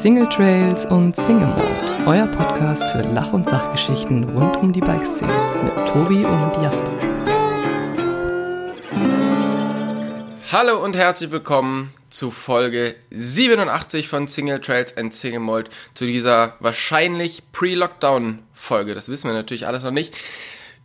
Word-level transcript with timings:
Single 0.00 0.30
Trails 0.30 0.86
und 0.86 1.14
Single 1.14 1.48
Mode, 1.48 2.06
euer 2.06 2.26
Podcast 2.28 2.82
für 2.84 3.02
Lach- 3.02 3.34
und 3.34 3.46
Sachgeschichten 3.46 4.30
rund 4.30 4.56
um 4.56 4.72
die 4.72 4.80
Bikeszene 4.80 5.30
mit 5.62 5.74
Tobi 5.88 6.24
und 6.24 6.62
Jasper. 6.62 6.90
Hallo 10.50 10.82
und 10.82 10.96
herzlich 10.96 11.30
willkommen 11.30 11.90
zu 12.08 12.30
Folge 12.30 12.94
87 13.10 14.08
von 14.08 14.26
Single 14.26 14.62
Trails 14.62 14.96
and 14.96 15.14
Single 15.14 15.40
Mold, 15.40 15.68
zu 15.92 16.06
dieser 16.06 16.54
wahrscheinlich 16.60 17.42
Pre-Lockdown-Folge. 17.52 18.94
Das 18.94 19.10
wissen 19.10 19.28
wir 19.28 19.34
natürlich 19.34 19.66
alles 19.66 19.82
noch 19.82 19.90
nicht. 19.90 20.14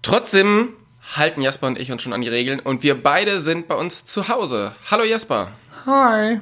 Trotzdem 0.01 0.73
halten 1.15 1.41
Jasper 1.41 1.67
und 1.67 1.79
ich 1.79 1.89
uns 1.89 2.01
schon 2.01 2.11
an 2.11 2.21
die 2.21 2.27
Regeln 2.27 2.59
und 2.59 2.83
wir 2.83 3.01
beide 3.01 3.39
sind 3.39 3.69
bei 3.69 3.75
uns 3.75 4.05
zu 4.05 4.27
Hause. 4.27 4.75
Hallo 4.91 5.05
Jasper. 5.05 5.51
Hi. 5.85 6.41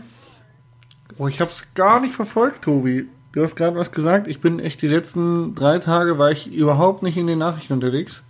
Oh, 1.17 1.27
ich 1.27 1.41
hab's 1.41 1.65
gar 1.75 1.99
nicht 1.99 2.15
verfolgt, 2.15 2.63
Tobi. 2.63 3.07
Du 3.33 3.41
hast 3.41 3.55
gerade 3.55 3.77
was 3.77 3.91
gesagt. 3.91 4.27
Ich 4.27 4.41
bin 4.41 4.59
echt 4.59 4.81
die 4.81 4.87
letzten 4.87 5.55
drei 5.55 5.79
Tage 5.79 6.17
war 6.17 6.31
ich 6.31 6.51
überhaupt 6.51 7.03
nicht 7.03 7.17
in 7.17 7.27
den 7.27 7.39
Nachrichten 7.39 7.73
unterwegs. 7.73 8.23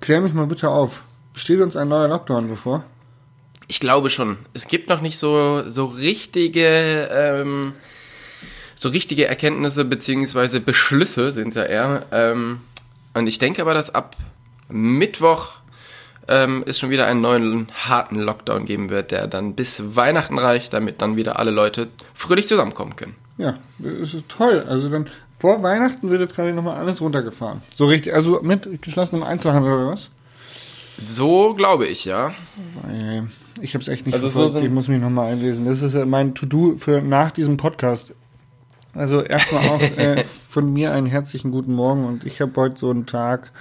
Klär 0.00 0.20
mich 0.20 0.32
mal 0.32 0.46
bitte 0.46 0.68
auf. 0.68 1.02
Steht 1.34 1.60
uns 1.60 1.76
ein 1.76 1.88
neuer 1.88 2.08
Lockdown 2.08 2.48
bevor? 2.48 2.84
Ich 3.68 3.80
glaube 3.80 4.10
schon. 4.10 4.38
Es 4.52 4.66
gibt 4.66 4.88
noch 4.88 5.00
nicht 5.00 5.18
so, 5.18 5.68
so 5.68 5.86
richtige, 5.86 7.08
ähm, 7.12 7.72
so 8.74 8.88
richtige 8.88 9.26
Erkenntnisse 9.26 9.84
beziehungsweise 9.84 10.60
Beschlüsse 10.60 11.30
sind 11.32 11.54
ja 11.54 11.64
eher. 11.64 12.06
Ähm, 12.10 12.60
und 13.14 13.26
ich 13.26 13.38
denke 13.38 13.62
aber, 13.62 13.74
dass 13.74 13.94
ab 13.94 14.16
Mittwoch 14.68 15.59
ähm, 16.28 16.64
es 16.66 16.78
schon 16.78 16.90
wieder 16.90 17.06
einen 17.06 17.20
neuen 17.20 17.68
harten 17.74 18.20
Lockdown 18.20 18.64
geben 18.66 18.90
wird, 18.90 19.10
der 19.10 19.26
dann 19.26 19.54
bis 19.54 19.82
Weihnachten 19.96 20.38
reicht, 20.38 20.72
damit 20.72 21.00
dann 21.02 21.16
wieder 21.16 21.38
alle 21.38 21.50
Leute 21.50 21.88
fröhlich 22.14 22.46
zusammenkommen 22.46 22.96
können. 22.96 23.14
Ja, 23.38 23.54
das 23.78 24.14
ist 24.14 24.28
toll. 24.28 24.64
Also 24.68 24.88
dann 24.88 25.08
vor 25.38 25.62
Weihnachten 25.62 26.10
wird 26.10 26.20
jetzt 26.20 26.34
gerade 26.36 26.52
nochmal 26.52 26.76
alles 26.76 27.00
runtergefahren. 27.00 27.62
So 27.74 27.86
richtig, 27.86 28.12
also 28.14 28.40
mit 28.42 28.82
geschlossenem 28.82 29.22
Einzelhandel 29.22 29.72
oder 29.72 29.86
was? 29.88 30.10
So 31.06 31.54
glaube 31.54 31.86
ich, 31.86 32.04
ja. 32.04 32.34
Ich 33.62 33.74
habe 33.74 33.82
es 33.82 33.88
echt 33.88 34.04
nicht 34.06 34.14
Also 34.14 34.28
so 34.28 34.32
verfolgt. 34.32 34.52
sind- 34.54 34.64
ich 34.64 34.70
muss 34.70 34.88
mich 34.88 35.00
nochmal 35.00 35.32
einlesen. 35.32 35.64
Das 35.64 35.80
ist 35.82 35.94
mein 36.06 36.34
To-Do 36.34 36.76
für 36.76 37.00
nach 37.00 37.30
diesem 37.30 37.56
Podcast. 37.56 38.12
Also 38.92 39.22
erstmal 39.22 39.66
auch 39.68 39.80
äh, 39.98 40.24
von 40.24 40.72
mir 40.72 40.92
einen 40.92 41.06
herzlichen 41.06 41.50
guten 41.52 41.72
Morgen 41.74 42.04
und 42.04 42.24
ich 42.26 42.40
habe 42.40 42.52
heute 42.56 42.76
so 42.76 42.90
einen 42.90 43.06
Tag. 43.06 43.52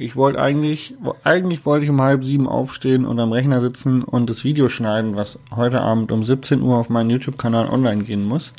Ich 0.00 0.16
wollte 0.16 0.40
eigentlich, 0.40 0.94
eigentlich 1.24 1.66
wollte 1.66 1.84
ich 1.84 1.90
um 1.90 2.00
halb 2.00 2.24
sieben 2.24 2.48
aufstehen 2.48 3.04
und 3.04 3.20
am 3.20 3.32
Rechner 3.32 3.60
sitzen 3.60 4.02
und 4.02 4.30
das 4.30 4.44
Video 4.44 4.70
schneiden, 4.70 5.18
was 5.18 5.38
heute 5.54 5.82
Abend 5.82 6.10
um 6.10 6.22
17 6.22 6.62
Uhr 6.62 6.78
auf 6.78 6.88
meinen 6.88 7.10
YouTube-Kanal 7.10 7.68
online 7.68 8.04
gehen 8.04 8.24
muss. 8.24 8.54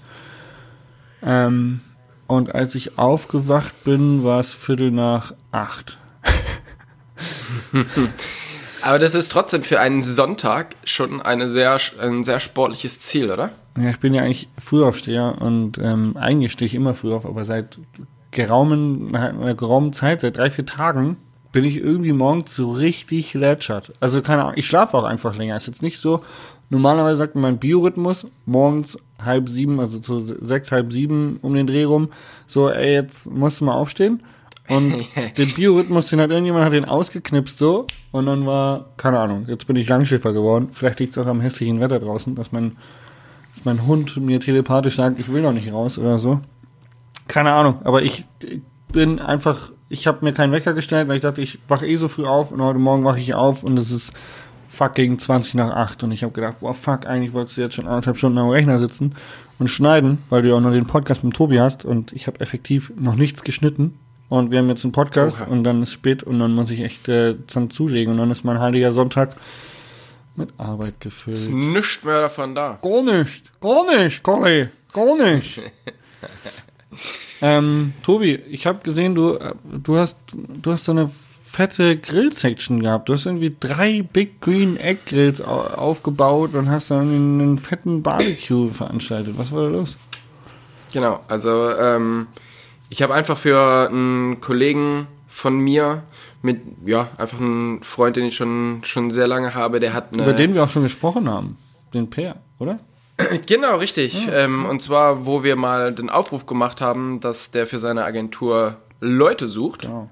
Ähm, 1.23 1.81
und 2.28 2.53
als 2.53 2.75
ich 2.75 3.00
aufgewacht 3.00 3.84
bin, 3.84 4.23
war 4.23 4.39
es 4.39 4.53
Viertel 4.53 4.92
nach 4.92 5.34
acht. 5.52 5.97
Aber 8.84 9.00
das 9.00 9.16
ist 9.16 9.31
trotzdem 9.31 9.64
für 9.64 9.80
einen 9.80 10.03
Sonntag 10.03 10.75
schon 10.84 11.23
eine 11.23 11.50
sehr, 11.50 11.75
ein 12.00 12.23
sehr 12.23 12.39
sportliches 12.39 13.02
Ziel, 13.02 13.31
oder? 13.31 13.50
Ja, 13.80 13.89
ich 13.89 14.00
bin 14.00 14.14
ja 14.14 14.22
eigentlich 14.22 14.47
Frühaufsteher 14.59 15.42
und 15.42 15.80
ähm, 15.80 16.16
eigentlich 16.17 16.52
stehe 16.52 16.67
ich 16.67 16.75
immer 16.75 16.94
früh 16.94 17.12
auf, 17.12 17.25
aber 17.25 17.45
seit 17.45 17.80
geraumen, 18.30 19.16
einer 19.16 19.56
geraumen 19.56 19.92
Zeit, 19.92 20.22
seit 20.22 20.38
drei, 20.38 20.52
vier 20.52 20.67
Tagen, 20.67 21.17
bin 21.52 21.63
ich 21.63 21.77
irgendwie 21.77 22.13
morgens 22.13 22.55
so 22.55 22.71
richtig 22.71 23.33
lätschert. 23.33 23.94
Also 23.99 24.21
keine 24.21 24.44
Ahnung, 24.44 24.53
ich 24.55 24.67
schlafe 24.67 24.97
auch 24.97 25.03
einfach 25.03 25.35
länger. 25.35 25.55
Ist 25.55 25.67
jetzt 25.67 25.81
nicht 25.81 25.99
so, 25.99 26.21
normalerweise 26.69 27.17
sagt 27.17 27.35
man 27.35 27.41
mein 27.41 27.57
Biorhythmus, 27.57 28.27
morgens 28.45 28.97
halb 29.23 29.49
sieben, 29.49 29.79
also 29.79 29.99
zu 29.99 30.19
sechs, 30.19 30.72
halb 30.72 30.91
sieben 30.91 31.39
um 31.41 31.53
den 31.53 31.67
Dreh 31.67 31.83
rum, 31.83 32.09
so, 32.47 32.69
ey, 32.69 32.94
jetzt 32.94 33.29
musst 33.29 33.61
du 33.61 33.66
mal 33.66 33.73
aufstehen. 33.73 34.23
Und 34.67 34.94
den 35.38 35.53
Biorhythmus, 35.53 36.09
den 36.09 36.22
hat 36.22 36.31
irgendjemand 36.31 36.66
hat 36.66 36.73
den 36.73 36.85
ausgeknipst 36.85 37.57
so 37.57 37.88
und 38.11 38.25
dann 38.25 38.45
war, 38.45 38.85
keine 38.97 39.19
Ahnung, 39.19 39.45
jetzt 39.47 39.67
bin 39.67 39.75
ich 39.75 39.90
Langschläfer 39.90 40.34
geworden. 40.34 40.69
Vielleicht 40.72 41.00
liegt 41.00 41.17
es 41.17 41.23
auch 41.23 41.28
am 41.28 41.41
hässlichen 41.41 41.79
Wetter 41.79 42.00
draußen, 42.00 42.35
dass 42.35 42.51
mein 42.51 42.78
dass 43.56 43.66
mein 43.66 43.85
Hund 43.85 44.17
mir 44.17 44.40
telepathisch 44.40 44.95
sagt, 44.95 45.19
ich 45.19 45.31
will 45.31 45.41
noch 45.41 45.51
nicht 45.51 45.72
raus 45.72 45.97
oder 45.97 46.19
so. 46.19 46.40
Keine 47.28 47.51
Ahnung, 47.51 47.81
aber 47.84 48.01
ich 48.01 48.25
bin 48.91 49.19
einfach, 49.19 49.72
ich 49.91 50.07
habe 50.07 50.19
mir 50.24 50.34
keinen 50.34 50.53
Wecker 50.53 50.74
gestellt, 50.74 51.07
weil 51.07 51.18
ich 51.18 51.22
dachte, 51.22 51.41
ich 51.41 51.59
wache 51.68 51.85
eh 51.85 51.97
so 51.97 52.07
früh 52.07 52.25
auf 52.25 52.52
und 52.52 52.62
heute 52.62 52.79
Morgen 52.79 53.03
wache 53.03 53.19
ich 53.19 53.35
auf 53.35 53.63
und 53.63 53.78
es 53.78 53.91
ist 53.91 54.13
fucking 54.69 55.19
20 55.19 55.56
nach 55.56 55.72
8 55.72 56.03
und 56.03 56.12
ich 56.12 56.24
habe 56.24 56.31
gedacht, 56.31 56.62
boah 56.62 56.74
fuck, 56.74 57.06
eigentlich 57.06 57.34
wolltest 57.34 57.57
du 57.57 57.62
jetzt 57.62 57.75
schon 57.75 57.88
anderthalb 57.88 58.18
Stunden 58.18 58.38
am 58.38 58.50
Rechner 58.50 58.79
sitzen 58.79 59.16
und 59.59 59.68
schneiden, 59.68 60.19
weil 60.29 60.44
du 60.44 60.50
ja 60.50 60.56
auch 60.56 60.62
noch 60.62 60.72
den 60.72 60.88
Podcast 60.88 61.25
mit 61.25 61.35
Tobi 61.35 61.59
hast 61.59 61.84
und 61.84 62.13
ich 62.13 62.28
habe 62.28 62.40
effektiv 62.40 62.94
noch 62.96 63.16
nichts 63.16 63.44
geschnitten 63.44 64.00
und 64.29 64.52
wir 64.52 64.59
haben 64.59 64.69
jetzt 64.69 64.85
einen 64.85 64.94
Podcast 64.94 65.41
Oha. 65.41 65.50
und 65.50 65.66
dann 65.66 65.84
ist 65.84 65.91
spät 65.91 66.23
und 66.23 66.40
dann 66.40 66.53
muss 66.53 66.72
ich 66.72 66.79
echt 66.79 67.09
äh, 67.09 67.35
dann 67.53 67.69
zulegen 67.69 68.13
und 68.13 68.18
dann 68.18 68.31
ist 68.31 68.46
mein 68.46 68.62
heiliger 68.62 68.94
Sonntag 68.94 69.35
mit 70.38 70.50
Arbeit 70.58 71.02
gefüllt. 71.02 71.50
Nichts 71.50 72.02
mehr 72.06 72.22
davon 72.22 72.56
da. 72.56 72.79
Gar 72.81 73.03
nicht, 73.03 73.59
gar 73.59 73.85
nicht, 73.85 74.23
Colli, 74.23 74.69
gar 74.94 75.18
nicht. 75.18 75.62
ähm, 77.41 77.94
Tobi, 78.03 78.35
ich 78.35 78.68
habe 78.68 78.79
gesehen, 78.84 79.16
du, 79.16 79.35
äh, 79.35 79.53
du 79.63 79.97
hast, 79.97 80.18
du 80.34 80.72
hast 80.72 80.85
so 80.85 80.91
eine 80.91 81.09
fette 81.52 81.97
Grill-Section 81.97 82.81
gehabt. 82.81 83.09
Du 83.09 83.13
hast 83.13 83.25
irgendwie 83.25 83.56
drei 83.59 84.03
Big 84.03 84.40
Green 84.40 84.78
Egg 84.78 85.02
Grills 85.06 85.41
au 85.41 85.59
aufgebaut 85.59 86.53
und 86.56 86.69
hast 86.69 86.91
dann 86.91 87.02
einen 87.02 87.57
fetten 87.57 88.02
Barbecue 88.02 88.69
veranstaltet. 88.69 89.34
Was 89.38 89.52
war 89.52 89.63
da 89.63 89.69
los? 89.69 89.97
Genau, 90.94 91.19
also 91.28 91.75
ähm, 91.78 92.28
ich 92.90 93.02
habe 93.02 93.13
einfach 93.13 93.38
für 93.38 93.90
einen 93.90 94.40
Kollegen 94.40 95.08
von 95.28 95.58
mir 95.58 96.03
mit, 96.41 96.62
ja, 96.85 97.09
einfach 97.18 97.40
einen 97.40 97.84
Freund, 97.84 98.16
den 98.16 98.25
ich 98.25 98.35
schon, 98.35 98.81
schon 98.84 99.12
sehr 99.12 99.28
lange 99.28 99.53
habe, 99.53 99.79
der 99.79 99.94
hat 99.94 100.13
eine... 100.13 100.23
Über 100.23 100.34
den 100.34 100.53
wir 100.53 100.63
auch 100.63 100.69
schon 100.69 100.84
gesprochen 100.84 101.29
haben. 101.29 101.58
Den 101.94 102.09
Peer, 102.09 102.38
oder? 102.59 102.79
Genau, 103.46 103.78
richtig. 103.78 104.28
Ähm, 104.32 104.66
und 104.66 104.82
zwar, 104.82 105.26
wo 105.26 105.44
wir 105.44 105.56
mal 105.56 105.94
den 105.94 106.09
Aufruf 106.09 106.46
gemacht 106.46 106.82
haben, 106.82 107.20
dass 107.20 107.52
der 107.52 107.68
für 107.68 107.80
seine 107.80 108.04
Agentur 108.04 108.78
Leute 109.00 109.48
sucht. 109.48 109.82
Genau. 109.84 110.09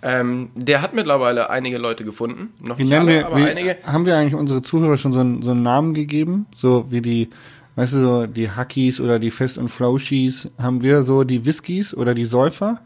Ähm, 0.00 0.50
der 0.54 0.80
hat 0.80 0.94
mittlerweile 0.94 1.50
einige 1.50 1.78
Leute 1.78 2.04
gefunden. 2.04 2.52
Noch 2.60 2.78
Wie 2.78 2.84
nicht 2.84 2.94
alle, 2.94 3.08
wir, 3.08 3.26
aber 3.26 3.36
wie, 3.36 3.44
einige. 3.44 3.78
haben 3.84 4.06
wir 4.06 4.16
eigentlich 4.16 4.34
unsere 4.36 4.62
Zuhörer 4.62 4.96
schon 4.96 5.12
so 5.12 5.20
einen, 5.20 5.42
so 5.42 5.50
einen 5.50 5.62
Namen 5.62 5.92
gegeben? 5.92 6.46
So 6.54 6.90
wie 6.90 7.00
die, 7.00 7.30
weißt 7.74 7.94
du, 7.94 8.00
so 8.00 8.26
die 8.26 8.50
Hackies 8.50 9.00
oder 9.00 9.18
die 9.18 9.32
Fest- 9.32 9.58
und 9.58 9.68
Flauschis, 9.68 10.50
haben 10.56 10.82
wir 10.82 11.02
so 11.02 11.24
die 11.24 11.44
Whiskys 11.44 11.94
oder 11.94 12.14
die 12.14 12.26
Säufer? 12.26 12.80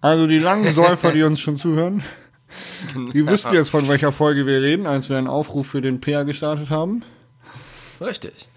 Also 0.00 0.28
die 0.28 0.38
langen 0.38 0.72
Säufer, 0.72 1.10
die 1.10 1.24
uns 1.24 1.40
schon 1.40 1.56
zuhören. 1.56 2.04
Die 3.12 3.26
wissen 3.26 3.52
jetzt, 3.52 3.70
von 3.70 3.88
welcher 3.88 4.12
Folge 4.12 4.46
wir 4.46 4.60
reden, 4.60 4.86
als 4.86 5.08
wir 5.08 5.18
einen 5.18 5.26
Aufruf 5.26 5.66
für 5.66 5.80
den 5.80 6.00
PA 6.00 6.22
gestartet 6.22 6.70
haben. 6.70 7.02
Richtig. 8.00 8.48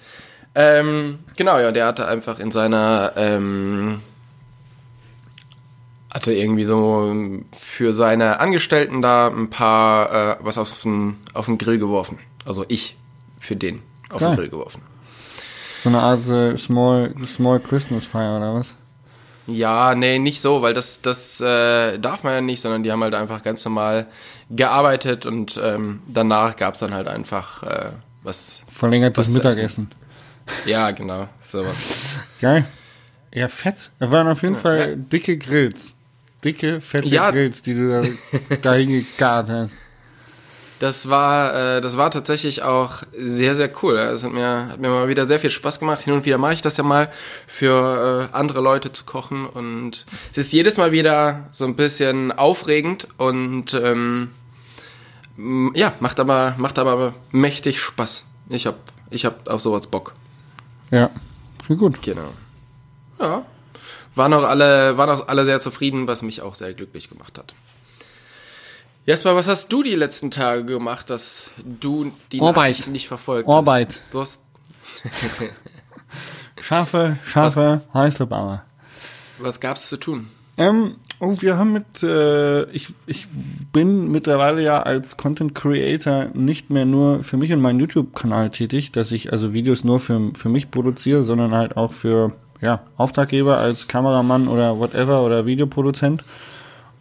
Ähm, 0.60 1.20
genau, 1.36 1.60
ja, 1.60 1.72
der 1.72 1.86
hatte 1.86 2.08
einfach 2.08 2.40
in 2.40 2.52
seiner, 2.52 3.14
ähm, 3.16 4.02
hatte 6.12 6.34
irgendwie 6.34 6.64
so 6.64 7.14
für 7.56 7.94
seine 7.94 8.40
Angestellten 8.40 9.04
da 9.04 9.28
ein 9.28 9.52
paar, 9.52 10.40
äh, 10.40 10.44
was 10.44 10.58
auf 10.58 10.82
den, 10.82 11.18
auf 11.36 11.46
den 11.46 11.60
Grill 11.60 11.78
geworfen. 11.78 12.18
Also 12.44 12.66
ich 12.70 12.98
für 13.40 13.56
den 13.56 13.84
auf 14.10 14.20
Geil. 14.20 14.32
den 14.32 14.36
Grill 14.36 14.50
geworfen. 14.50 14.82
So 15.84 15.90
eine 15.90 16.00
Art 16.00 16.28
äh, 16.28 16.58
Small, 16.58 17.14
Small 17.28 17.60
Christmas 17.60 18.08
Fire 18.08 18.38
oder 18.38 18.56
was? 18.56 18.74
Ja, 19.46 19.94
nee, 19.94 20.18
nicht 20.18 20.42
so, 20.42 20.64
weil 20.64 20.74
das, 20.74 21.04
das 21.04 21.40
äh, 21.40 22.00
darf 22.00 22.24
man 22.24 22.34
ja 22.34 22.42
nicht, 22.42 22.62
sondern 22.62 22.82
die 22.82 22.92
haben 22.92 23.04
halt 23.04 23.14
einfach 23.14 23.44
ganz 23.44 23.64
normal 23.64 24.08
gearbeitet 24.50 25.28
und 25.28 25.60
ähm, 25.64 26.02
danach 26.08 26.56
gab's 26.56 26.80
dann 26.80 26.96
halt 26.96 27.08
einfach 27.08 27.62
äh, 27.62 27.90
was. 28.24 28.62
Verlängertes 28.68 29.28
Was 29.28 29.34
Mittagessen. 29.36 29.92
Ja, 30.66 30.92
genau, 30.92 31.28
sowas. 31.44 32.20
Geil. 32.42 32.66
Ja, 33.34 33.48
fett. 33.48 33.92
Da 34.00 34.10
waren 34.12 34.28
auf 34.28 34.42
jeden 34.42 34.56
Fall 34.56 34.80
ja. 34.80 34.96
dicke 34.96 35.38
Grills. 35.38 35.92
Dicke, 36.44 36.82
fette 36.82 37.08
Ja. 37.08 37.32
Grills, 37.32 37.62
die 37.62 37.74
du 37.74 37.90
da 37.90 38.56
dahin 38.62 38.90
gegart 38.90 39.50
hast. 39.50 39.74
Das 40.80 41.10
war, 41.10 41.78
äh, 41.78 41.82
das 41.82 41.98
war 41.98 42.12
tatsächlich 42.12 42.62
auch 42.62 43.02
sehr, 43.18 43.56
sehr 43.56 43.72
cool. 43.82 43.98
Es 43.98 44.24
hat 44.24 44.32
mir, 44.32 44.68
hat 44.70 44.80
mir 44.80 44.90
mal 44.90 45.08
wieder 45.08 45.26
sehr 45.26 45.40
viel 45.40 45.50
Spaß 45.50 45.80
gemacht. 45.80 46.02
Hin 46.02 46.14
und 46.14 46.26
wieder 46.26 46.38
mache 46.38 46.54
ich 46.54 46.62
das 46.62 46.78
ja 46.78 46.84
mal 46.84 47.12
für 47.48 48.30
äh, 48.32 48.36
andere 48.36 48.62
Leute 48.62 48.92
zu 48.92 49.04
kochen 49.04 49.48
und 49.48 50.06
es 50.32 50.38
ist 50.38 50.54
jedes 50.54 50.78
Mal 50.78 50.92
wieder 50.92 51.48
so 51.52 51.66
ein 51.66 51.76
bisschen 51.76 52.32
aufregend 52.32 53.08
und 53.18 53.74
ähm, 53.74 54.30
ja, 55.74 55.94
macht 56.00 56.20
aber, 56.20 56.54
macht 56.58 56.78
aber 56.78 57.14
mächtig 57.32 57.82
Spaß. 57.82 58.26
Ich 58.50 58.68
hab, 58.68 58.76
ich 59.10 59.26
hab 59.26 59.48
auf 59.48 59.62
sowas 59.62 59.88
Bock. 59.88 60.14
Ja, 60.92 61.10
klingt 61.66 61.82
gut. 61.82 62.02
Genau. 62.02 62.30
Ja. 63.20 63.46
Waren 64.16 64.34
auch 64.34 64.44
alle, 64.44 64.98
waren 64.98 65.10
auch 65.10 65.28
alle 65.28 65.46
sehr 65.46 65.60
zufrieden, 65.62 66.08
was 66.08 66.22
mich 66.22 66.42
auch 66.42 66.56
sehr 66.56 66.74
glücklich 66.74 67.10
gemacht 67.10 67.38
hat. 67.38 67.54
Jasper, 69.06 69.36
was 69.36 69.48
hast 69.48 69.72
du 69.72 69.84
die 69.84 69.96
letzten 69.96 70.32
Tage 70.32 70.66
gemacht, 70.66 71.10
dass 71.10 71.50
du 71.64 72.12
die 72.32 72.42
Arbeit. 72.42 72.56
Nachrichten 72.56 72.92
nicht 72.92 73.08
verfolgt 73.08 73.48
Arbeit. 73.48 73.90
hast? 73.90 74.02
Du 74.12 74.22
hast 74.22 74.42
Schafe, 76.62 77.18
Schafe, 77.24 77.82
Häuslebauer. 77.94 78.64
Was 79.38 79.60
gab's 79.60 79.88
zu 79.88 79.98
tun? 79.98 80.28
Ähm, 80.58 80.98
oh, 81.20 81.36
wir 81.40 81.58
haben 81.58 81.74
mit, 81.74 82.04
äh, 82.04 82.64
ich, 82.72 82.90
ich 83.06 83.28
bin 83.74 84.12
mittlerweile 84.12 84.62
ja 84.64 84.82
als 84.82 85.18
Content 85.18 85.56
Creator 85.56 86.28
nicht 86.34 86.70
mehr 86.70 86.86
nur 86.86 87.24
für 87.24 87.38
mich 87.38 87.52
und 87.54 87.62
meinen 87.62 87.80
YouTube-Kanal 87.80 88.50
tätig, 88.50 88.92
dass 88.92 89.12
ich 89.12 89.32
also 89.32 89.54
Videos 89.54 89.84
nur 89.84 90.00
für, 90.00 90.32
für 90.36 90.50
mich 90.50 90.72
produziere, 90.72 91.24
sondern 91.24 91.54
halt 91.54 91.78
auch 91.78 91.92
für 91.92 92.34
ja, 92.62 92.82
Auftraggeber 92.98 93.58
als 93.58 93.88
Kameramann 93.88 94.48
oder 94.48 94.80
whatever 94.80 95.24
oder 95.24 95.46
Videoproduzent. 95.46 96.24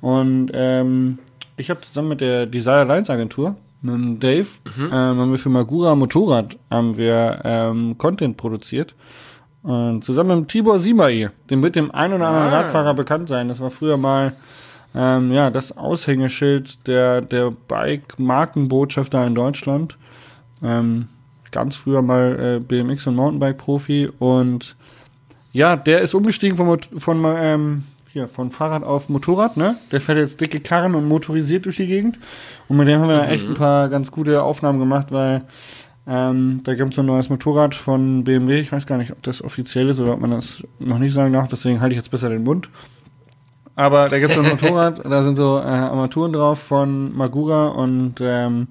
Und 0.00 0.50
ähm, 0.52 1.18
ich 1.56 1.70
habe 1.70 1.80
zusammen 1.80 2.08
mit 2.08 2.20
der 2.20 2.46
Desire 2.46 2.84
Lines 2.84 3.10
Agentur, 3.10 3.56
mit 3.82 4.22
Dave, 4.22 4.46
ähm, 4.78 4.90
haben 4.92 5.30
wir 5.30 5.38
für 5.38 5.48
Magura 5.48 5.94
Motorrad 5.94 6.58
haben 6.70 6.96
wir 6.96 7.40
ähm, 7.44 7.96
Content 7.98 8.36
produziert. 8.36 8.94
Und 9.66 10.04
zusammen 10.04 10.40
mit 10.40 10.48
Tibor 10.48 10.78
Simai, 10.78 11.30
dem 11.50 11.60
wird 11.62 11.74
dem 11.74 11.90
ein 11.90 12.12
oder 12.12 12.28
anderen 12.28 12.48
Ah. 12.48 12.58
Radfahrer 12.60 12.94
bekannt 12.94 13.28
sein. 13.28 13.48
Das 13.48 13.58
war 13.60 13.70
früher 13.70 13.96
mal 13.96 14.34
ähm, 14.94 15.32
ja 15.32 15.50
das 15.50 15.76
Aushängeschild 15.76 16.86
der 16.86 17.20
der 17.20 17.50
Bike-Markenbotschafter 17.66 19.26
in 19.26 19.34
Deutschland. 19.34 19.96
Ähm, 20.62 21.08
ganz 21.50 21.74
früher 21.76 22.00
mal 22.00 22.60
äh, 22.60 22.64
BMX 22.64 23.08
und 23.08 23.16
Mountainbike-Profi 23.16 24.10
und 24.18 24.76
ja, 25.52 25.74
der 25.74 26.00
ist 26.02 26.14
umgestiegen 26.14 26.56
von, 26.56 26.78
von 26.96 27.24
ähm, 27.26 27.84
hier, 28.12 28.28
von 28.28 28.50
Fahrrad 28.50 28.84
auf 28.84 29.08
Motorrad, 29.08 29.56
ne? 29.56 29.76
Der 29.90 30.00
fährt 30.00 30.18
jetzt 30.18 30.40
dicke 30.40 30.60
Karren 30.60 30.94
und 30.94 31.08
motorisiert 31.08 31.64
durch 31.64 31.76
die 31.76 31.86
Gegend. 31.86 32.18
Und 32.68 32.76
mit 32.76 32.88
dem 32.88 33.00
haben 33.00 33.08
wir 33.08 33.28
echt 33.28 33.46
ein 33.48 33.54
paar 33.54 33.88
ganz 33.88 34.10
gute 34.10 34.42
Aufnahmen 34.42 34.78
gemacht, 34.78 35.08
weil 35.10 35.42
ähm, 36.08 36.60
da 36.62 36.74
gibt 36.74 36.92
es 36.92 36.98
ein 36.98 37.06
neues 37.06 37.30
Motorrad 37.30 37.74
von 37.74 38.22
BMW. 38.22 38.60
Ich 38.60 38.70
weiß 38.70 38.86
gar 38.86 38.96
nicht, 38.96 39.10
ob 39.10 39.22
das 39.22 39.42
offiziell 39.42 39.88
ist 39.88 39.98
oder 39.98 40.12
ob 40.12 40.20
man 40.20 40.30
das 40.30 40.62
noch 40.78 40.98
nicht 40.98 41.12
sagen 41.12 41.32
darf, 41.32 41.48
deswegen 41.48 41.80
halte 41.80 41.94
ich 41.94 41.98
jetzt 41.98 42.10
besser 42.10 42.28
den 42.28 42.44
Mund. 42.44 42.68
Aber 43.74 44.08
da 44.08 44.18
gibt 44.18 44.32
es 44.32 44.38
ein 44.38 44.44
Motorrad, 44.48 45.04
da 45.04 45.22
sind 45.24 45.36
so 45.36 45.58
äh, 45.58 45.62
Armaturen 45.62 46.32
drauf 46.32 46.60
von 46.60 47.14
Magura 47.14 47.68
und 47.68 48.14
ähm, 48.20 48.68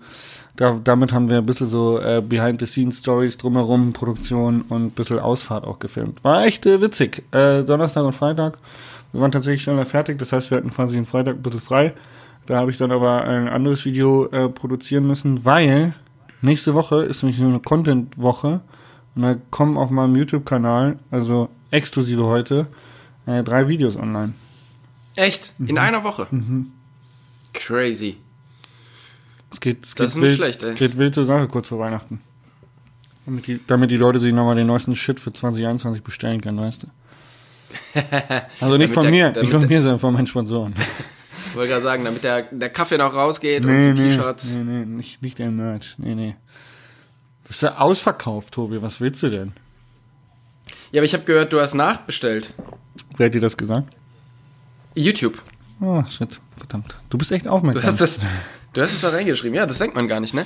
da, 0.55 0.79
damit 0.81 1.11
haben 1.11 1.29
wir 1.29 1.39
ein 1.39 1.45
bisschen 1.45 1.67
so 1.67 1.99
äh, 1.99 2.21
Behind-the-Scenes-Stories 2.25 3.37
drumherum, 3.37 3.91
Produktion 3.91 4.61
und 4.69 4.85
ein 4.85 4.91
bisschen 4.91 5.19
Ausfahrt 5.19 5.65
auch 5.65 5.79
gefilmt. 5.79 6.23
War 6.23 6.45
echt 6.45 6.65
äh, 6.65 6.81
witzig. 6.81 7.23
Äh, 7.31 7.63
Donnerstag 7.63 8.05
und 8.05 8.13
Freitag. 8.13 8.57
Wir 9.11 9.21
waren 9.21 9.31
tatsächlich 9.31 9.63
schneller 9.63 9.85
fertig, 9.85 10.17
das 10.19 10.31
heißt, 10.31 10.51
wir 10.51 10.57
hatten 10.57 10.71
quasi 10.71 10.95
den 10.95 11.05
Freitag 11.05 11.35
ein 11.35 11.41
bisschen 11.41 11.61
frei. 11.61 11.93
Da 12.47 12.57
habe 12.57 12.71
ich 12.71 12.77
dann 12.77 12.91
aber 12.91 13.23
ein 13.25 13.49
anderes 13.49 13.83
Video 13.85 14.27
äh, 14.27 14.49
produzieren 14.49 15.05
müssen, 15.05 15.43
weil 15.45 15.93
nächste 16.41 16.73
Woche 16.73 17.03
ist 17.03 17.23
nämlich 17.23 17.37
so 17.39 17.45
eine 17.45 17.59
Content-Woche 17.59 18.61
und 19.15 19.21
da 19.21 19.35
kommen 19.51 19.77
auf 19.77 19.89
meinem 19.91 20.15
YouTube-Kanal, 20.15 20.99
also 21.11 21.49
exklusive 21.71 22.23
heute, 22.25 22.67
äh, 23.25 23.43
drei 23.43 23.67
Videos 23.67 23.95
online. 23.95 24.33
Echt? 25.15 25.53
In 25.59 25.77
einer 25.77 26.03
Woche? 26.03 26.27
Crazy. 27.53 28.17
Es 29.51 29.59
geht, 29.61 29.85
es 29.85 29.95
Das 29.95 29.95
geht 29.95 30.05
ist 30.07 30.15
nicht 30.15 30.23
wild, 30.23 30.35
schlecht, 30.35 30.63
ey. 30.63 30.75
geht 30.75 30.97
wild 30.97 31.15
zur 31.15 31.23
Sache 31.25 31.47
kurz 31.47 31.69
vor 31.69 31.79
Weihnachten. 31.79 32.19
Damit 33.25 33.47
die, 33.47 33.59
damit 33.65 33.89
die 33.91 33.97
Leute 33.97 34.19
sich 34.19 34.33
nochmal 34.33 34.55
den 34.55 34.67
neuesten 34.67 34.95
Shit 34.95 35.19
für 35.19 35.31
2021 35.33 36.03
bestellen 36.03 36.41
können, 36.41 36.59
weißt 36.59 36.83
du. 36.83 36.87
Also 38.61 38.77
nicht 38.77 38.89
Damit 38.89 38.89
von 38.93 39.03
der- 39.03 39.11
mir, 39.11 39.41
nicht 39.41 39.51
von 39.51 39.67
mir, 39.67 39.81
sondern 39.81 39.99
von 39.99 40.13
meinen 40.13 40.27
Sponsoren. 40.27 40.75
Ich 41.47 41.55
wollte 41.55 41.69
gerade 41.71 41.83
sagen, 41.83 42.03
damit 42.05 42.23
der, 42.23 42.43
der 42.43 42.69
Kaffee 42.69 42.97
noch 42.97 43.13
rausgeht 43.13 43.63
Nee, 43.63 43.89
und 43.89 43.95
die 43.95 44.03
nee, 44.03 44.09
T-Shirts. 44.09 44.45
nee, 44.53 44.63
nee, 44.63 44.85
nicht, 44.85 45.21
nicht 45.21 45.39
der 45.39 45.51
Merch. 45.51 45.95
Nee, 45.97 46.15
nee. 46.15 46.35
Das 47.47 47.57
ist 47.57 47.61
ja 47.61 47.77
ausverkauft, 47.77 48.53
Tobi. 48.53 48.81
Was 48.81 49.01
willst 49.01 49.21
du 49.23 49.29
denn? 49.29 49.53
Ja, 50.91 50.99
aber 50.99 51.05
ich 51.05 51.13
habe 51.13 51.23
gehört, 51.25 51.53
du 51.53 51.59
hast 51.61 51.73
nachbestellt. 51.73 52.53
Wer 53.17 53.27
hat 53.27 53.33
dir 53.35 53.41
das 53.41 53.55
gesagt? 53.57 53.95
YouTube. 54.95 55.41
Oh, 55.81 56.03
shit. 56.09 56.39
Verdammt. 56.57 56.97
Du 57.09 57.17
bist 57.17 57.31
echt 57.31 57.45
Du 57.45 57.49
aufmerksam. 57.49 57.83
hast 57.83 57.99
das, 58.01 58.19
du 58.73 58.81
hast 58.81 58.93
es 58.93 59.01
da 59.01 59.09
reingeschrieben. 59.09 59.55
Ja, 59.55 59.65
das 59.65 59.77
denkt 59.77 59.95
man 59.95 60.07
gar 60.07 60.19
nicht, 60.21 60.33
ne? 60.33 60.45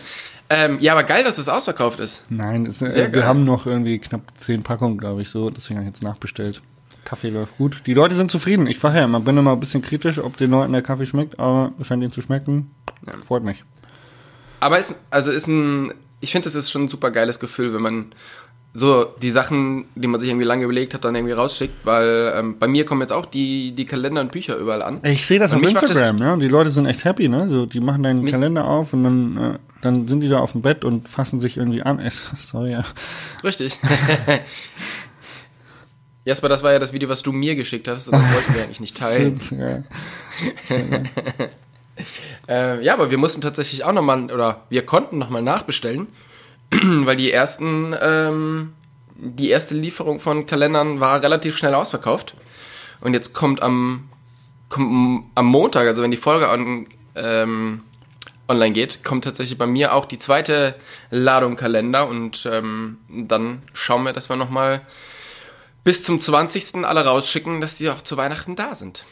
Ähm, 0.50 0.80
ja, 0.82 0.94
aber 0.94 1.04
geil, 1.04 1.24
dass 1.24 1.36
das 1.36 1.48
ausverkauft 1.50 2.00
ist. 2.00 2.24
Nein, 2.30 2.66
das, 2.66 2.80
Sehr 2.80 3.10
äh, 3.10 3.14
wir 3.14 3.26
haben 3.28 3.44
noch 3.46 3.68
irgendwie 3.68 4.00
knapp 4.00 4.22
zehn 4.38 4.64
Packungen, 4.64 4.98
glaube 4.98 5.22
ich, 5.22 5.30
so. 5.30 5.52
Deswegen 5.52 5.78
habe 5.80 5.88
ich 5.88 5.94
jetzt 5.94 6.04
nachbestellt. 6.04 6.62
Kaffee 7.10 7.30
läuft 7.30 7.58
gut. 7.58 7.82
Die 7.88 7.96
Leute 7.96 8.14
sind 8.14 8.30
zufrieden. 8.30 8.68
Ich 8.68 8.82
war 8.84 8.96
ja, 8.96 9.08
man 9.08 9.24
bin 9.24 9.36
immer 9.36 9.54
ein 9.54 9.60
bisschen 9.60 9.82
kritisch, 9.82 10.20
ob 10.20 10.38
den 10.38 10.52
Leuten 10.52 10.74
der 10.74 10.84
Kaffee 10.84 11.08
schmeckt, 11.08 11.40
aber 11.40 11.72
scheint 11.82 12.04
ihnen 12.04 12.12
zu 12.12 12.22
schmecken. 12.22 12.70
Freut 13.26 13.44
mich. 13.44 13.64
Aber 14.60 14.78
ist, 14.78 14.96
also 15.10 15.32
ist 15.32 15.48
ein, 15.48 15.92
ich 16.22 16.32
finde, 16.32 16.46
das 16.46 16.54
ist 16.56 16.70
schon 16.70 16.84
ein 16.84 16.88
super 16.88 17.10
geiles 17.10 17.40
Gefühl, 17.40 17.74
wenn 17.74 17.82
man 17.82 18.06
so 18.72 19.06
die 19.24 19.32
Sachen, 19.32 19.86
die 19.96 20.06
man 20.08 20.20
sich 20.20 20.30
irgendwie 20.30 20.46
lange 20.46 20.64
überlegt 20.66 20.94
hat, 20.94 21.04
dann 21.04 21.16
irgendwie 21.16 21.34
rausschickt, 21.34 21.84
weil 21.86 22.32
ähm, 22.36 22.60
bei 22.60 22.68
mir 22.68 22.86
kommen 22.86 23.02
jetzt 23.02 23.12
auch 23.14 23.26
die, 23.26 23.72
die 23.72 23.86
Kalender 23.86 24.22
und 24.22 24.32
Bücher 24.32 24.58
überall 24.58 24.84
an. 24.84 25.00
Ich 25.04 25.26
sehe 25.26 25.40
das 25.40 25.52
Und 25.52 25.66
auf 25.66 25.74
macht 25.74 25.84
das- 25.86 25.92
Instagram, 25.92 26.18
ja. 26.20 26.36
Die 26.36 26.48
Leute 26.48 26.70
sind 26.70 26.86
echt 26.86 27.04
happy, 27.04 27.28
ne? 27.30 27.48
So, 27.50 27.66
die 27.66 27.80
machen 27.80 28.04
deinen 28.04 28.28
Kalender 28.28 28.66
auf 28.66 28.94
und 28.94 29.04
dann, 29.04 29.38
äh, 29.38 29.58
dann 29.82 30.08
sind 30.08 30.20
die 30.20 30.30
da 30.30 30.40
auf 30.40 30.52
dem 30.52 30.62
Bett 30.62 30.86
und 30.86 31.10
fassen 31.10 31.40
sich 31.40 31.58
irgendwie 31.58 31.82
an. 31.82 32.00
Sorry, 32.36 32.74
ja. 32.74 32.84
Richtig. 33.44 33.76
Jasper, 36.30 36.48
das 36.48 36.62
war 36.62 36.72
ja 36.72 36.78
das 36.78 36.94
Video, 36.94 37.10
was 37.10 37.24
du 37.24 37.32
mir 37.32 37.56
geschickt 37.56 37.88
hast 37.88 38.08
und 38.08 38.14
das 38.14 38.32
wollten 38.32 38.54
wir 38.54 38.64
eigentlich 38.64 38.80
nicht 38.80 38.96
teilen. 38.96 39.40
ja. 39.52 39.84
Äh, 42.48 42.82
ja, 42.84 42.94
aber 42.94 43.12
wir 43.12 43.18
mussten 43.18 43.42
tatsächlich 43.42 43.84
auch 43.84 43.92
nochmal, 43.92 44.32
oder 44.32 44.62
wir 44.70 44.84
konnten 44.84 45.20
nochmal 45.20 45.44
nachbestellen, 45.44 46.08
weil 46.72 47.16
die 47.16 47.32
ersten, 47.32 47.94
ähm, 48.02 48.74
die 49.16 49.50
erste 49.50 49.76
Lieferung 49.76 50.20
von 50.20 50.46
Kalendern 50.46 51.00
war 51.00 51.22
relativ 51.22 51.58
schnell 51.58 51.76
ausverkauft. 51.76 52.36
Und 53.02 53.14
jetzt 53.14 53.34
kommt 53.34 53.62
am, 53.62 54.10
kommt 54.70 55.26
am 55.36 55.46
Montag, 55.46 55.88
also 55.88 56.02
wenn 56.02 56.10
die 56.10 56.18
Folge 56.18 56.50
on, 56.50 56.88
ähm, 57.16 57.82
online 58.48 58.72
geht, 58.72 59.04
kommt 59.04 59.26
tatsächlich 59.26 59.58
bei 59.58 59.68
mir 59.68 59.94
auch 59.94 60.06
die 60.06 60.18
zweite 60.18 60.74
Ladung 61.12 61.56
Kalender 61.56 62.08
und 62.08 62.48
ähm, 62.52 62.98
dann 63.10 63.62
schauen 63.74 64.06
wir, 64.06 64.14
dass 64.14 64.30
wir 64.30 64.38
nochmal 64.38 64.82
bis 65.90 66.04
zum 66.04 66.20
20. 66.20 66.86
alle 66.86 67.04
rausschicken, 67.04 67.62
dass 67.62 67.74
die 67.74 67.90
auch 67.90 68.04
zu 68.04 68.16
Weihnachten 68.16 68.56
da 68.56 68.76
sind. 68.76 69.06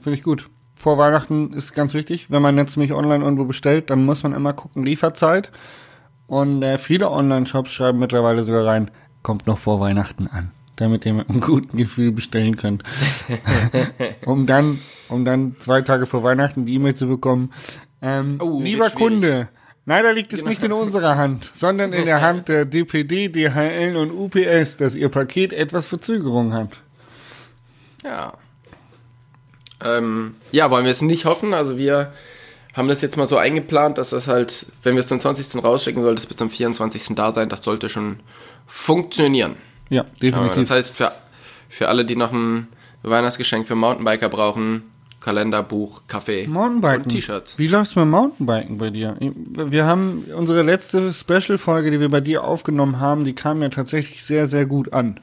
Finde 0.00 0.18
ich 0.18 0.24
gut. 0.24 0.50
Vor 0.74 0.98
Weihnachten 0.98 1.52
ist 1.52 1.72
ganz 1.72 1.94
wichtig. 1.94 2.32
Wenn 2.32 2.42
man 2.42 2.58
jetzt 2.58 2.76
nämlich 2.76 2.92
online 2.94 3.22
irgendwo 3.22 3.44
bestellt, 3.44 3.90
dann 3.90 4.04
muss 4.04 4.24
man 4.24 4.32
immer 4.32 4.52
gucken, 4.52 4.84
Lieferzeit. 4.84 5.52
Und 6.26 6.64
äh, 6.64 6.78
viele 6.78 7.12
Online-Shops 7.12 7.70
schreiben 7.70 8.00
mittlerweile 8.00 8.42
sogar 8.42 8.66
rein, 8.66 8.90
kommt 9.22 9.46
noch 9.46 9.58
vor 9.58 9.78
Weihnachten 9.78 10.26
an, 10.26 10.50
damit 10.74 11.06
ihr 11.06 11.14
mit 11.14 11.30
einem 11.30 11.40
guten 11.40 11.76
Gefühl 11.76 12.10
bestellen 12.10 12.56
könnt. 12.56 12.82
um 14.26 14.46
dann, 14.46 14.80
um 15.08 15.24
dann 15.24 15.54
zwei 15.60 15.82
Tage 15.82 16.06
vor 16.06 16.24
Weihnachten 16.24 16.64
die 16.64 16.74
E-Mail 16.74 16.96
zu 16.96 17.06
bekommen. 17.06 17.52
Ähm, 18.02 18.38
Oh, 18.40 18.60
lieber 18.60 18.90
schwierig. 18.90 19.46
Leider 19.88 20.12
liegt 20.12 20.32
es 20.32 20.44
nicht 20.44 20.64
in 20.64 20.72
unserer 20.72 21.16
Hand, 21.16 21.48
sondern 21.54 21.92
in 21.92 22.06
der 22.06 22.20
Hand 22.20 22.48
der 22.48 22.64
DPD, 22.64 23.28
DHL 23.28 23.96
und 23.96 24.10
UPS, 24.10 24.76
dass 24.76 24.96
ihr 24.96 25.08
Paket 25.08 25.52
etwas 25.52 25.86
Verzögerung 25.86 26.52
hat. 26.52 26.70
Ja. 28.02 28.32
Ähm, 29.84 30.34
ja, 30.50 30.72
wollen 30.72 30.84
wir 30.84 30.90
es 30.90 31.02
nicht 31.02 31.24
hoffen. 31.24 31.54
Also 31.54 31.78
wir 31.78 32.12
haben 32.74 32.88
das 32.88 33.00
jetzt 33.00 33.16
mal 33.16 33.28
so 33.28 33.36
eingeplant, 33.38 33.96
dass 33.96 34.10
das 34.10 34.26
halt, 34.26 34.66
wenn 34.82 34.94
wir 34.94 35.00
es 35.00 35.06
zum 35.06 35.20
20. 35.20 35.62
rausschicken, 35.62 36.02
sollte 36.02 36.18
es 36.18 36.26
bis 36.26 36.36
zum 36.36 36.50
24. 36.50 37.14
da 37.14 37.32
sein. 37.32 37.48
Das 37.48 37.62
sollte 37.62 37.88
schon 37.88 38.18
funktionieren. 38.66 39.54
Ja, 39.88 40.04
definitiv. 40.20 40.62
das 40.62 40.70
heißt, 40.70 40.94
für, 40.94 41.12
für 41.68 41.88
alle, 41.88 42.04
die 42.04 42.16
noch 42.16 42.32
ein 42.32 42.66
Weihnachtsgeschenk 43.04 43.68
für 43.68 43.76
Mountainbiker 43.76 44.28
brauchen, 44.28 44.82
Kalender, 45.26 45.64
Buch, 45.64 46.02
Kaffee 46.06 46.46
Mountainbiken. 46.46 47.02
und 47.02 47.08
T-Shirts. 47.08 47.58
Wie 47.58 47.66
läuft's 47.66 47.96
mit 47.96 48.06
Mountainbiken 48.06 48.78
bei 48.78 48.90
dir? 48.90 49.16
Wir 49.18 49.84
haben 49.84 50.22
unsere 50.32 50.62
letzte 50.62 51.12
Special-Folge, 51.12 51.90
die 51.90 51.98
wir 51.98 52.08
bei 52.08 52.20
dir 52.20 52.44
aufgenommen 52.44 53.00
haben, 53.00 53.24
die 53.24 53.32
kam 53.32 53.60
ja 53.60 53.68
tatsächlich 53.68 54.22
sehr, 54.22 54.46
sehr 54.46 54.66
gut 54.66 54.92
an. 54.92 55.18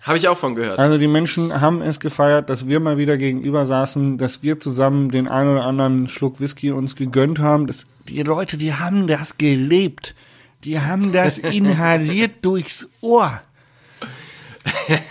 Habe 0.00 0.16
ich 0.16 0.28
auch 0.28 0.38
von 0.38 0.54
gehört. 0.54 0.78
Also 0.78 0.96
die 0.96 1.08
Menschen 1.08 1.60
haben 1.60 1.82
es 1.82 2.00
gefeiert, 2.00 2.48
dass 2.48 2.68
wir 2.68 2.80
mal 2.80 2.96
wieder 2.96 3.18
gegenüber 3.18 3.66
saßen, 3.66 4.16
dass 4.16 4.42
wir 4.42 4.58
zusammen 4.58 5.10
den 5.10 5.28
einen 5.28 5.50
oder 5.50 5.66
anderen 5.66 6.08
Schluck 6.08 6.40
Whisky 6.40 6.72
uns 6.72 6.96
gegönnt 6.96 7.38
haben. 7.38 7.66
Das, 7.66 7.84
die 8.08 8.22
Leute, 8.22 8.56
die 8.56 8.72
haben 8.72 9.06
das 9.06 9.36
gelebt. 9.36 10.14
Die 10.64 10.80
haben 10.80 11.12
das 11.12 11.36
inhaliert 11.52 12.36
durchs 12.40 12.88
Ohr. 13.02 13.42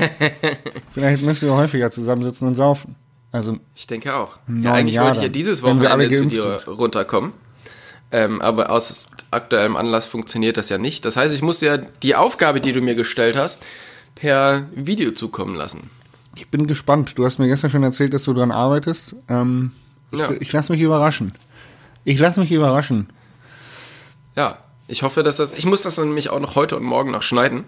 Vielleicht 0.89 1.22
müssen 1.22 1.50
wir 1.50 1.56
häufiger 1.56 1.92
zusammensitzen 1.92 2.48
und 2.48 2.56
saufen. 2.56 2.96
Also 3.36 3.58
Ich 3.75 3.86
denke 3.86 4.15
auch. 4.15 4.38
Ja, 4.62 4.74
eigentlich 4.74 4.96
Jahre, 4.96 5.08
wollte 5.08 5.20
ich 5.20 5.24
ja 5.24 5.30
dieses 5.30 5.62
Wochenende 5.62 6.10
zu 6.15 6.25
dir 6.25 6.63
runterkommen. 6.68 7.34
Ähm, 8.12 8.42
aber 8.42 8.70
aus 8.70 9.10
aktuellem 9.32 9.75
Anlass 9.75 10.06
funktioniert 10.06 10.56
das 10.56 10.70
ja 10.70 10.77
nicht. 10.77 11.04
Das 11.04 11.18
heißt, 11.18 11.36
ich 11.36 11.42
muss 11.42 11.60
ja 11.60 11.75
die 11.77 12.15
Aufgabe, 12.15 12.62
die 12.62 12.72
du 12.72 12.80
mir 12.82 12.96
gestellt 12.96 13.36
hast, 13.36 13.62
per 14.15 14.68
Video 14.74 15.12
zukommen 15.12 15.56
lassen. 15.56 15.89
Ich 16.36 16.50
bin 16.50 16.65
gespannt. 16.65 17.13
Du 17.18 17.25
hast 17.25 17.39
mir 17.39 17.48
gestern 17.48 17.70
schon 17.70 17.84
erzählt, 17.84 18.13
dass 18.13 18.24
du 18.24 18.34
dran 18.34 18.51
arbeitest. 18.51 19.15
Ähm, 19.27 19.72
Ja. 20.12 20.32
Ich, 20.32 20.42
ich 20.44 20.54
lasse 20.54 20.72
mich 20.72 20.82
überraschen. 20.82 21.34
Ich 22.06 22.18
lasse 22.20 22.39
mich 22.39 22.51
überraschen. 22.51 23.10
Ja. 24.36 24.60
Ich 24.88 25.01
hoffe, 25.01 25.24
dass 25.24 25.38
das. 25.38 25.56
Ich 25.56 25.65
muss 25.65 25.82
das 25.82 25.98
nämlich 25.98 26.30
auch 26.30 26.39
noch 26.39 26.56
heute 26.56 26.77
und 26.77 26.84
morgen 26.84 27.10
noch 27.12 27.24
schneiden. 27.24 27.63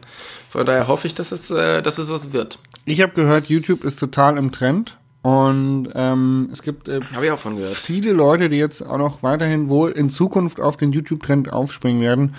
Von 0.52 0.68
daher 0.68 0.88
hoffe 0.88 1.08
ich, 1.08 1.16
dass 1.16 1.32
es, 1.32 1.50
äh, 1.50 1.82
dass 1.82 1.98
es 1.98 2.10
was 2.10 2.32
wird. 2.32 2.60
Ich 2.86 3.02
habe 3.02 3.14
gehört, 3.14 3.48
YouTube 3.48 3.84
ist 3.84 4.00
total 4.00 4.38
im 4.38 4.52
Trend. 4.52 4.98
Und 5.27 5.89
ähm, 5.93 6.48
es 6.53 6.62
gibt 6.62 6.88
äh, 6.88 7.01
viele 7.01 8.13
Leute, 8.13 8.48
die 8.48 8.55
jetzt 8.55 8.81
auch 8.81 8.98
noch 8.98 9.24
weiterhin 9.24 9.67
wohl 9.67 9.91
in 9.91 10.10
Zukunft 10.10 10.62
auf 10.62 10.77
den 10.77 10.93
YouTube-Trend 10.93 11.51
aufspringen 11.51 12.01
werden, 12.01 12.36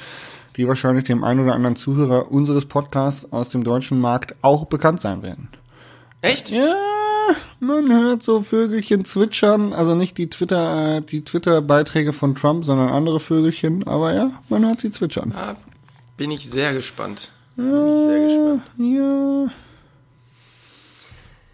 die 0.57 0.67
wahrscheinlich 0.67 1.05
dem 1.05 1.23
einen 1.23 1.41
oder 1.41 1.53
anderen 1.53 1.77
Zuhörer 1.77 2.33
unseres 2.33 2.65
Podcasts 2.65 3.31
aus 3.31 3.51
dem 3.51 3.63
deutschen 3.63 4.01
Markt 4.01 4.37
auch 4.41 4.65
bekannt 4.65 5.03
sein 5.03 5.23
werden. 5.23 5.49
Echt? 6.23 6.49
Ja, 6.49 6.77
man 7.61 7.93
hört 7.93 8.23
so 8.23 8.41
Vögelchen 8.41 9.05
zwitschern, 9.05 9.75
also 9.75 9.95
nicht 9.95 10.17
die 10.17 10.31
Twitter, 10.31 10.97
äh, 10.97 11.03
die 11.03 11.23
Twitter-Beiträge 11.23 12.15
von 12.15 12.37
Trump, 12.37 12.65
sondern 12.65 12.89
andere 12.89 13.21
Vögelchen, 13.21 13.87
aber 13.87 14.15
ja, 14.15 14.31
man 14.49 14.65
hört 14.65 14.81
sie 14.81 14.91
zwitschern. 14.91 15.35
Ah, 15.37 15.57
bin 16.17 16.31
ich 16.31 16.49
sehr 16.49 16.73
gespannt. 16.73 17.33
Bin 17.55 17.67
ich 17.67 18.01
sehr 18.01 18.29
gespannt. 18.29 18.63
Ja. 18.79 19.53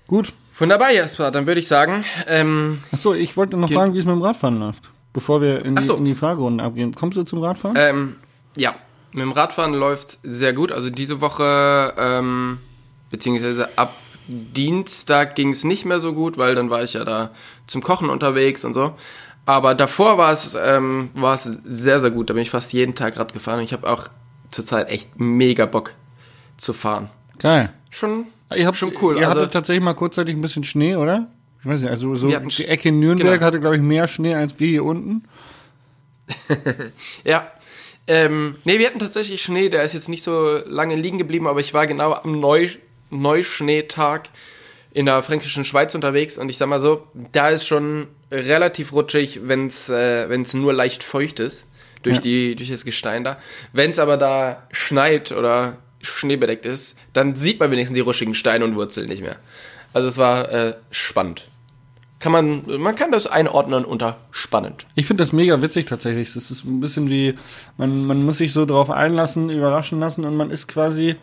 Gut. 0.06 0.32
Wunderbar, 0.58 0.92
Jasper. 0.92 1.30
Dann 1.30 1.46
würde 1.46 1.60
ich 1.60 1.68
sagen, 1.68 2.04
ähm, 2.26 2.80
Achso, 2.92 3.14
ich 3.14 3.36
wollte 3.36 3.56
noch 3.56 3.68
Ge- 3.68 3.76
fragen, 3.76 3.94
wie 3.94 3.98
es 3.98 4.04
mit 4.04 4.14
dem 4.14 4.22
Radfahren 4.22 4.58
läuft, 4.58 4.90
bevor 5.12 5.40
wir 5.40 5.64
in 5.64 5.76
die, 5.76 5.82
so. 5.82 5.96
in 5.96 6.04
die 6.04 6.14
Fragerunde 6.14 6.62
abgehen. 6.62 6.94
Kommst 6.94 7.16
du 7.16 7.24
zum 7.24 7.42
Radfahren? 7.42 7.76
ähm, 7.78 8.16
ja, 8.56 8.74
mit 9.12 9.22
dem 9.22 9.32
Radfahren 9.32 9.74
läuft 9.74 10.18
sehr 10.22 10.52
gut. 10.52 10.70
Also 10.72 10.90
diese 10.90 11.20
Woche, 11.20 11.92
ähm, 11.98 12.58
beziehungsweise 13.10 13.68
ab 13.76 13.94
Dienstag 14.28 15.34
ging 15.34 15.50
es 15.50 15.64
nicht 15.64 15.84
mehr 15.84 16.00
so 16.00 16.12
gut, 16.14 16.38
weil 16.38 16.54
dann 16.54 16.70
war 16.70 16.82
ich 16.82 16.94
ja 16.94 17.04
da 17.04 17.30
zum 17.66 17.82
Kochen 17.82 18.08
unterwegs 18.08 18.64
und 18.64 18.72
so. 18.74 18.94
Aber 19.46 19.74
davor 19.74 20.16
war 20.16 20.32
es, 20.32 20.54
ähm, 20.54 21.10
war 21.14 21.34
es 21.34 21.44
sehr, 21.64 22.00
sehr 22.00 22.10
gut. 22.10 22.30
Da 22.30 22.34
bin 22.34 22.42
ich 22.42 22.50
fast 22.50 22.72
jeden 22.72 22.94
Tag 22.94 23.18
Rad 23.18 23.32
gefahren. 23.34 23.58
Und 23.58 23.64
ich 23.64 23.72
habe 23.74 23.88
auch 23.90 24.04
zurzeit 24.50 24.88
echt 24.88 25.20
mega 25.20 25.66
Bock 25.66 25.92
zu 26.56 26.72
fahren. 26.72 27.10
Geil. 27.38 27.70
Schon, 27.90 28.24
Ihr 28.54 28.66
habt, 28.66 28.76
schon 28.76 28.92
cool. 29.00 29.18
Ihr 29.18 29.28
also, 29.28 29.40
hattet 29.40 29.52
tatsächlich 29.52 29.82
mal 29.84 29.94
kurzzeitig 29.94 30.34
ein 30.36 30.42
bisschen 30.42 30.64
Schnee, 30.64 30.96
oder? 30.96 31.28
Ich 31.60 31.66
weiß 31.66 31.80
nicht, 31.80 31.90
also 31.90 32.14
so 32.14 32.32
hatten 32.32 32.48
die 32.48 32.66
Ecke 32.66 32.92
Nürnberg 32.92 33.34
genau. 33.34 33.46
hatte, 33.46 33.58
glaube 33.60 33.76
ich, 33.76 33.82
mehr 33.82 34.06
Schnee 34.06 34.34
als 34.34 34.60
wir 34.60 34.68
hier 34.68 34.84
unten. 34.84 35.24
Ja. 37.24 37.50
Ähm, 38.06 38.56
nee, 38.64 38.78
wir 38.78 38.86
hatten 38.86 38.98
tatsächlich 38.98 39.42
Schnee, 39.42 39.70
der 39.70 39.82
ist 39.82 39.94
jetzt 39.94 40.10
nicht 40.10 40.22
so 40.22 40.58
lange 40.66 40.94
liegen 40.94 41.16
geblieben, 41.16 41.46
aber 41.46 41.60
ich 41.60 41.72
war 41.72 41.86
genau 41.86 42.12
am 42.12 42.38
Neu 42.38 42.68
Neuschneetag 43.10 44.28
in 44.92 45.06
der 45.06 45.22
fränkischen 45.22 45.64
Schweiz 45.64 45.94
unterwegs 45.94 46.36
und 46.36 46.48
ich 46.50 46.58
sag 46.58 46.68
mal 46.68 46.80
so, 46.80 47.06
da 47.32 47.48
ist 47.48 47.66
schon 47.66 48.08
relativ 48.30 48.92
rutschig, 48.92 49.40
wenn 49.44 49.68
es 49.68 49.88
äh, 49.88 50.28
wenn's 50.28 50.52
nur 50.52 50.74
leicht 50.74 51.02
feucht 51.02 51.40
ist 51.40 51.66
durch, 52.02 52.16
Ja. 52.16 52.22
die, 52.22 52.56
durch 52.56 52.70
das 52.70 52.84
Gestein 52.84 53.24
da. 53.24 53.38
Wenn 53.72 53.90
es 53.92 53.98
aber 53.98 54.16
da 54.18 54.66
schneit 54.70 55.32
oder 55.32 55.78
schneebedeckt 56.04 56.66
ist, 56.66 56.98
dann 57.12 57.36
sieht 57.36 57.60
man 57.60 57.70
wenigstens 57.70 57.94
die 57.94 58.00
rutschigen 58.00 58.34
Steine 58.34 58.64
und 58.64 58.76
Wurzeln 58.76 59.08
nicht 59.08 59.22
mehr. 59.22 59.36
Also 59.92 60.08
es 60.08 60.18
war 60.18 60.50
äh, 60.50 60.74
spannend. 60.90 61.46
Kann 62.18 62.32
man, 62.32 62.62
man 62.80 62.96
kann 62.96 63.12
das 63.12 63.26
einordnen 63.26 63.84
unter 63.84 64.16
spannend. 64.30 64.86
Ich 64.94 65.06
finde 65.06 65.22
das 65.22 65.32
mega 65.32 65.60
witzig 65.60 65.86
tatsächlich. 65.86 66.32
Das 66.32 66.50
ist 66.50 66.64
ein 66.64 66.80
bisschen 66.80 67.10
wie, 67.10 67.34
man, 67.76 68.06
man 68.06 68.22
muss 68.22 68.38
sich 68.38 68.52
so 68.52 68.64
drauf 68.64 68.90
einlassen, 68.90 69.50
überraschen 69.50 70.00
lassen 70.00 70.24
und 70.24 70.34
man 70.34 70.50
ist 70.50 70.66
quasi, 70.66 71.16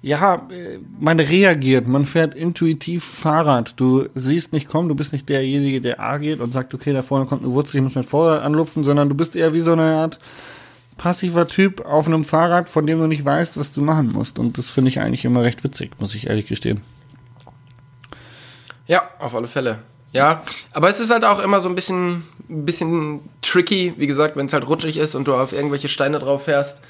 ja, 0.00 0.46
äh, 0.50 0.78
man 1.00 1.18
reagiert, 1.18 1.88
man 1.88 2.04
fährt 2.04 2.34
intuitiv 2.34 3.04
Fahrrad. 3.04 3.74
Du 3.78 4.06
siehst 4.14 4.52
nicht 4.52 4.68
kommen, 4.68 4.88
du 4.88 4.94
bist 4.94 5.12
nicht 5.12 5.28
derjenige, 5.28 5.80
der 5.80 6.00
A 6.00 6.18
geht 6.18 6.40
und 6.40 6.52
sagt, 6.54 6.72
okay, 6.72 6.92
da 6.92 7.02
vorne 7.02 7.26
kommt 7.26 7.42
eine 7.42 7.52
Wurzel, 7.52 7.78
ich 7.78 7.82
muss 7.82 7.96
mein 7.96 8.04
Vorrad 8.04 8.42
anlupfen, 8.42 8.84
sondern 8.84 9.08
du 9.08 9.16
bist 9.16 9.34
eher 9.34 9.54
wie 9.54 9.60
so 9.60 9.72
eine 9.72 9.96
Art 9.96 10.18
passiver 10.98 11.48
Typ 11.48 11.86
auf 11.86 12.06
einem 12.06 12.24
Fahrrad, 12.24 12.68
von 12.68 12.86
dem 12.86 12.98
du 12.98 13.06
nicht 13.06 13.24
weißt, 13.24 13.56
was 13.56 13.72
du 13.72 13.80
machen 13.80 14.12
musst. 14.12 14.38
Und 14.38 14.58
das 14.58 14.68
finde 14.68 14.90
ich 14.90 15.00
eigentlich 15.00 15.24
immer 15.24 15.42
recht 15.42 15.64
witzig, 15.64 15.92
muss 15.98 16.14
ich 16.14 16.26
ehrlich 16.26 16.46
gestehen. 16.46 16.82
Ja, 18.86 19.08
auf 19.18 19.34
alle 19.34 19.48
Fälle. 19.48 19.78
Ja, 20.12 20.42
aber 20.72 20.88
es 20.88 21.00
ist 21.00 21.10
halt 21.10 21.24
auch 21.24 21.40
immer 21.40 21.60
so 21.60 21.68
ein 21.68 21.74
bisschen, 21.74 22.24
ein 22.48 22.64
bisschen 22.64 23.20
tricky, 23.42 23.94
wie 23.96 24.06
gesagt, 24.06 24.36
wenn 24.36 24.46
es 24.46 24.52
halt 24.52 24.66
rutschig 24.66 24.96
ist 24.96 25.14
und 25.14 25.28
du 25.28 25.34
auf 25.34 25.52
irgendwelche 25.52 25.88
Steine 25.88 26.18
drauf 26.18 26.44
fährst. 26.44 26.80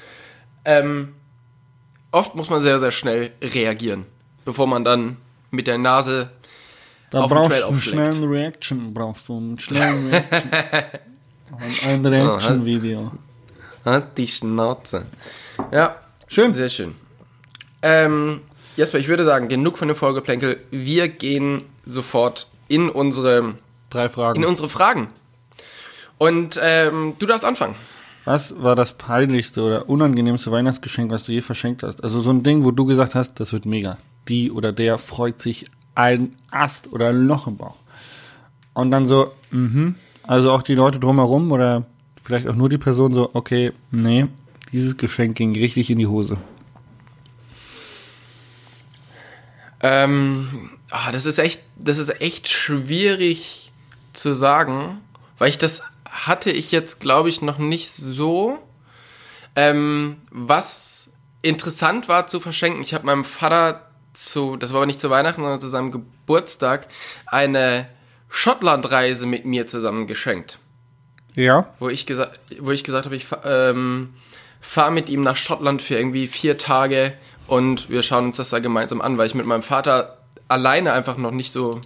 Ähm, 0.65 1.13
oft 2.11 2.35
muss 2.35 2.49
man 2.49 2.61
sehr, 2.61 2.79
sehr 2.79 2.91
schnell 2.91 3.31
reagieren, 3.41 4.05
bevor 4.45 4.67
man 4.67 4.83
dann 4.85 5.17
mit 5.51 5.67
der 5.67 5.77
Nase 5.77 6.29
Da 7.11 7.21
auf 7.21 7.29
brauchst 7.29 7.51
Trail 7.51 7.61
du 7.61 7.67
einen 7.67 7.81
schnellen 7.81 8.23
Reaction, 8.23 8.93
brauchst 8.93 9.27
du 9.27 9.37
einen 9.37 9.59
schnellen 9.59 10.07
Reaction. 10.11 10.51
Ein 11.87 12.05
Reaction-Video. 12.05 13.11
Hat 13.85 14.17
die 14.17 14.27
Schnauze. 14.27 15.05
Ja, 15.71 15.95
Schön. 16.27 16.53
sehr 16.53 16.69
schön. 16.69 16.95
Ähm, 17.81 18.41
Jesper, 18.77 18.97
ich 18.99 19.07
würde 19.07 19.23
sagen, 19.23 19.47
genug 19.49 19.77
von 19.77 19.87
dem 19.87 19.97
Vorgeplänkel. 19.97 20.59
Wir 20.71 21.07
gehen 21.07 21.63
sofort 21.85 22.47
in 22.67 22.89
unsere, 22.89 23.55
Drei 23.89 24.09
Fragen. 24.09 24.41
in 24.43 24.47
unsere 24.47 24.69
Fragen. 24.69 25.09
Und 26.17 26.59
ähm, 26.61 27.13
du 27.19 27.25
darfst 27.25 27.45
anfangen. 27.45 27.75
Was 28.25 28.61
war 28.61 28.75
das 28.75 28.93
peinlichste 28.93 29.61
oder 29.63 29.89
unangenehmste 29.89 30.51
Weihnachtsgeschenk, 30.51 31.09
was 31.11 31.23
du 31.23 31.31
je 31.31 31.41
verschenkt 31.41 31.81
hast? 31.83 32.03
Also 32.03 32.19
so 32.19 32.29
ein 32.29 32.43
Ding, 32.43 32.63
wo 32.63 32.71
du 32.71 32.85
gesagt 32.85 33.15
hast, 33.15 33.39
das 33.39 33.53
wird 33.53 33.65
mega. 33.65 33.97
Die 34.27 34.51
oder 34.51 34.71
der 34.71 34.97
freut 34.97 35.41
sich 35.41 35.65
ein 35.95 36.35
Ast 36.51 36.91
oder 36.93 37.09
ein 37.09 37.25
Loch 37.27 37.47
im 37.47 37.57
Bauch. 37.57 37.75
Und 38.73 38.91
dann 38.91 39.07
so, 39.07 39.31
mhm. 39.51 39.95
Also 40.23 40.51
auch 40.51 40.61
die 40.61 40.75
Leute 40.75 40.99
drumherum 40.99 41.51
oder 41.51 41.85
vielleicht 42.29 42.47
auch 42.47 42.55
nur 42.55 42.69
die 42.69 42.77
Person 42.77 43.11
so, 43.11 43.31
okay, 43.33 43.73
nee, 43.89 44.27
dieses 44.71 44.97
Geschenk 44.97 45.35
ging 45.35 45.55
richtig 45.55 45.89
in 45.89 45.97
die 45.97 46.05
Hose. 46.05 46.37
Ähm, 49.79 50.69
ah, 50.91 51.11
das 51.11 51.25
ist 51.25 51.39
echt, 51.39 51.63
das 51.75 51.97
ist 51.97 52.21
echt 52.21 52.47
schwierig 52.47 53.71
zu 54.13 54.35
sagen, 54.35 54.99
weil 55.39 55.49
ich 55.49 55.57
das 55.57 55.81
hatte 56.05 56.51
ich 56.51 56.71
jetzt, 56.71 56.99
glaube 56.99 57.29
ich, 57.29 57.41
noch 57.41 57.57
nicht 57.57 57.91
so. 57.91 58.59
Ähm, 59.55 60.17
was 60.29 61.09
interessant 61.41 62.07
war 62.09 62.27
zu 62.27 62.39
verschenken, 62.39 62.83
ich 62.83 62.93
habe 62.93 63.07
meinem 63.07 63.25
Vater 63.25 63.89
zu, 64.13 64.55
das 64.55 64.71
war 64.71 64.77
aber 64.77 64.85
nicht 64.85 65.01
zu 65.01 65.09
Weihnachten, 65.09 65.41
sondern 65.41 65.59
zu 65.59 65.67
seinem 65.67 65.89
Geburtstag, 65.89 66.89
eine 67.25 67.89
Schottlandreise 68.29 69.25
mit 69.25 69.45
mir 69.45 69.65
zusammen 69.65 70.05
geschenkt 70.05 70.59
Ja. 71.35 71.67
wo 71.79 71.89
ich 71.89 72.05
gesagt, 72.05 72.39
wo 72.59 72.71
ich 72.71 72.83
gesagt 72.83 73.05
habe, 73.05 73.15
ich 73.15 73.27
ähm, 73.45 74.13
fahre 74.61 74.91
mit 74.91 75.09
ihm 75.09 75.23
nach 75.23 75.35
Schottland 75.35 75.81
für 75.81 75.95
irgendwie 75.95 76.27
vier 76.27 76.57
Tage 76.57 77.13
und 77.47 77.89
wir 77.89 78.03
schauen 78.03 78.25
uns 78.25 78.37
das 78.37 78.49
da 78.49 78.59
gemeinsam 78.59 79.01
an, 79.01 79.17
weil 79.17 79.27
ich 79.27 79.35
mit 79.35 79.45
meinem 79.45 79.63
Vater 79.63 80.17
alleine 80.47 80.93
einfach 80.93 81.17
noch 81.17 81.31
nicht 81.31 81.51
so 81.51 81.79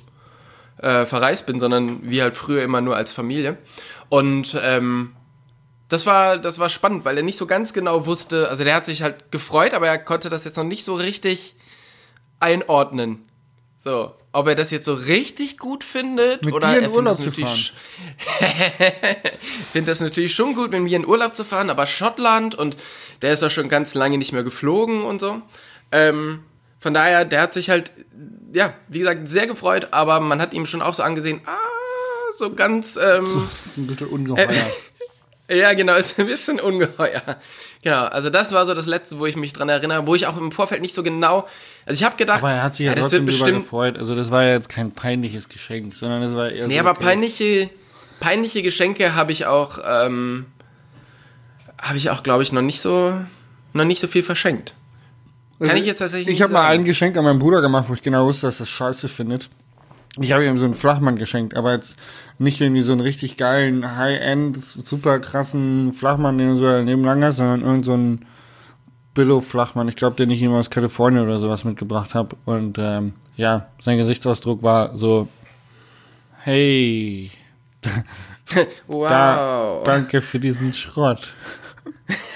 äh, 0.77 1.05
verreist 1.05 1.45
bin, 1.45 1.59
sondern 1.59 2.09
wir 2.09 2.23
halt 2.23 2.35
früher 2.35 2.63
immer 2.63 2.81
nur 2.81 2.95
als 2.95 3.11
Familie. 3.11 3.57
Und 4.09 4.57
ähm, 4.61 5.13
das 5.89 6.05
war, 6.05 6.37
das 6.37 6.59
war 6.59 6.69
spannend, 6.69 7.05
weil 7.05 7.17
er 7.17 7.23
nicht 7.23 7.37
so 7.37 7.45
ganz 7.45 7.73
genau 7.73 8.05
wusste, 8.05 8.49
also 8.49 8.63
der 8.63 8.75
hat 8.75 8.85
sich 8.85 9.03
halt 9.03 9.31
gefreut, 9.31 9.73
aber 9.73 9.87
er 9.87 9.97
konnte 9.97 10.29
das 10.29 10.43
jetzt 10.43 10.57
noch 10.57 10.63
nicht 10.63 10.83
so 10.83 10.95
richtig 10.95 11.55
einordnen. 12.39 13.25
So, 13.79 14.13
ob 14.33 14.47
er 14.47 14.55
das 14.55 14.71
jetzt 14.71 14.85
so 14.85 14.95
richtig 14.95 15.57
gut 15.57 15.83
findet 15.83 16.43
Mit 16.43 16.53
oder 16.53 16.71
dir 16.71 16.77
in 16.77 16.83
er 16.83 16.89
findet 16.89 16.97
Urlaub 16.97 17.15
zu 17.17 17.23
natürlich 17.23 17.73
finde 19.71 19.91
das 19.91 20.01
natürlich 20.01 20.35
schon 20.35 20.55
gut, 20.55 20.71
mit 20.71 20.81
mir 20.81 20.97
in 20.97 21.05
Urlaub 21.05 21.35
zu 21.35 21.45
fahren, 21.45 21.69
aber 21.69 21.87
Schottland 21.87 22.55
und 22.55 22.75
der 23.21 23.33
ist 23.33 23.41
ja 23.41 23.49
schon 23.49 23.69
ganz 23.69 23.93
lange 23.93 24.17
nicht 24.17 24.33
mehr 24.33 24.43
geflogen 24.43 25.03
und 25.03 25.21
so. 25.21 25.41
Ähm, 25.91 26.43
von 26.79 26.93
daher, 26.93 27.23
der 27.23 27.41
hat 27.41 27.53
sich 27.53 27.69
halt, 27.69 27.91
ja, 28.51 28.73
wie 28.89 28.99
gesagt, 28.99 29.29
sehr 29.29 29.47
gefreut, 29.47 29.89
aber 29.91 30.19
man 30.19 30.41
hat 30.41 30.53
ihm 30.53 30.65
schon 30.65 30.81
auch 30.81 30.93
so 30.93 31.03
angesehen, 31.03 31.39
ah, 31.45 31.57
so 32.37 32.53
ganz, 32.53 32.97
ähm, 32.97 33.47
Das 33.49 33.65
ist 33.67 33.77
ein 33.77 33.87
bisschen 33.87 34.07
ungeheuer. 34.07 34.49
Ja, 35.53 35.73
genau, 35.73 35.95
ist 35.97 36.19
ein 36.19 36.27
bisschen 36.27 36.59
ungeheuer. 36.59 37.21
Genau, 37.81 38.05
also 38.05 38.29
das 38.29 38.51
war 38.53 38.65
so 38.65 38.73
das 38.73 38.85
Letzte, 38.85 39.19
wo 39.19 39.25
ich 39.25 39.35
mich 39.35 39.51
dran 39.53 39.67
erinnere, 39.69 40.07
wo 40.07 40.15
ich 40.15 40.25
auch 40.27 40.37
im 40.37 40.51
Vorfeld 40.51 40.81
nicht 40.81 40.93
so 40.93 41.03
genau, 41.03 41.47
also 41.85 41.99
ich 41.99 42.03
habe 42.05 42.15
gedacht, 42.15 42.39
Aber 42.39 42.51
er 42.53 42.63
hat 42.63 42.75
sich 42.75 42.85
ja, 42.85 42.93
das 42.93 43.01
trotzdem 43.03 43.27
wird 43.27 43.35
drüber 43.35 43.45
bestimmt, 43.45 43.63
gefreut. 43.65 43.97
Also 43.97 44.15
das 44.15 44.31
war 44.31 44.43
ja 44.43 44.53
jetzt 44.53 44.69
kein 44.69 44.91
peinliches 44.91 45.49
Geschenk, 45.49 45.93
sondern 45.95 46.21
das 46.21 46.35
war 46.35 46.49
eher 46.49 46.67
Nee, 46.67 46.75
so, 46.75 46.79
aber 46.79 46.91
okay. 46.91 47.03
peinliche, 47.03 47.69
peinliche 48.19 48.61
Geschenke 48.61 49.15
habe 49.15 49.31
ich 49.33 49.45
auch, 49.45 49.79
ähm, 49.85 50.45
habe 51.81 51.97
ich 51.97 52.09
auch, 52.09 52.23
glaube 52.23 52.43
ich, 52.43 52.53
noch 52.53 52.61
nicht 52.61 52.79
so, 52.79 53.13
noch 53.73 53.85
nicht 53.85 53.99
so 53.99 54.07
viel 54.07 54.23
verschenkt. 54.23 54.73
Kann 55.59 55.69
Also 55.69 55.81
ich 55.81 55.87
jetzt 55.87 55.99
tatsächlich 55.99 56.33
Ich 56.35 56.41
habe 56.41 56.53
mal 56.53 56.67
ein 56.67 56.85
Geschenk 56.85 57.17
an 57.17 57.25
meinen 57.25 57.39
Bruder 57.39 57.61
gemacht, 57.61 57.85
wo 57.89 57.93
ich 57.93 58.01
genau 58.01 58.25
wusste, 58.25 58.47
dass 58.47 58.59
er 58.59 58.63
es 58.63 58.69
scheiße 58.69 59.09
findet. 59.09 59.49
Ich 60.19 60.31
habe 60.31 60.45
ihm 60.45 60.57
so 60.57 60.65
einen 60.65 60.75
Flachmann 60.75 61.15
geschenkt, 61.15 61.55
aber 61.57 61.73
jetzt 61.73 61.97
nicht 62.37 62.61
irgendwie 62.61 62.81
so 62.81 62.91
einen 62.91 63.01
richtig 63.01 63.35
geilen, 63.37 63.97
High-End, 63.97 64.57
super 64.63 65.19
krassen 65.19 65.91
Flachmann, 65.91 66.37
den 66.37 66.49
du 66.49 66.55
so 66.55 66.65
daneben 66.65 67.03
lang 67.03 67.23
hast, 67.23 67.37
sondern 67.37 67.61
irgend 67.61 67.85
so 67.85 67.93
einen 67.93 68.25
Billo-Flachmann. 69.15 69.87
Ich 69.87 69.95
glaube, 69.95 70.15
den 70.15 70.29
ich 70.29 70.41
ihm 70.41 70.53
aus 70.53 70.69
Kalifornien 70.69 71.23
oder 71.23 71.39
sowas 71.39 71.63
mitgebracht 71.63 72.13
habe. 72.13 72.35
Und 72.45 72.77
ähm, 72.79 73.13
ja, 73.35 73.67
sein 73.81 73.97
Gesichtsausdruck 73.97 74.61
war 74.61 74.95
so, 74.95 75.27
hey, 76.39 77.31
Wow. 78.87 79.09
da, 79.09 79.81
danke 79.85 80.21
für 80.21 80.39
diesen 80.39 80.73
Schrott. 80.73 81.33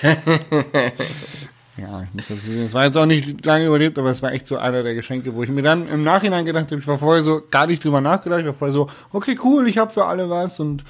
ja, 1.78 2.04
ich 2.04 2.14
muss 2.14 2.28
das 2.28 2.42
sehen. 2.42 2.66
Es 2.66 2.74
war 2.74 2.86
jetzt 2.86 2.98
auch 2.98 3.06
nicht 3.06 3.46
lange 3.46 3.68
überlebt, 3.68 4.00
aber 4.00 4.10
es 4.10 4.22
war 4.22 4.32
echt 4.32 4.48
so 4.48 4.58
einer 4.58 4.84
der 4.84 4.96
Geschenke, 4.96 5.36
wo 5.36 5.44
ich 5.44 5.50
mir 5.50 5.62
dann 5.62 5.88
im 5.88 6.04
Nachhinein 6.04 6.46
gedacht 6.46 6.72
habe, 6.72 6.82
ich 6.82 6.88
war 6.88 6.98
vorher 6.98 7.24
so 7.24 7.42
gar 7.52 7.68
nicht 7.68 7.84
drüber 7.84 8.02
nachgedacht, 8.02 8.40
ich 8.42 8.48
war 8.48 8.54
vorher 8.54 8.74
so, 8.74 8.90
okay, 9.12 9.38
cool, 9.44 9.68
ich 9.68 9.78
habe 9.78 9.94
für 9.94 10.06
alle 10.06 10.30
was 10.30 10.60
und 10.60 10.84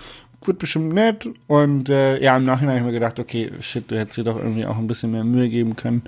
wird 0.43 0.59
bestimmt 0.59 0.93
nett. 0.93 1.29
Und 1.47 1.89
äh, 1.89 2.21
ja, 2.21 2.37
im 2.37 2.45
Nachhinein 2.45 2.75
habe 2.75 2.79
ich 2.79 2.93
mir 2.93 2.99
gedacht, 2.99 3.19
okay, 3.19 3.51
shit, 3.59 3.89
du 3.91 3.99
hättest 3.99 4.17
dir 4.17 4.23
doch 4.23 4.37
irgendwie 4.37 4.65
auch 4.65 4.77
ein 4.77 4.87
bisschen 4.87 5.11
mehr 5.11 5.23
Mühe 5.23 5.49
geben 5.49 5.75
können. 5.75 6.03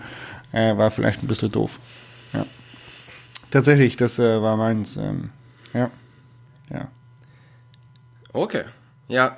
Äh, 0.52 0.78
war 0.78 0.92
vielleicht 0.92 1.24
ein 1.24 1.28
bisschen 1.28 1.52
doof. 1.52 1.80
Ja. 2.34 2.46
Tatsächlich, 3.52 3.98
das 3.98 4.18
äh, 4.20 4.42
war 4.42 4.56
meins. 4.56 4.98
Ähm, 4.98 5.30
ja. 5.74 5.92
Ja. 6.72 6.88
Okay. 8.32 8.64
Ja. 9.08 9.38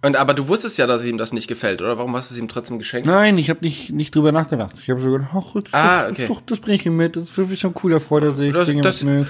Und 0.00 0.14
aber 0.16 0.32
du 0.32 0.46
wusstest 0.46 0.78
ja, 0.78 0.86
dass 0.86 1.02
ihm 1.04 1.18
das 1.18 1.32
nicht 1.32 1.48
gefällt, 1.48 1.82
oder? 1.82 1.98
Warum 1.98 2.14
hast 2.14 2.30
du 2.30 2.34
es 2.34 2.40
ihm 2.40 2.46
trotzdem 2.46 2.78
geschenkt? 2.78 3.08
Nein, 3.08 3.36
ich 3.36 3.50
habe 3.50 3.64
nicht, 3.64 3.90
nicht 3.90 4.14
drüber 4.14 4.30
nachgedacht. 4.30 4.76
Ich 4.80 4.88
habe 4.90 5.00
so 5.00 5.10
gedacht, 5.10 5.30
ach, 5.32 5.56
Ah, 5.72 6.02
das, 6.02 6.12
okay. 6.12 6.26
das, 6.28 6.36
das 6.46 6.60
bringe 6.60 6.76
ich 6.76 6.86
ihm 6.86 6.96
mit. 6.96 7.16
Das 7.16 7.24
ist 7.24 7.36
wirklich 7.36 7.58
schon 7.58 7.74
cool, 7.82 7.90
da 7.90 7.98
freut 8.00 8.22
er 8.22 8.32
sich. 8.32 8.52
Das- 8.52 8.68
das- 8.68 9.02
mit. 9.02 9.26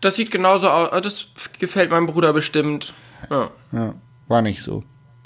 Das 0.00 0.16
sieht 0.16 0.32
genauso 0.32 0.68
aus. 0.68 0.88
ah, 0.90 1.00
Das 1.00 1.28
gefällt 1.60 1.92
meinem 1.92 2.06
Bruder 2.06 2.32
bestimmt. 2.32 2.92
Ja, 3.30 3.50
Ja, 3.70 3.94
war 4.26 4.42
nicht 4.42 4.60
so. 4.64 4.82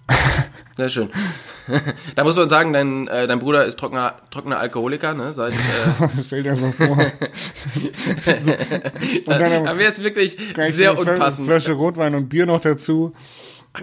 sehr 0.77 0.91
schön. 0.91 1.09
da 2.15 2.25
muss 2.25 2.37
man 2.37 2.51
sagen, 2.51 2.75
dein, 2.75 3.09
äh, 3.09 3.27
dein 3.27 3.39
Bruder 3.39 3.65
ist 3.65 3.79
trockener, 3.79 4.17
trockener 4.31 4.59
Alkoholiker, 4.61 5.15
ne? 5.15 5.33
Seit, 5.33 5.55
äh, 5.55 5.57
Stell 6.25 6.43
dir 6.43 6.51
das 6.51 6.61
mal 6.61 6.73
vor. 6.73 6.91
und 6.99 7.13
dann 9.29 9.43
aber 9.53 9.71
aber 9.71 9.81
jetzt 9.81 10.03
wirklich 10.05 10.37
sehr 10.69 10.99
unpassend. 10.99 11.49
Flasche 11.49 11.73
Rotwein 11.73 12.15
und 12.15 12.29
Bier 12.29 12.45
noch 12.47 12.61
dazu. 12.61 13.15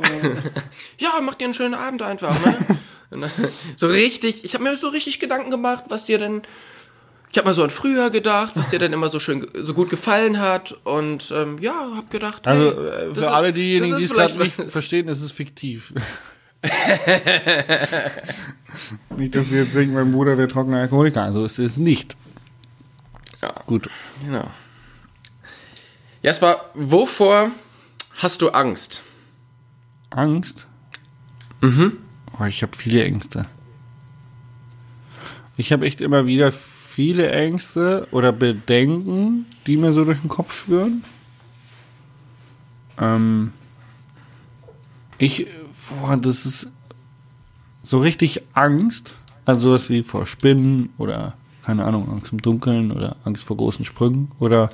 Ja, 0.98 1.12
mach 1.22 1.36
dir 1.36 1.46
einen 1.46 1.54
schönen 1.54 1.74
Abend 1.76 2.02
einfach, 2.02 2.34
ne? 2.46 2.56
Dann 3.10 3.24
so 3.76 3.88
richtig, 3.88 4.44
ich 4.44 4.54
habe 4.56 4.64
mir 4.64 4.78
so 4.78 4.88
richtig 4.88 5.20
Gedanken 5.20 5.52
gemacht, 5.52 5.84
was 5.90 6.06
dir 6.06 6.18
denn, 6.18 6.42
ich 7.32 7.38
habe 7.38 7.48
mal 7.48 7.54
so 7.54 7.64
an 7.64 7.70
früher 7.70 8.10
gedacht, 8.10 8.54
was 8.56 8.70
dir 8.70 8.80
denn 8.80 8.92
immer 8.94 9.08
so 9.10 9.20
schön, 9.20 9.48
so 9.54 9.74
gut 9.76 9.90
gefallen 9.92 10.40
hat 10.40 10.76
und 10.84 11.32
ähm, 11.36 11.60
ja, 11.60 11.92
hab 11.96 12.10
gedacht, 12.10 12.48
Also 12.48 12.64
hey, 12.72 13.10
äh, 13.10 13.14
für 13.14 13.22
ist- 13.22 13.28
alle 13.28 13.54
diejenigen, 13.54 13.92
das 13.92 14.00
die 14.00 14.06
es 14.06 14.14
gerade 14.14 14.34
vielleicht 14.34 14.58
nicht 14.60 14.72
verstehen, 14.72 15.08
ist 15.10 15.22
es 15.22 15.32
fiktiv. 15.32 15.94
nicht, 19.18 19.36
dass 19.36 19.50
sie 19.50 19.58
jetzt 19.58 19.76
denken, 19.76 19.94
mein 19.94 20.12
Bruder 20.12 20.38
wäre 20.38 20.48
trockener 20.48 20.78
Alkoholiker. 20.80 21.24
Also 21.24 21.44
ist 21.46 21.60
es 21.60 21.78
nicht. 21.78 22.16
Ja. 23.42 23.54
Gut. 23.66 23.90
Genau. 24.26 24.50
Jasper, 26.22 26.70
wovor 26.74 27.52
hast 28.18 28.42
du 28.42 28.50
Angst? 28.50 29.02
Angst? 30.18 30.68
Mhm. 31.62 31.98
Oh, 32.40 32.46
ich 32.46 32.62
habe 32.64 32.76
viele 32.76 33.04
Ängste. 33.04 33.44
Ich 35.58 35.72
habe 35.72 35.86
echt 35.86 36.02
immer 36.02 36.26
wieder 36.26 36.52
viele 36.52 37.32
Ängste 37.32 38.08
oder 38.12 38.32
Bedenken, 38.32 39.46
die 39.68 39.78
mir 39.78 39.94
so 39.94 40.06
durch 40.06 40.20
den 40.20 40.30
Kopf 40.30 40.54
schwören. 40.54 41.04
Ähm, 43.00 43.52
ich, 45.18 45.48
boah, 45.90 46.18
das 46.18 46.46
ist 46.46 46.68
so 47.82 48.00
richtig 48.00 48.42
Angst, 48.54 49.16
also 49.46 49.62
sowas 49.62 49.90
wie 49.90 50.04
vor 50.04 50.26
Spinnen 50.26 50.90
oder 50.98 51.36
keine 51.64 51.86
Ahnung, 51.86 52.10
Angst 52.12 52.32
im 52.32 52.42
Dunkeln 52.42 52.92
oder 52.92 53.16
Angst 53.24 53.44
vor 53.44 53.58
großen 53.58 53.86
Sprüngen 53.86 54.32
oder 54.40 54.70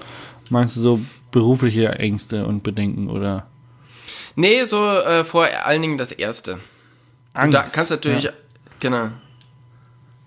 meinst 0.49 0.75
du 0.75 0.81
so 0.81 0.99
berufliche 1.31 1.89
Ängste 1.99 2.47
und 2.47 2.63
Bedenken 2.63 3.09
oder 3.09 3.45
Nee, 4.39 4.63
so 4.63 4.85
äh, 4.87 5.25
vor 5.25 5.43
allen 5.45 5.81
Dingen 5.81 5.97
das 5.97 6.13
Erste. 6.13 6.59
Angst? 7.33 7.53
Da 7.57 7.63
kannst 7.63 7.91
du 7.91 7.95
natürlich, 7.95 8.23
Ja. 8.23 8.31
genau. 8.79 9.11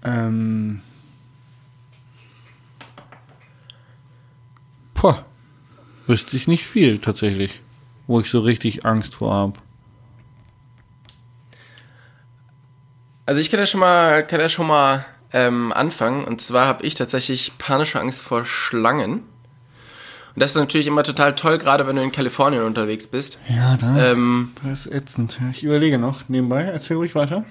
Ähm. 0.04 0.82
Boah, 4.92 5.24
wüsste 6.06 6.36
ich 6.36 6.46
nicht 6.46 6.66
viel 6.66 6.98
tatsächlich, 6.98 7.60
wo 8.06 8.20
ich 8.20 8.28
so 8.30 8.40
richtig 8.40 8.84
Angst 8.84 9.14
vor 9.14 9.32
habe. 9.32 9.54
Also 13.24 13.40
ich 13.40 13.50
kann 13.50 13.60
ja 13.60 13.66
schon 13.66 13.80
mal, 13.80 14.26
kann 14.26 14.40
ja 14.40 14.50
schon 14.50 14.66
mal 14.66 15.06
ähm, 15.32 15.72
anfangen. 15.72 16.24
Und 16.24 16.42
zwar 16.42 16.66
habe 16.66 16.84
ich 16.84 16.96
tatsächlich 16.96 17.56
panische 17.56 17.98
Angst 17.98 18.20
vor 18.20 18.44
Schlangen. 18.44 19.22
Und 20.34 20.40
das 20.40 20.52
ist 20.52 20.56
natürlich 20.56 20.86
immer 20.86 21.02
total 21.02 21.34
toll, 21.34 21.58
gerade 21.58 21.86
wenn 21.86 21.96
du 21.96 22.02
in 22.02 22.12
Kalifornien 22.12 22.62
unterwegs 22.62 23.06
bist. 23.06 23.38
Ja, 23.48 23.76
da. 23.76 24.12
Ähm, 24.12 24.52
das 24.62 24.86
ist 24.86 24.92
ätzend. 24.92 25.38
Ich 25.52 25.62
überlege 25.62 25.98
noch 25.98 26.28
nebenbei. 26.28 26.62
Erzähl 26.62 26.96
ruhig 26.96 27.14
weiter. 27.14 27.44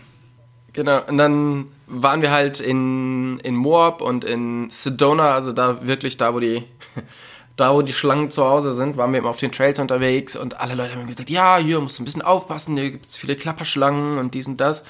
Genau, 0.73 1.01
und 1.07 1.17
dann 1.17 1.67
waren 1.87 2.21
wir 2.21 2.31
halt 2.31 2.61
in, 2.61 3.39
in 3.39 3.55
Moab 3.55 4.01
und 4.01 4.23
in 4.23 4.69
Sedona, 4.69 5.33
also 5.33 5.51
da 5.51 5.85
wirklich 5.85 6.15
da, 6.17 6.33
wo 6.33 6.39
die, 6.39 6.63
da 7.57 7.73
wo 7.73 7.81
die 7.81 7.91
Schlangen 7.91 8.31
zu 8.31 8.45
Hause 8.45 8.73
sind, 8.73 8.95
waren 8.95 9.11
wir 9.11 9.17
eben 9.17 9.27
auf 9.27 9.37
den 9.37 9.51
Trails 9.51 9.79
unterwegs 9.79 10.37
und 10.37 10.61
alle 10.61 10.75
Leute 10.75 10.95
haben 10.95 11.07
gesagt, 11.07 11.29
ja, 11.29 11.57
hier 11.57 11.79
musst 11.81 11.99
du 11.99 12.03
ein 12.03 12.05
bisschen 12.05 12.21
aufpassen, 12.21 12.77
hier 12.77 12.91
gibt 12.91 13.05
es 13.05 13.17
viele 13.17 13.35
Klapperschlangen 13.35 14.17
und 14.17 14.33
dies 14.33 14.47
und 14.47 14.61
das. 14.61 14.83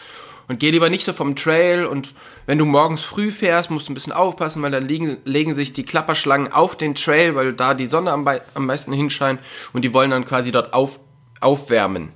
Und 0.51 0.59
geh 0.59 0.69
lieber 0.69 0.89
nicht 0.89 1.05
so 1.05 1.13
vom 1.13 1.37
Trail 1.37 1.85
und 1.85 2.13
wenn 2.45 2.57
du 2.57 2.65
morgens 2.65 3.03
früh 3.03 3.31
fährst, 3.31 3.71
musst 3.71 3.87
du 3.87 3.93
ein 3.93 3.93
bisschen 3.93 4.11
aufpassen, 4.11 4.61
weil 4.61 4.71
dann 4.71 4.85
liegen, 4.85 5.15
legen 5.23 5.53
sich 5.53 5.71
die 5.71 5.85
Klapperschlangen 5.85 6.51
auf 6.51 6.75
den 6.75 6.93
Trail, 6.93 7.35
weil 7.35 7.53
da 7.53 7.73
die 7.73 7.85
Sonne 7.85 8.11
am, 8.11 8.27
am 8.27 8.65
meisten 8.65 8.91
hinscheint 8.91 9.39
und 9.71 9.83
die 9.83 9.93
wollen 9.93 10.11
dann 10.11 10.25
quasi 10.25 10.51
dort 10.51 10.73
auf, 10.73 10.99
aufwärmen. 11.39 12.11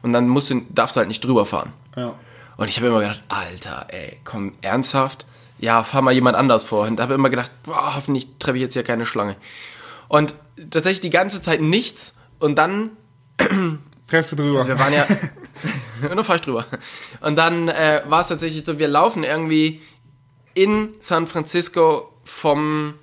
Und 0.00 0.14
dann 0.14 0.26
musst 0.26 0.48
du, 0.48 0.62
darfst 0.70 0.96
du 0.96 1.00
halt 1.00 1.08
nicht 1.08 1.22
drüber 1.22 1.44
fahren. 1.44 1.74
Ja. 1.96 2.14
Und 2.56 2.68
ich 2.68 2.78
habe 2.78 2.86
immer 2.86 3.00
gedacht, 3.00 3.20
Alter, 3.28 3.88
ey, 3.90 4.16
komm, 4.24 4.54
ernsthaft? 4.62 5.26
Ja, 5.58 5.84
fahr 5.84 6.00
mal 6.00 6.14
jemand 6.14 6.38
anders 6.38 6.64
vor. 6.64 6.86
Und 6.86 6.98
habe 6.98 7.12
immer 7.12 7.28
gedacht, 7.28 7.50
boah, 7.64 7.94
hoffentlich 7.94 8.26
treffe 8.38 8.56
ich 8.56 8.62
jetzt 8.62 8.72
hier 8.72 8.84
keine 8.84 9.04
Schlange. 9.04 9.36
Und 10.08 10.32
tatsächlich 10.70 11.02
die 11.02 11.10
ganze 11.10 11.42
Zeit 11.42 11.60
nichts. 11.60 12.16
Und 12.38 12.56
dann, 12.56 12.92
Fährst 14.08 14.32
du 14.32 14.36
drüber? 14.36 14.58
Also 14.58 14.70
wir 14.70 14.78
waren 14.78 14.94
ja, 14.94 15.06
und 16.02 16.08
dann 16.08 16.24
fahr 16.24 16.36
ich 16.36 16.42
drüber. 16.42 16.66
Und 17.20 17.36
dann 17.36 17.68
äh, 17.68 18.02
war 18.06 18.22
es 18.22 18.28
tatsächlich 18.28 18.64
so, 18.64 18.78
wir 18.78 18.88
laufen 18.88 19.24
irgendwie 19.24 19.80
in 20.54 20.90
San 21.00 21.26
Francisco 21.26 22.12
vom, 22.24 22.94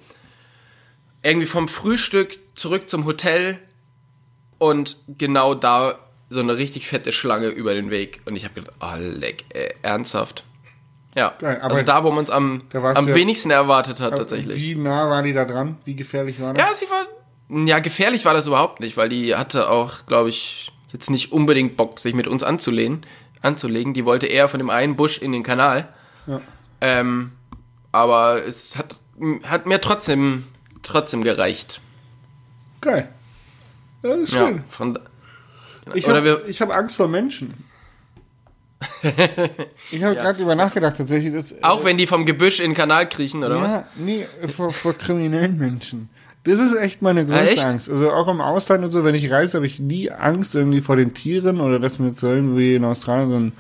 irgendwie 1.24 1.48
vom 1.48 1.68
Frühstück 1.68 2.38
zurück 2.56 2.90
zum 2.90 3.06
Hotel 3.06 3.60
und 4.58 4.98
genau 5.08 5.54
da 5.54 6.00
so 6.30 6.40
eine 6.40 6.58
richtig 6.58 6.88
fette 6.88 7.12
Schlange 7.12 7.48
über 7.48 7.74
den 7.74 7.90
Weg. 7.90 8.22
Und 8.26 8.36
ich 8.36 8.44
habe 8.44 8.56
gedacht, 8.56 8.76
oh, 8.82 8.98
leck, 9.00 9.46
ey, 9.54 9.74
ernsthaft. 9.82 10.44
Ja, 11.16 11.34
Geil, 11.40 11.60
aber 11.62 11.72
also 11.74 11.82
da, 11.84 12.04
wo 12.04 12.12
man 12.12 12.26
es 12.26 12.30
am, 12.30 12.62
am 12.74 13.08
ja- 13.08 13.16
wenigsten 13.16 13.50
erwartet 13.50 14.00
hat, 14.00 14.18
tatsächlich. 14.18 14.64
Wie 14.64 14.76
nah 14.76 15.10
war 15.10 15.24
die 15.24 15.34
da 15.34 15.46
dran? 15.46 15.78
Wie 15.84 15.96
gefährlich 15.96 16.40
war 16.40 16.54
das? 16.54 16.64
Ja, 16.64 16.76
sie 16.76 16.86
war. 16.90 17.66
Ja, 17.66 17.80
gefährlich 17.80 18.26
war 18.26 18.34
das 18.34 18.46
überhaupt 18.46 18.82
nicht, 18.82 18.98
weil 18.98 19.10
die 19.10 19.34
hatte 19.36 19.70
auch, 19.70 20.06
glaube 20.06 20.30
ich, 20.30 20.72
jetzt 20.98 21.10
nicht 21.10 21.32
unbedingt 21.32 21.78
Bock, 21.78 22.00
sich 22.00 22.14
mit 22.14 22.28
uns 22.28 22.44
anzulehnen, 22.44 23.06
anzulegen. 23.42 23.94
Die 23.94 24.06
wollte 24.06 24.26
eher 24.26 24.50
von 24.50 24.60
dem 24.60 24.70
einen 24.70 24.96
Busch 24.96 25.20
in 25.20 25.32
den 25.32 25.44
Kanal. 25.44 25.88
Ja. 26.26 26.42
Ähm, 26.82 27.32
aber 27.92 28.44
es 28.46 28.78
hat, 28.78 28.96
hat 29.44 29.66
mir 29.66 29.80
trotzdem, 29.80 30.46
trotzdem 30.84 31.24
gereicht. 31.24 31.82
Geil. 32.82 33.10
Das 34.02 34.20
ist 34.20 34.34
Ja, 34.34 34.48
schön. 34.48 34.64
von, 34.70 35.00
Ich 35.94 36.08
habe 36.08 36.42
hab 36.42 36.72
Angst 36.72 36.96
vor 36.96 37.08
Menschen. 37.08 37.54
ich 39.92 40.04
habe 40.04 40.16
gerade 40.16 40.38
drüber 40.38 40.54
nachgedacht, 40.54 40.98
tatsächlich. 40.98 41.34
Dass, 41.34 41.56
auch 41.64 41.84
wenn 41.84 41.98
die 41.98 42.06
vom 42.06 42.28
Gebüsch 42.28 42.60
in 42.60 42.72
den 42.72 42.76
Kanal 42.76 43.10
kriechen, 43.10 43.44
oder 43.44 43.60
was? 43.60 43.72
ja, 43.72 43.88
nee, 43.96 44.28
vor, 44.56 44.72
vor 44.72 44.94
kriminellen 44.94 45.58
Menschen. 45.58 46.10
Das 46.48 46.60
ist 46.60 46.76
echt 46.76 47.02
meine 47.02 47.26
größte 47.26 47.50
echt? 47.52 47.66
Angst. 47.66 47.90
Also 47.90 48.12
auch 48.12 48.28
im 48.28 48.42
Ausland 48.42 48.84
und 48.86 48.92
so, 48.92 49.04
wenn 49.04 49.16
ich 49.16 49.30
reise, 49.32 49.58
habe 49.58 49.66
ich 49.66 49.80
nie 49.80 50.10
Angst 50.12 50.56
irgendwie 50.56 50.82
vor 50.82 50.96
den 50.96 51.14
Tieren 51.14 51.60
oder 51.62 51.80
dass 51.80 52.00
mir 52.00 52.08
jetzt 52.08 52.24
irgendwie 52.24 52.76
in 52.76 52.86
Australien 52.86 53.30
so 53.30 53.36
ein 53.38 53.52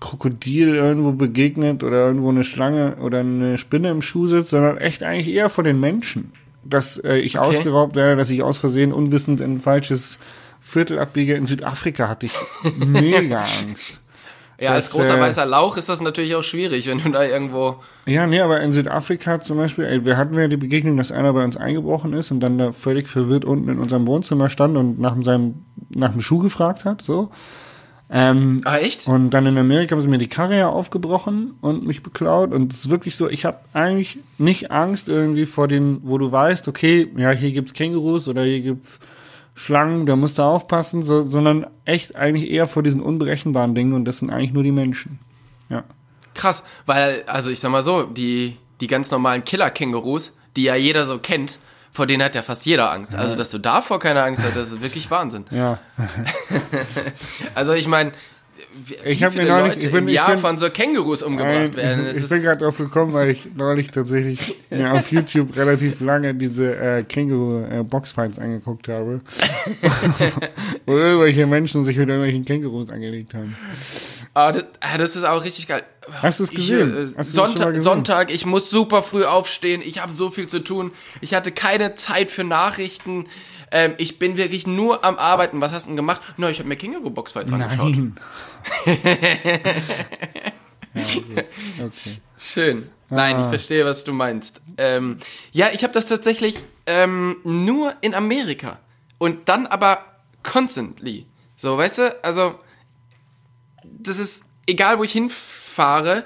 Krokodil 0.00 0.74
irgendwo 0.74 1.12
begegnet 1.12 1.82
oder 1.84 2.06
irgendwo 2.08 2.30
eine 2.30 2.44
Schlange 2.44 2.96
oder 2.96 3.20
eine 3.20 3.56
Spinne 3.56 3.90
im 3.90 4.02
Schuh 4.02 4.26
sitzt, 4.26 4.50
sondern 4.50 4.78
echt 4.78 5.02
eigentlich 5.02 5.28
eher 5.32 5.48
vor 5.48 5.64
den 5.64 5.78
Menschen. 5.78 6.32
Dass 6.64 6.96
äh, 6.98 7.16
ich 7.18 7.38
Okay. 7.38 7.56
ausgeraubt 7.56 7.94
werde, 7.96 8.16
dass 8.16 8.30
ich 8.30 8.42
aus 8.42 8.58
Versehen 8.58 8.92
unwissend 8.92 9.40
in 9.40 9.54
ein 9.54 9.58
falsches 9.58 10.18
Viertel 10.60 10.98
abbiege. 10.98 11.34
In 11.34 11.46
Südafrika 11.46 12.08
hatte 12.08 12.26
ich 12.26 12.32
mega 12.86 13.44
Angst. 13.60 14.00
Ja, 14.62 14.70
als 14.72 14.88
Das, 14.88 14.94
großer 14.96 15.18
äh, 15.18 15.20
weißer 15.20 15.44
Lauch 15.46 15.76
ist 15.76 15.88
das 15.88 16.00
natürlich 16.00 16.34
auch 16.34 16.42
schwierig, 16.44 16.86
wenn 16.86 17.02
du 17.02 17.10
da 17.10 17.24
irgendwo. 17.24 17.76
Ja, 18.06 18.26
nee, 18.26 18.40
aber 18.40 18.60
in 18.60 18.72
Südafrika 18.72 19.40
zum 19.40 19.56
Beispiel, 19.58 19.84
ey, 19.84 20.06
wir 20.06 20.16
hatten 20.16 20.34
ja 20.34 20.48
die 20.48 20.56
Begegnung, 20.56 20.96
dass 20.96 21.10
einer 21.12 21.32
bei 21.32 21.42
uns 21.44 21.56
eingebrochen 21.56 22.12
ist 22.12 22.30
und 22.30 22.40
dann 22.40 22.58
da 22.58 22.72
völlig 22.72 23.08
verwirrt 23.08 23.44
unten 23.44 23.68
in 23.68 23.78
unserem 23.78 24.06
Wohnzimmer 24.06 24.48
stand 24.48 24.76
und 24.76 24.98
nach 25.00 25.16
seinem, 25.22 25.64
nach 25.90 26.12
dem 26.12 26.20
Schuh 26.20 26.38
gefragt 26.38 26.84
hat, 26.84 27.02
so. 27.02 27.30
Ähm, 28.14 28.60
Ah, 28.64 28.76
echt? 28.76 29.08
und 29.08 29.30
dann 29.30 29.46
in 29.46 29.56
Amerika 29.56 29.94
haben 29.94 30.02
sie 30.02 30.08
mir 30.08 30.18
die 30.18 30.28
Karre 30.28 30.58
ja 30.58 30.68
aufgebrochen 30.68 31.54
und 31.62 31.86
mich 31.86 32.02
beklaut. 32.02 32.52
Und 32.52 32.70
es 32.72 32.80
ist 32.80 32.90
wirklich 32.90 33.16
so, 33.16 33.28
ich 33.28 33.46
habe 33.46 33.58
eigentlich 33.72 34.18
nicht 34.36 34.70
Angst 34.70 35.08
irgendwie 35.08 35.46
vor 35.46 35.66
den, 35.66 36.00
wo 36.02 36.18
du 36.18 36.30
weißt, 36.30 36.68
okay, 36.68 37.10
ja, 37.16 37.30
hier 37.30 37.52
gibt's 37.52 37.72
Kängurus 37.72 38.28
oder 38.28 38.42
hier 38.42 38.60
gibt's 38.60 39.00
Schlangen, 39.54 40.06
da 40.06 40.16
musst 40.16 40.38
du 40.38 40.42
aufpassen, 40.42 41.02
so, 41.02 41.26
sondern 41.26 41.66
echt 41.84 42.16
eigentlich 42.16 42.50
eher 42.50 42.66
vor 42.66 42.82
diesen 42.82 43.02
unberechenbaren 43.02 43.74
Dingen 43.74 43.92
und 43.92 44.04
das 44.04 44.18
sind 44.18 44.30
eigentlich 44.30 44.52
nur 44.52 44.62
die 44.62 44.72
Menschen. 44.72 45.18
Ja. 45.68 45.84
Krass, 46.34 46.62
weil, 46.86 47.24
also 47.26 47.50
ich 47.50 47.60
sag 47.60 47.70
mal 47.70 47.82
so, 47.82 48.04
die, 48.04 48.56
die 48.80 48.86
ganz 48.86 49.10
normalen 49.10 49.44
Killer-Kängurus, 49.44 50.32
die 50.56 50.64
ja 50.64 50.74
jeder 50.74 51.04
so 51.04 51.18
kennt, 51.18 51.58
vor 51.92 52.06
denen 52.06 52.22
hat 52.22 52.34
ja 52.34 52.40
fast 52.40 52.64
jeder 52.64 52.90
Angst. 52.90 53.14
Also, 53.14 53.36
dass 53.36 53.50
du 53.50 53.58
davor 53.58 53.98
keine 53.98 54.22
Angst 54.22 54.42
hast, 54.42 54.56
das 54.56 54.72
ist 54.72 54.80
wirklich 54.80 55.10
Wahnsinn. 55.10 55.44
Ja. 55.50 55.78
Also, 57.54 57.74
ich 57.74 57.86
meine, 57.86 58.12
Ich 59.04 59.20
wie 59.20 59.24
hab 59.24 59.34
mir 59.34 59.44
neulich- 59.44 59.74
Leute 59.74 59.86
ich 59.86 59.92
bin- 59.92 60.02
im 60.04 60.08
ich 60.08 60.14
Jahr 60.14 60.30
bin- 60.32 60.38
von 60.38 60.58
so 60.58 60.70
Kängurus 60.70 61.22
umgebracht 61.22 61.54
Nein, 61.54 61.76
werden. 61.76 62.06
Es 62.06 62.16
ich 62.18 62.28
bin 62.28 62.42
gerade 62.42 62.64
drauf 62.64 62.76
gekommen, 62.78 63.12
weil 63.12 63.30
ich 63.30 63.46
neulich 63.54 63.88
tatsächlich 63.90 64.54
mir 64.70 64.92
auf 64.92 65.10
YouTube 65.12 65.54
relativ 65.56 66.00
lange 66.00 66.34
diese 66.34 66.74
äh, 66.76 67.02
Känguru-Boxfights 67.02 68.38
angeguckt 68.38 68.88
habe. 68.88 69.20
Wo 70.86 70.96
irgendwelche 70.96 71.46
Menschen 71.46 71.84
sich 71.84 71.96
mit 71.96 72.08
irgendwelchen 72.08 72.44
Kängurus 72.44 72.90
angelegt 72.90 73.34
haben. 73.34 73.56
ah, 74.34 74.52
das, 74.52 74.64
ah, 74.80 74.98
das 74.98 75.16
ist 75.16 75.24
auch 75.24 75.44
richtig 75.44 75.68
geil. 75.68 75.82
Hast 76.20 76.40
du 76.40 76.44
es 76.44 76.50
gesehen? 76.50 76.92
äh, 76.92 77.18
Hast 77.18 77.28
das 77.28 77.32
Sonntag, 77.34 77.68
gesehen? 77.68 77.82
Sonntag, 77.82 78.32
ich 78.34 78.44
muss 78.46 78.70
super 78.70 79.02
früh 79.02 79.24
aufstehen. 79.24 79.82
Ich 79.84 80.00
habe 80.02 80.12
so 80.12 80.30
viel 80.30 80.46
zu 80.48 80.58
tun. 80.60 80.90
Ich 81.20 81.34
hatte 81.34 81.52
keine 81.52 81.94
Zeit 81.94 82.30
für 82.30 82.44
Nachrichten. 82.44 83.26
Ähm, 83.72 83.94
ich 83.98 84.18
bin 84.18 84.36
wirklich 84.36 84.66
nur 84.66 85.04
am 85.04 85.16
Arbeiten. 85.18 85.60
Was 85.60 85.72
hast 85.72 85.84
du 85.86 85.88
denn 85.88 85.96
gemacht? 85.96 86.22
Na, 86.36 86.50
ich 86.50 86.58
habe 86.58 86.68
mir 86.68 86.76
Känguru-Boxfights 86.76 87.52
angeschaut. 87.52 87.96
Nein. 87.96 88.14
ja, 90.94 91.02
okay. 91.02 91.44
okay. 91.84 92.18
Schön. 92.38 92.88
Nein, 93.08 93.36
ich 93.40 93.46
Ah. 93.46 93.48
verstehe, 93.50 93.84
was 93.84 94.04
du 94.04 94.12
meinst. 94.12 94.60
Ähm, 94.78 95.18
ja, 95.52 95.70
ich 95.72 95.82
habe 95.84 95.92
das 95.92 96.06
tatsächlich 96.06 96.64
ähm, 96.86 97.36
nur 97.44 97.94
in 98.00 98.14
Amerika. 98.14 98.78
Und 99.18 99.48
dann 99.48 99.66
aber 99.66 100.04
constantly. 100.42 101.26
So, 101.56 101.76
weißt 101.78 101.98
du, 101.98 102.24
also 102.24 102.58
das 103.84 104.18
ist 104.18 104.42
egal, 104.66 104.98
wo 104.98 105.04
ich 105.04 105.12
hinfahre, 105.12 106.24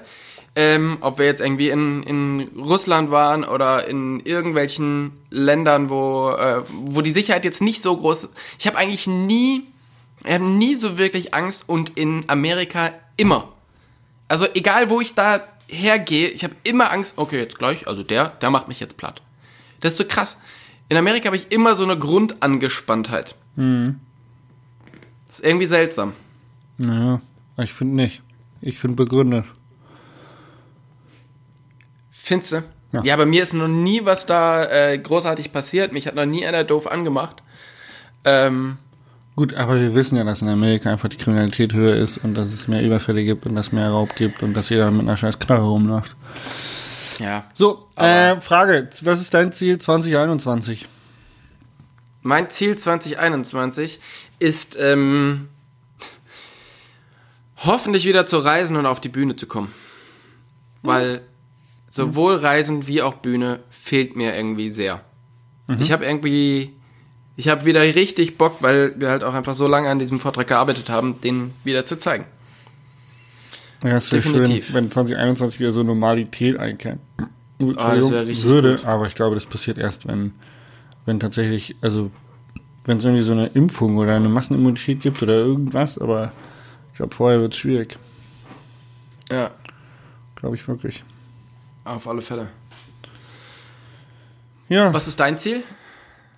ähm, 0.57 0.97
ob 1.01 1.19
wir 1.19 1.27
jetzt 1.27 1.39
irgendwie 1.39 1.69
in, 1.69 2.01
in 2.01 2.49
Russland 2.57 3.11
waren 3.11 3.43
oder 3.43 3.87
in 3.87 4.19
irgendwelchen 4.21 5.11
Ländern, 5.29 5.91
wo, 5.91 6.31
äh, 6.31 6.63
wo 6.67 7.01
die 7.01 7.11
Sicherheit 7.11 7.45
jetzt 7.45 7.61
nicht 7.61 7.83
so 7.83 7.95
groß 7.95 8.23
ist. 8.23 8.33
Ich 8.57 8.65
habe 8.65 8.75
eigentlich 8.75 9.05
nie, 9.05 9.65
ich 10.25 10.33
habe 10.33 10.43
nie 10.43 10.73
so 10.73 10.97
wirklich 10.97 11.35
Angst 11.35 11.65
und 11.69 11.95
in 11.95 12.23
Amerika 12.27 12.89
immer. 13.17 13.49
Also 14.27 14.47
egal, 14.55 14.89
wo 14.89 14.99
ich 14.99 15.13
da 15.13 15.41
hergehe, 15.67 16.27
ich 16.27 16.43
habe 16.43 16.55
immer 16.63 16.91
Angst, 16.91 17.19
okay, 17.19 17.37
jetzt 17.37 17.59
gleich, 17.59 17.87
also 17.87 18.01
der, 18.01 18.29
der 18.29 18.49
macht 18.49 18.67
mich 18.67 18.79
jetzt 18.79 18.97
platt. 18.97 19.21
Das 19.81 19.91
ist 19.91 19.99
so 19.99 20.05
krass. 20.05 20.37
In 20.89 20.97
Amerika 20.97 21.27
habe 21.27 21.37
ich 21.37 21.51
immer 21.51 21.75
so 21.75 21.83
eine 21.83 21.99
Grundangespanntheit. 21.99 23.35
Das 25.27 25.37
ist 25.37 25.45
irgendwie 25.45 25.67
seltsam. 25.67 26.13
Naja, 26.79 27.21
ich 27.57 27.73
finde 27.73 27.95
nicht. 27.95 28.23
Ich 28.59 28.79
finde 28.79 28.95
begründet. 28.95 29.45
Findest 32.27 32.51
du? 32.51 32.63
Ja. 32.91 33.01
Ja. 33.03 33.15
bei 33.15 33.25
mir 33.25 33.43
ist 33.43 33.53
noch 33.53 33.67
nie 33.69 34.03
was 34.03 34.25
da 34.25 34.65
äh, 34.65 34.97
großartig 34.97 35.53
passiert. 35.53 35.93
Mich 35.93 36.07
hat 36.07 36.15
noch 36.15 36.25
nie 36.25 36.45
einer 36.45 36.63
doof 36.63 36.87
angemacht. 36.87 37.41
Ähm, 38.25 38.77
Gut, 39.37 39.53
aber 39.53 39.79
wir 39.79 39.93
wissen 39.95 40.17
ja, 40.17 40.23
dass 40.23 40.41
in 40.41 40.49
Amerika 40.49 40.91
einfach 40.91 41.09
die 41.09 41.17
Kriminalität 41.17 41.71
höher 41.71 41.95
ist 41.95 42.17
und 42.17 42.33
dass 42.33 42.51
es 42.51 42.67
mehr 42.67 42.81
Überfälle 42.83 43.23
gibt 43.23 43.45
und 43.45 43.55
dass 43.55 43.71
mehr 43.71 43.89
Raub 43.89 44.15
gibt 44.15 44.43
und 44.43 44.55
dass 44.55 44.69
jeder 44.69 44.89
mit 44.91 45.01
einer 45.01 45.15
scheiß 45.15 45.39
Knarre 45.39 45.65
rumläuft. 45.65 46.15
ja. 47.19 47.45
So, 47.53 47.87
äh, 47.95 48.41
Frage, 48.41 48.89
was 49.03 49.21
ist 49.21 49.33
dein 49.33 49.53
Ziel 49.53 49.77
2021? 49.77 50.87
Mein 52.23 52.49
Ziel 52.49 52.77
2021 52.77 53.99
ist, 54.39 54.75
ähm, 54.79 55.47
hoffentlich 57.57 58.05
wieder 58.05 58.25
zu 58.25 58.39
reisen 58.39 58.75
und 58.75 58.85
auf 58.85 58.99
die 58.99 59.09
Bühne 59.09 59.35
zu 59.35 59.45
kommen. 59.45 59.71
Weil 60.81 61.21
sowohl 61.87 62.35
Reisen 62.35 62.87
wie 62.87 63.01
auch 63.01 63.15
Bühne 63.15 63.59
fehlt 63.69 64.15
mir 64.15 64.35
irgendwie 64.35 64.69
sehr. 64.69 65.01
Ich 65.79 65.91
habe 65.91 66.05
irgendwie, 66.05 66.73
ich 67.35 67.49
habe 67.49 67.65
wieder 67.65 67.81
richtig 67.81 68.37
Bock, 68.37 68.57
weil 68.61 68.93
wir 68.99 69.09
halt 69.09 69.23
auch 69.23 69.33
einfach 69.33 69.53
so 69.53 69.67
lange 69.67 69.89
an 69.89 69.99
diesem 69.99 70.19
Vortrag 70.19 70.47
gearbeitet 70.47 70.89
haben, 70.89 71.19
den 71.19 71.51
wieder 71.63 71.85
zu 71.85 71.99
zeigen. 71.99 72.25
Ja, 73.83 73.97
es 73.97 74.11
wäre 74.11 74.21
schön, 74.21 74.63
wenn 74.71 74.91
2021 74.91 75.59
wieder 75.59 75.71
so 75.71 75.83
Normalität 75.83 76.57
einkehrt. 76.57 76.99
das 77.59 78.11
wäre 78.11 78.25
richtig 78.25 78.45
Würde, 78.45 78.77
gut. 78.77 78.85
aber 78.85 79.07
ich 79.07 79.15
glaube, 79.15 79.35
das 79.35 79.45
passiert 79.45 79.77
erst, 79.77 80.07
wenn, 80.07 80.31
wenn 81.05 81.19
tatsächlich, 81.19 81.75
also, 81.81 82.11
wenn 82.85 82.97
es 82.97 83.03
irgendwie 83.03 83.23
so 83.23 83.33
eine 83.33 83.47
Impfung 83.47 83.97
oder 83.97 84.15
eine 84.15 84.29
Massenimmunität 84.29 85.01
gibt 85.01 85.21
oder 85.21 85.33
irgendwas, 85.35 85.97
aber 85.97 86.31
ich 86.91 86.97
glaube, 86.97 87.13
vorher 87.13 87.41
wird 87.41 87.53
es 87.53 87.59
schwierig. 87.59 87.99
Ja, 89.29 89.51
Glaube 90.37 90.55
ich 90.55 90.67
wirklich. 90.67 91.03
Auf 91.87 92.07
alle 92.07 92.21
Fälle. 92.21 92.49
Ja. 94.69 94.93
Was 94.93 95.07
ist 95.07 95.19
dein 95.19 95.37
Ziel? 95.37 95.63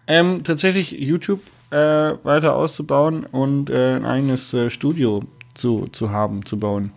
Ähm, 0.07 0.43
tatsächlich 0.43 0.91
YouTube 0.91 1.41
äh, 1.71 1.77
weiter 2.23 2.55
auszubauen 2.55 3.25
und 3.25 3.69
äh, 3.69 3.95
ein 3.95 4.05
eigenes 4.05 4.53
äh, 4.53 4.69
Studio 4.69 5.23
zu, 5.53 5.87
zu 5.91 6.11
haben, 6.11 6.45
zu 6.45 6.57
bauen. 6.57 6.91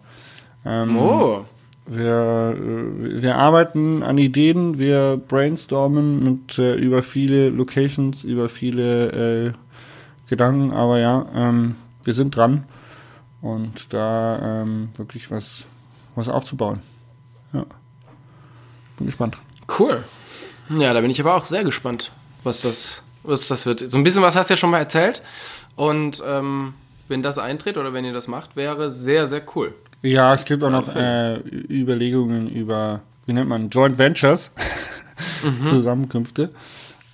Ähm, 0.64 0.96
Oh, 0.96 1.44
wir, 1.86 2.56
äh, 2.56 3.22
wir 3.22 3.36
arbeiten 3.36 4.02
an 4.02 4.18
Ideen, 4.18 4.78
wir 4.78 5.20
brainstormen 5.28 6.22
mit 6.22 6.58
äh, 6.58 6.74
über 6.74 7.02
viele 7.02 7.50
Locations, 7.50 8.24
über 8.24 8.48
viele 8.48 9.48
äh, 9.48 9.52
Gedanken, 10.28 10.72
aber 10.72 10.98
ja, 10.98 11.26
ähm, 11.34 11.76
wir 12.04 12.14
sind 12.14 12.36
dran 12.36 12.64
und 13.40 13.92
da 13.92 14.62
ähm, 14.62 14.90
wirklich 14.96 15.30
was, 15.30 15.66
was 16.14 16.28
aufzubauen. 16.28 16.80
Ja. 17.52 17.66
Bin 19.02 19.06
gespannt. 19.06 19.36
cool. 19.80 20.04
Ja, 20.70 20.92
da 20.92 21.00
bin 21.00 21.10
ich 21.10 21.20
aber 21.20 21.34
auch 21.34 21.44
sehr 21.44 21.64
gespannt, 21.64 22.12
was 22.44 22.62
das, 22.62 23.02
was 23.24 23.48
das 23.48 23.66
wird. 23.66 23.80
So 23.80 23.98
ein 23.98 24.04
bisschen 24.04 24.22
was 24.22 24.36
hast 24.36 24.48
du 24.48 24.54
ja 24.54 24.56
schon 24.56 24.70
mal 24.70 24.78
erzählt. 24.78 25.22
Und 25.74 26.22
ähm, 26.24 26.74
wenn 27.08 27.22
das 27.22 27.36
eintritt 27.36 27.76
oder 27.76 27.92
wenn 27.92 28.04
ihr 28.04 28.12
das 28.12 28.28
macht, 28.28 28.54
wäre 28.54 28.92
sehr, 28.92 29.26
sehr 29.26 29.42
cool. 29.56 29.74
Ja, 30.02 30.34
es 30.34 30.44
gibt 30.44 30.62
auch 30.62 30.70
noch 30.70 30.94
äh, 30.94 31.38
Überlegungen 31.68 32.48
über, 32.48 33.00
wie 33.26 33.32
nennt 33.32 33.48
man, 33.48 33.70
Joint 33.70 33.98
Ventures, 33.98 34.52
Zusammenkünfte. 35.64 36.50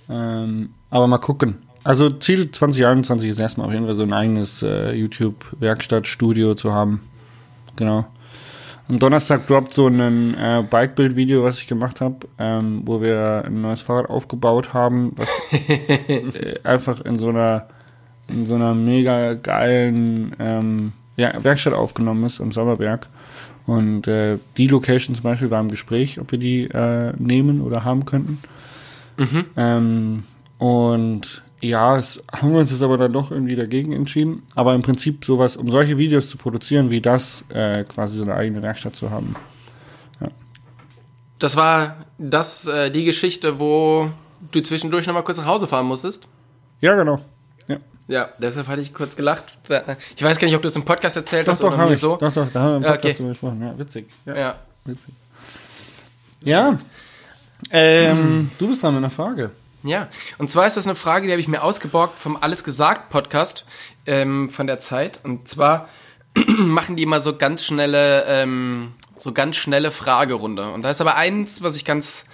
Ähm, 0.09 0.69
aber 0.91 1.07
mal 1.07 1.17
gucken. 1.17 1.57
Also 1.83 2.11
Ziel 2.11 2.51
2021 2.51 3.31
ist 3.31 3.39
erstmal 3.39 3.65
auf 3.65 3.73
jeden 3.73 3.85
Fall 3.85 3.95
so 3.95 4.03
ein 4.03 4.13
eigenes 4.13 4.61
äh, 4.61 4.91
YouTube-Werkstattstudio 4.93 6.53
zu 6.53 6.71
haben. 6.71 7.01
Genau. 7.77 8.05
Am 8.89 8.97
Donnerstag 8.97 9.45
droppt 9.45 9.71
so 9.71 9.85
ein 9.85 10.33
äh, 10.33 10.63
Bike-Build-Video, 10.67 11.43
was 11.43 11.59
ich 11.59 11.67
gemacht 11.67 12.01
habe, 12.01 12.27
ähm, 12.39 12.81
wo 12.85 13.01
wir 13.01 13.43
ein 13.45 13.61
neues 13.61 13.83
Fahrrad 13.83 14.09
aufgebaut 14.09 14.73
haben, 14.73 15.11
was 15.15 15.29
äh, 15.51 16.55
einfach 16.63 17.01
in 17.01 17.19
so 17.19 17.29
einer 17.29 17.67
in 18.27 18.47
so 18.47 18.55
einer 18.55 18.73
mega 18.73 19.35
geilen 19.35 20.35
ähm, 20.39 20.93
ja, 21.17 21.31
Werkstatt 21.43 21.73
aufgenommen 21.73 22.23
ist 22.25 22.41
am 22.41 22.51
Sommerberg. 22.51 23.09
Und 23.67 24.07
äh, 24.07 24.39
die 24.57 24.67
Location 24.67 25.15
zum 25.15 25.23
Beispiel 25.23 25.51
war 25.51 25.61
im 25.61 25.69
Gespräch, 25.69 26.19
ob 26.19 26.31
wir 26.31 26.39
die 26.39 26.63
äh, 26.63 27.13
nehmen 27.17 27.61
oder 27.61 27.83
haben 27.83 28.05
könnten. 28.05 28.39
Ähm, 29.55 30.23
und 30.57 31.43
ja, 31.61 31.97
es 31.97 32.21
haben 32.31 32.53
wir 32.53 32.59
uns 32.59 32.71
jetzt 32.71 32.81
aber 32.81 32.97
dann 32.97 33.11
doch 33.13 33.31
irgendwie 33.31 33.55
dagegen 33.55 33.91
entschieden. 33.93 34.43
Aber 34.55 34.73
im 34.75 34.81
Prinzip 34.81 35.25
sowas, 35.25 35.57
um 35.57 35.69
solche 35.69 35.97
Videos 35.97 36.29
zu 36.29 36.37
produzieren 36.37 36.89
wie 36.89 37.01
das, 37.01 37.43
äh, 37.49 37.83
quasi 37.83 38.17
so 38.17 38.23
eine 38.23 38.35
eigene 38.35 38.61
Werkstatt 38.61 38.95
zu 38.95 39.11
haben. 39.11 39.35
Das 41.39 41.55
war 41.55 42.05
das, 42.17 42.67
äh, 42.67 42.91
die 42.91 43.05
Geschichte, 43.05 43.59
wo 43.59 44.09
du 44.51 44.61
zwischendurch 44.61 45.07
nochmal 45.07 45.23
kurz 45.23 45.37
nach 45.37 45.45
Hause 45.45 45.67
fahren 45.67 45.85
musstest. 45.85 46.27
Ja, 46.81 46.95
genau. 46.95 47.21
Ja. 47.67 47.77
Ja, 48.09 48.29
deshalb 48.41 48.67
hatte 48.67 48.81
ich 48.81 48.93
kurz 48.93 49.15
gelacht. 49.15 49.57
Ich 50.17 50.23
weiß 50.23 50.37
gar 50.39 50.47
nicht, 50.47 50.55
ob 50.57 50.61
du 50.63 50.67
es 50.67 50.75
im 50.75 50.83
Podcast 50.83 51.15
erzählt 51.15 51.47
Doch, 51.47 51.53
hast 51.53 51.61
doch, 51.63 51.73
oder 51.73 51.85
mir 51.85 51.93
ich. 51.93 51.99
so. 51.99 52.17
Doch, 52.17 52.33
doch, 52.33 52.47
da 52.51 52.59
haben 52.61 52.71
wir 52.71 52.77
im 52.77 52.83
Ja, 52.83 52.89
Podcast 52.91 53.05
okay. 53.05 53.17
drüber 53.17 53.29
gesprochen. 53.29 53.61
Ja, 53.61 53.79
witzig. 53.79 54.07
Ja, 54.25 54.35
Ja. 54.37 54.55
witzig. 54.85 55.13
Ja. 56.41 56.79
Ähm, 57.71 58.49
du 58.57 58.67
bist 58.67 58.81
dran 58.83 58.95
mit 58.95 58.99
einer 59.03 59.09
Frage. 59.09 59.51
Ja, 59.83 60.09
und 60.37 60.49
zwar 60.49 60.67
ist 60.67 60.75
das 60.75 60.85
eine 60.85 60.95
Frage, 60.95 61.27
die 61.27 61.31
habe 61.31 61.41
ich 61.41 61.47
mir 61.47 61.63
ausgeborgt 61.63 62.19
vom 62.19 62.35
Alles 62.35 62.63
gesagt 62.63 63.09
Podcast 63.09 63.65
ähm, 64.05 64.49
von 64.49 64.67
der 64.67 64.79
Zeit. 64.79 65.21
Und 65.23 65.47
zwar 65.47 65.87
machen 66.57 66.97
die 66.97 67.03
immer 67.03 67.21
so 67.21 67.37
ganz 67.37 67.63
schnelle, 67.63 68.25
ähm, 68.27 68.91
so 69.15 69.31
ganz 69.31 69.55
schnelle 69.55 69.91
Fragerunde. 69.91 70.71
Und 70.71 70.83
da 70.83 70.89
ist 70.89 70.99
aber 70.99 71.15
eins, 71.15 71.63
was 71.63 71.75
ich 71.75 71.85
ganz, 71.85 72.25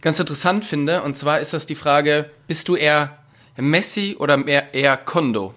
ganz 0.00 0.18
interessant 0.18 0.64
finde. 0.64 1.02
Und 1.02 1.18
zwar 1.18 1.40
ist 1.40 1.52
das 1.52 1.66
die 1.66 1.74
Frage: 1.74 2.30
Bist 2.46 2.68
du 2.68 2.76
eher 2.76 3.18
Messi 3.56 4.16
oder 4.18 4.38
mehr 4.38 4.74
eher 4.74 4.96
Kondo? 4.96 5.54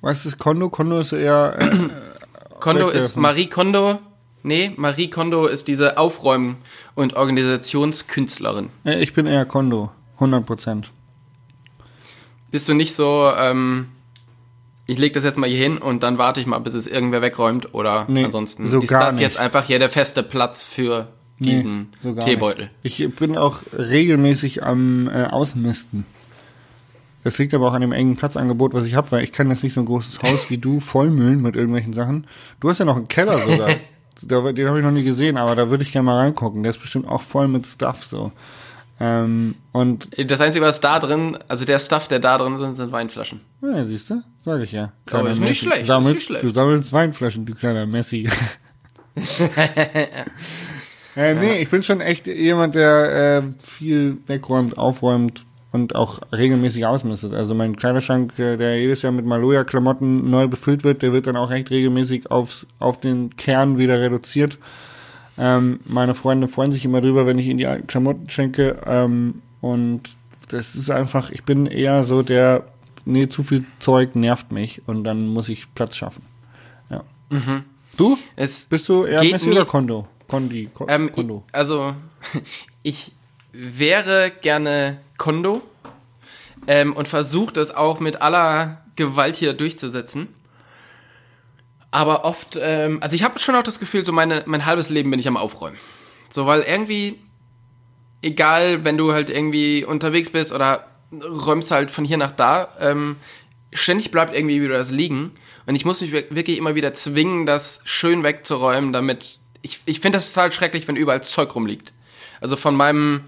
Was 0.00 0.24
ist 0.24 0.38
Kondo? 0.38 0.70
Kondo 0.70 1.00
ist 1.00 1.12
eher. 1.12 1.58
Äh, 1.58 1.88
Kondo 2.60 2.88
ist 2.88 3.16
Marie 3.16 3.50
Kondo. 3.50 3.98
Nee, 4.42 4.72
Marie 4.76 5.08
Kondo 5.08 5.46
ist 5.46 5.68
diese 5.68 5.96
Aufräumen- 5.96 6.56
und 6.94 7.14
Organisationskünstlerin. 7.14 8.68
ich 8.84 9.14
bin 9.14 9.26
eher 9.26 9.46
Kondo. 9.46 9.90
100 10.14 10.44
Prozent. 10.46 10.90
Bist 12.50 12.68
du 12.68 12.74
nicht 12.74 12.94
so, 12.94 13.30
ähm, 13.36 13.88
ich 14.86 14.98
lege 14.98 15.14
das 15.14 15.24
jetzt 15.24 15.38
mal 15.38 15.48
hier 15.48 15.58
hin 15.58 15.78
und 15.78 16.02
dann 16.02 16.18
warte 16.18 16.40
ich 16.40 16.46
mal, 16.46 16.58
bis 16.58 16.74
es 16.74 16.86
irgendwer 16.86 17.22
wegräumt 17.22 17.74
oder 17.74 18.06
Nee, 18.08 18.24
ansonsten 18.24 18.66
so 18.66 18.80
ist 18.80 18.92
das 18.92 19.14
nicht. 19.14 19.22
jetzt 19.22 19.38
einfach 19.38 19.64
hier 19.64 19.78
der 19.78 19.90
feste 19.90 20.22
Platz 20.22 20.62
für 20.62 21.08
diesen 21.38 21.80
Nee, 21.80 21.86
so 21.98 22.12
Teebeutel. 22.14 22.70
nicht. 22.82 23.00
Ich 23.00 23.14
bin 23.16 23.36
auch 23.36 23.58
regelmäßig 23.76 24.62
am 24.62 25.08
äh, 25.08 25.24
Ausmisten. 25.24 26.06
Das 27.24 27.38
liegt 27.38 27.54
aber 27.54 27.68
auch 27.68 27.72
an 27.72 27.80
dem 27.80 27.92
engen 27.92 28.16
Platzangebot, 28.16 28.74
was 28.74 28.84
ich 28.86 28.94
habe, 28.94 29.10
weil 29.10 29.24
ich 29.24 29.32
kann 29.32 29.48
jetzt 29.50 29.64
nicht 29.64 29.72
so 29.72 29.80
ein 29.80 29.86
großes 29.86 30.22
Haus 30.22 30.50
wie 30.50 30.58
du 30.58 30.78
vollmüllen 30.80 31.40
mit 31.40 31.56
irgendwelchen 31.56 31.92
Sachen. 31.94 32.26
Du 32.60 32.68
hast 32.68 32.78
ja 32.78 32.84
noch 32.84 32.96
einen 32.96 33.08
Keller 33.08 33.38
sogar. 33.38 33.70
Den 34.22 34.68
habe 34.68 34.78
ich 34.78 34.84
noch 34.84 34.92
nie 34.92 35.02
gesehen, 35.02 35.36
aber 35.36 35.56
da 35.56 35.70
würde 35.70 35.82
ich 35.82 35.90
gerne 35.90 36.06
mal 36.06 36.18
reingucken. 36.18 36.62
Der 36.62 36.70
ist 36.70 36.80
bestimmt 36.80 37.08
auch 37.08 37.20
voll 37.22 37.48
mit 37.48 37.66
Stuff 37.66 38.04
so. 38.04 38.30
Ähm, 39.00 39.56
und 39.72 40.08
Das 40.30 40.40
Einzige, 40.40 40.64
was 40.64 40.80
da 40.80 40.98
drin, 41.00 41.36
also 41.48 41.64
der 41.64 41.78
Stuff, 41.78 42.08
der 42.08 42.20
da 42.20 42.38
drin 42.38 42.58
sind, 42.58 42.76
sind 42.76 42.92
Weinflaschen. 42.92 43.40
ja, 43.62 43.84
siehst 43.84 44.10
du, 44.10 44.22
sage 44.42 44.64
ich 44.64 44.72
ja. 44.72 44.84
Aber 44.84 44.92
Kleiner 45.06 45.30
ist 45.30 45.40
nicht 45.40 45.60
schlecht, 45.60 45.80
ist 45.80 45.86
Sammelst, 45.86 46.14
nicht 46.14 46.26
schlecht. 46.26 46.44
Du 46.44 46.50
sammelst 46.50 46.92
Weinflaschen, 46.92 47.44
du 47.44 47.54
kleiner 47.54 47.86
Messi. 47.86 48.28
äh, 51.16 51.34
nee, 51.34 51.62
ich 51.62 51.70
bin 51.70 51.82
schon 51.82 52.00
echt 52.00 52.26
jemand, 52.26 52.74
der 52.74 53.38
äh, 53.38 53.42
viel 53.62 54.18
wegräumt, 54.26 54.76
aufräumt 54.76 55.44
und 55.70 55.94
auch 55.96 56.20
regelmäßig 56.32 56.86
ausmistet. 56.86 57.34
Also 57.34 57.54
mein 57.54 57.76
Kleiderschrank, 57.76 58.38
äh, 58.38 58.56
der 58.56 58.80
jedes 58.80 59.02
Jahr 59.02 59.12
mit 59.12 59.24
Maloya-Klamotten 59.24 60.30
neu 60.30 60.46
befüllt 60.46 60.84
wird, 60.84 61.02
der 61.02 61.12
wird 61.12 61.26
dann 61.26 61.36
auch 61.36 61.50
recht 61.50 61.70
regelmäßig 61.70 62.30
aufs, 62.30 62.66
auf 62.78 63.00
den 63.00 63.36
Kern 63.36 63.78
wieder 63.78 64.00
reduziert. 64.00 64.58
Ähm, 65.36 65.80
meine 65.84 66.14
Freunde 66.14 66.48
freuen 66.48 66.70
sich 66.70 66.84
immer 66.84 67.00
drüber, 67.00 67.26
wenn 67.26 67.38
ich 67.38 67.46
ihnen 67.46 67.58
die 67.58 67.66
alten 67.66 67.86
Klamotten 67.86 68.30
schenke. 68.30 68.80
Ähm, 68.86 69.42
und 69.60 70.02
das 70.48 70.74
ist 70.74 70.90
einfach, 70.90 71.30
ich 71.30 71.44
bin 71.44 71.66
eher 71.66 72.04
so 72.04 72.22
der, 72.22 72.64
nee, 73.04 73.28
zu 73.28 73.42
viel 73.42 73.64
Zeug 73.80 74.14
nervt 74.14 74.52
mich 74.52 74.82
und 74.86 75.04
dann 75.04 75.26
muss 75.26 75.48
ich 75.48 75.74
Platz 75.74 75.96
schaffen. 75.96 76.22
Ja. 76.90 77.02
Du? 77.96 78.18
Es 78.36 78.60
Bist 78.60 78.88
du 78.88 79.04
eher 79.04 79.22
Messi 79.22 79.50
oder 79.50 79.64
Kondo? 79.64 80.06
Kondi, 80.28 80.68
Ko 80.72 80.86
Ähm, 80.88 81.06
ich, 81.06 81.12
Kondo. 81.12 81.44
also, 81.52 81.94
ich 82.82 83.12
wäre 83.52 84.32
gerne 84.40 84.98
Kondo 85.16 85.62
ähm, 86.66 86.94
und 86.94 87.08
versuche 87.08 87.52
das 87.52 87.74
auch 87.74 88.00
mit 88.00 88.22
aller 88.22 88.82
Gewalt 88.96 89.36
hier 89.36 89.52
durchzusetzen. 89.52 90.28
Aber 91.94 92.24
oft, 92.24 92.58
ähm, 92.60 92.98
also 93.00 93.14
ich 93.14 93.22
habe 93.22 93.38
schon 93.38 93.54
auch 93.54 93.62
das 93.62 93.78
Gefühl, 93.78 94.04
so 94.04 94.10
meine, 94.10 94.42
mein 94.46 94.66
halbes 94.66 94.90
Leben 94.90 95.12
bin 95.12 95.20
ich 95.20 95.28
am 95.28 95.36
Aufräumen. 95.36 95.78
So, 96.28 96.44
weil 96.44 96.62
irgendwie, 96.62 97.20
egal, 98.20 98.84
wenn 98.84 98.98
du 98.98 99.12
halt 99.12 99.30
irgendwie 99.30 99.84
unterwegs 99.84 100.30
bist 100.30 100.52
oder 100.52 100.88
räumst 101.12 101.70
halt 101.70 101.92
von 101.92 102.04
hier 102.04 102.16
nach 102.16 102.32
da, 102.32 102.66
ähm, 102.80 103.14
ständig 103.72 104.10
bleibt 104.10 104.34
irgendwie 104.34 104.60
wieder 104.60 104.76
das 104.76 104.90
liegen. 104.90 105.30
Und 105.66 105.76
ich 105.76 105.84
muss 105.84 106.00
mich 106.00 106.10
wir- 106.10 106.34
wirklich 106.34 106.58
immer 106.58 106.74
wieder 106.74 106.94
zwingen, 106.94 107.46
das 107.46 107.80
schön 107.84 108.24
wegzuräumen, 108.24 108.92
damit 108.92 109.38
ich, 109.62 109.78
ich 109.86 110.00
finde 110.00 110.18
das 110.18 110.32
total 110.32 110.50
schrecklich, 110.50 110.88
wenn 110.88 110.96
überall 110.96 111.22
Zeug 111.22 111.54
rumliegt. 111.54 111.92
Also 112.40 112.56
von 112.56 112.74
meinem, 112.74 113.20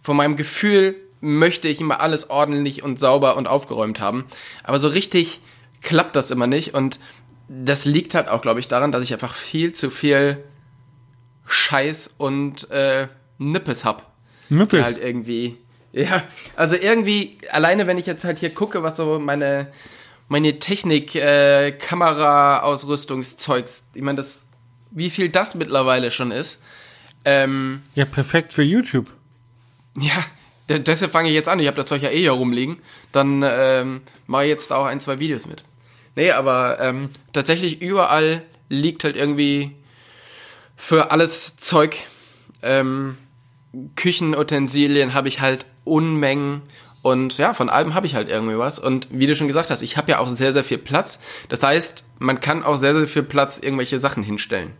von 0.00 0.16
meinem 0.16 0.36
Gefühl 0.36 0.94
möchte 1.20 1.66
ich 1.66 1.80
immer 1.80 1.98
alles 1.98 2.30
ordentlich 2.30 2.84
und 2.84 3.00
sauber 3.00 3.36
und 3.36 3.48
aufgeräumt 3.48 3.98
haben. 3.98 4.26
Aber 4.62 4.78
so 4.78 4.86
richtig 4.86 5.40
klappt 5.80 6.14
das 6.14 6.30
immer 6.30 6.46
nicht. 6.46 6.72
Und 6.74 7.00
das 7.64 7.84
liegt 7.84 8.14
halt 8.14 8.28
auch, 8.28 8.40
glaube 8.40 8.60
ich, 8.60 8.68
daran, 8.68 8.92
dass 8.92 9.02
ich 9.02 9.12
einfach 9.12 9.34
viel 9.34 9.72
zu 9.74 9.90
viel 9.90 10.42
Scheiß 11.46 12.10
und 12.18 12.70
äh, 12.70 13.08
Nippes 13.38 13.84
hab. 13.84 14.10
Nippes. 14.48 14.82
Halt 14.84 14.98
irgendwie. 14.98 15.56
Ja, 15.92 16.22
also 16.56 16.74
irgendwie, 16.76 17.36
alleine 17.50 17.86
wenn 17.86 17.98
ich 17.98 18.06
jetzt 18.06 18.24
halt 18.24 18.38
hier 18.38 18.54
gucke, 18.54 18.82
was 18.82 18.96
so 18.96 19.18
meine, 19.18 19.70
meine 20.28 20.58
Technik, 20.58 21.14
äh, 21.14 21.72
Kamera-Ausrüstungszeugs, 22.62 23.86
ich 23.94 24.02
meine, 24.02 24.16
das, 24.16 24.46
wie 24.90 25.10
viel 25.10 25.28
das 25.28 25.54
mittlerweile 25.54 26.10
schon 26.10 26.30
ist. 26.30 26.58
Ähm, 27.24 27.82
Ja, 27.94 28.04
perfekt 28.04 28.52
für 28.54 28.62
YouTube. 28.62 29.10
ja, 29.98 30.14
de- 30.68 30.78
deshalb 30.80 31.12
fange 31.12 31.28
ich 31.28 31.34
jetzt 31.34 31.48
an. 31.48 31.60
Ich 31.60 31.66
habe 31.66 31.76
das 31.76 31.86
Zeug 31.86 32.02
ja 32.02 32.10
eh 32.10 32.18
hier 32.20 32.32
rumliegen. 32.32 32.78
Dann 33.12 33.44
ähm, 33.46 34.00
mache 34.26 34.44
ich 34.44 34.48
jetzt 34.48 34.70
da 34.70 34.76
auch 34.76 34.86
ein, 34.86 35.00
zwei 35.00 35.18
Videos 35.18 35.46
mit. 35.46 35.64
Nee, 36.14 36.30
aber 36.32 36.78
ähm, 36.80 37.08
tatsächlich 37.32 37.80
überall 37.80 38.42
liegt 38.68 39.04
halt 39.04 39.16
irgendwie 39.16 39.72
für 40.76 41.10
alles 41.10 41.56
Zeug. 41.56 41.96
Ähm, 42.62 43.16
Küchenutensilien 43.96 45.14
habe 45.14 45.28
ich 45.28 45.40
halt 45.40 45.66
Unmengen. 45.84 46.62
Und 47.02 47.36
ja, 47.38 47.52
von 47.52 47.68
allem 47.68 47.94
habe 47.94 48.06
ich 48.06 48.14
halt 48.14 48.28
irgendwie 48.28 48.58
was. 48.58 48.78
Und 48.78 49.08
wie 49.10 49.26
du 49.26 49.34
schon 49.34 49.48
gesagt 49.48 49.70
hast, 49.70 49.82
ich 49.82 49.96
habe 49.96 50.10
ja 50.10 50.18
auch 50.18 50.28
sehr, 50.28 50.52
sehr 50.52 50.64
viel 50.64 50.78
Platz. 50.78 51.18
Das 51.48 51.62
heißt, 51.62 52.04
man 52.18 52.40
kann 52.40 52.62
auch 52.62 52.76
sehr, 52.76 52.94
sehr 52.96 53.08
viel 53.08 53.24
Platz 53.24 53.58
irgendwelche 53.58 53.98
Sachen 53.98 54.22
hinstellen. 54.22 54.72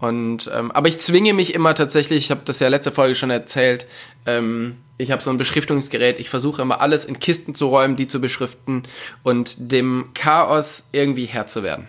Und 0.00 0.50
ähm, 0.52 0.70
aber 0.70 0.88
ich 0.88 0.98
zwinge 0.98 1.34
mich 1.34 1.54
immer 1.54 1.74
tatsächlich, 1.74 2.24
ich 2.24 2.30
habe 2.30 2.40
das 2.44 2.58
ja 2.58 2.68
letzte 2.68 2.90
Folge 2.90 3.14
schon 3.14 3.30
erzählt, 3.30 3.86
ähm, 4.26 4.78
ich 4.96 5.10
habe 5.10 5.22
so 5.22 5.30
ein 5.30 5.38
Beschriftungsgerät, 5.38 6.18
ich 6.18 6.30
versuche 6.30 6.62
immer 6.62 6.80
alles 6.80 7.04
in 7.04 7.18
Kisten 7.18 7.54
zu 7.54 7.68
räumen, 7.68 7.96
die 7.96 8.06
zu 8.06 8.20
beschriften 8.20 8.82
und 9.22 9.54
dem 9.58 10.10
Chaos 10.14 10.84
irgendwie 10.92 11.24
Herr 11.24 11.46
zu 11.46 11.62
werden. 11.62 11.86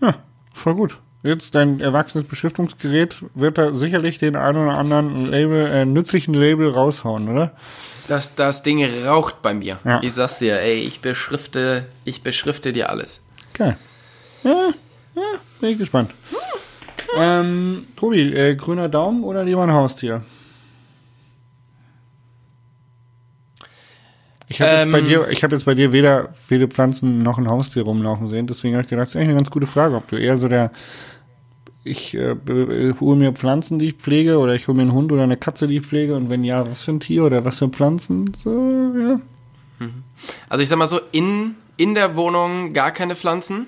Ja, 0.00 0.16
voll 0.54 0.74
gut. 0.74 0.98
Jetzt 1.22 1.56
dein 1.56 1.80
erwachsenes 1.80 2.28
Beschriftungsgerät 2.28 3.16
wird 3.34 3.58
da 3.58 3.74
sicherlich 3.74 4.18
den 4.18 4.36
einen 4.36 4.58
oder 4.58 4.78
anderen 4.78 5.26
Label, 5.26 5.66
äh, 5.66 5.84
nützlichen 5.84 6.34
Label 6.34 6.70
raushauen, 6.70 7.28
oder? 7.28 7.52
Das, 8.06 8.36
das 8.36 8.62
Ding 8.62 8.84
raucht 9.04 9.42
bei 9.42 9.52
mir. 9.52 9.80
Ja. 9.84 10.00
Ich 10.02 10.12
sag's 10.12 10.38
dir, 10.38 10.60
ey, 10.60 10.78
ich 10.78 11.00
beschrifte, 11.00 11.86
ich 12.04 12.22
beschrifte 12.22 12.72
dir 12.72 12.90
alles. 12.90 13.20
Geil. 13.54 13.76
Ja, 14.44 14.68
ja, 15.16 15.22
bin 15.60 15.70
ich 15.70 15.78
gespannt. 15.78 16.12
Ähm, 17.16 17.86
Tobi, 17.96 18.32
äh, 18.32 18.54
grüner 18.56 18.88
Daumen 18.88 19.24
oder 19.24 19.44
lieber 19.44 19.62
ein 19.62 19.72
Haustier? 19.72 20.22
Ich 24.48 24.60
habe 24.60 24.70
jetzt, 24.70 24.86
Ähm, 24.86 24.92
bei 24.92 25.00
dir- 25.00 25.28
ich 25.28 25.42
hab 25.42 25.50
jetzt 25.50 25.64
bei 25.64 25.74
dir 25.74 25.90
weder 25.92 26.28
viele 26.32 26.68
Pflanzen 26.68 27.22
noch 27.22 27.38
ein 27.38 27.48
Haustier 27.48 27.82
rumlaufen 27.82 28.28
sehen, 28.28 28.46
deswegen 28.46 28.74
habe 28.74 28.84
ich 28.84 28.88
gedacht, 28.90 29.06
das 29.06 29.10
ist 29.10 29.16
eigentlich 29.16 29.30
eine 29.30 29.38
ganz 29.38 29.50
gute 29.50 29.66
Frage, 29.66 29.96
ob 29.96 30.06
du 30.08 30.16
eher 30.16 30.36
so 30.36 30.46
der, 30.46 30.70
ich 31.82 32.14
äh, 32.14 32.30
äh, 32.30 32.94
hole 33.00 33.16
mir 33.16 33.32
Pflanzen, 33.32 33.80
die 33.80 33.86
ich 33.86 33.94
pflege, 33.94 34.38
oder 34.38 34.54
ich 34.54 34.68
hole 34.68 34.76
mir 34.76 34.82
einen 34.82 34.92
Hund 34.92 35.10
oder 35.10 35.24
eine 35.24 35.36
Katze, 35.36 35.66
die 35.66 35.78
ich 35.78 35.86
pflege, 35.86 36.14
und 36.14 36.30
wenn 36.30 36.44
ja, 36.44 36.64
was 36.64 36.84
für 36.84 36.92
ein 36.92 37.00
Tier 37.00 37.24
oder 37.24 37.44
was 37.44 37.58
für 37.58 37.68
Pflanzen, 37.68 38.34
so, 38.36 38.92
ja. 38.96 39.20
Also 40.48 40.62
ich 40.62 40.68
sag 40.68 40.78
mal 40.78 40.86
so, 40.86 41.00
in, 41.10 41.56
in 41.76 41.94
der 41.94 42.14
Wohnung 42.14 42.72
gar 42.72 42.92
keine 42.92 43.16
Pflanzen, 43.16 43.66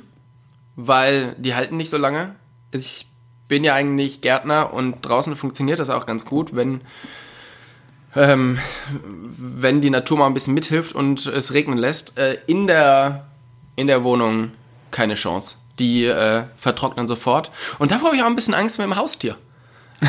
weil 0.77 1.35
die 1.39 1.55
halten 1.57 1.77
nicht 1.77 1.91
so 1.91 1.99
lange. 1.99 2.37
Ich 2.71 3.08
bin 3.49 3.65
ja 3.65 3.75
eigentlich 3.75 4.21
Gärtner 4.21 4.73
und 4.73 5.03
draußen 5.03 5.35
funktioniert 5.35 5.79
das 5.79 5.91
auch 5.91 6.07
ganz 6.07 6.27
gut, 6.27 6.55
wenn, 6.55 6.83
ähm, 8.15 8.59
wenn 9.03 9.81
die 9.81 9.91
Natur 9.91 10.19
mal 10.19 10.27
ein 10.27 10.35
bisschen 10.35 10.55
mithilft 10.55 10.95
und 10.95 11.27
es 11.27 11.53
regnen 11.53 11.79
lässt. 11.79 12.19
Äh, 12.19 12.39
in, 12.47 12.67
der, 12.67 13.27
in 13.77 13.87
der 13.87 14.05
Wohnung 14.05 14.53
keine 14.91 15.15
Chance. 15.15 15.57
Die 15.79 16.05
äh, 16.05 16.45
vertrocknen 16.57 17.09
sofort. 17.09 17.51
Und 17.79 17.91
davor 17.91 18.09
habe 18.09 18.17
ich 18.17 18.23
auch 18.23 18.27
ein 18.27 18.37
bisschen 18.37 18.55
Angst 18.55 18.79
mit 18.79 18.87
dem 18.87 18.97
Haustier. 18.97 19.37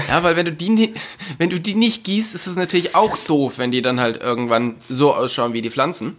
Ja, 0.08 0.21
weil 0.23 0.36
wenn 0.36 0.45
du 0.45 0.52
die 0.52 0.93
wenn 1.38 1.49
du 1.49 1.60
die 1.60 1.73
nicht 1.73 2.04
gießt, 2.04 2.36
ist 2.36 2.47
es 2.47 2.56
natürlich 2.56 2.95
auch 2.95 3.17
doof, 3.17 3.58
wenn 3.58 3.71
die 3.71 3.82
dann 3.82 3.99
halt 3.99 4.21
irgendwann 4.21 4.75
so 4.88 5.13
ausschauen 5.13 5.54
wie 5.54 5.62
die 5.62 5.71
Pflanzen. 5.71 6.17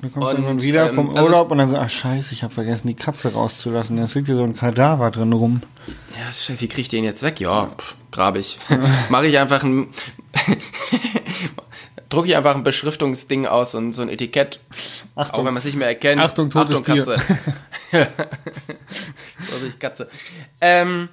Dann 0.00 0.12
kommst 0.12 0.28
Und, 0.28 0.36
du 0.36 0.42
irgendwann 0.42 0.62
wieder 0.62 0.88
ähm, 0.88 0.94
vom 0.94 1.10
also 1.10 1.22
Urlaub 1.22 1.50
und 1.50 1.58
dann 1.58 1.70
so, 1.70 1.76
ach 1.76 1.90
scheiße, 1.90 2.32
ich 2.32 2.42
habe 2.42 2.52
vergessen, 2.52 2.88
die 2.88 2.94
Katze 2.94 3.32
rauszulassen. 3.32 3.98
Jetzt 3.98 4.14
liegt 4.14 4.26
hier 4.26 4.36
so 4.36 4.44
ein 4.44 4.54
Kadaver 4.54 5.10
drin 5.10 5.32
rum. 5.32 5.62
Ja, 6.18 6.32
scheiße, 6.32 6.60
wie 6.60 6.68
krieg 6.68 6.82
ich 6.82 6.88
den 6.88 7.04
jetzt 7.04 7.22
weg? 7.22 7.40
Ja, 7.40 7.70
pff, 7.76 7.94
grab 8.10 8.36
ich. 8.36 8.58
Mache 9.08 9.26
ich 9.26 9.38
einfach 9.38 9.62
ein 9.62 9.88
drucke 12.08 12.28
ich 12.28 12.36
einfach 12.36 12.54
ein 12.54 12.64
Beschriftungsding 12.64 13.46
aus 13.46 13.74
und 13.74 13.92
so 13.92 14.02
ein 14.02 14.08
Etikett. 14.08 14.60
Achtung. 15.14 15.34
Auch 15.34 15.38
wenn 15.44 15.54
man 15.54 15.58
es 15.58 15.64
nicht 15.64 15.76
mehr 15.76 15.88
erkennt. 15.88 16.20
Achtung, 16.20 16.50
totes 16.50 16.80
Achtung 16.80 16.96
Katze. 16.96 17.18
Vorsicht, 19.38 19.80
Katze. 19.80 20.08
Ähm, 20.60 21.08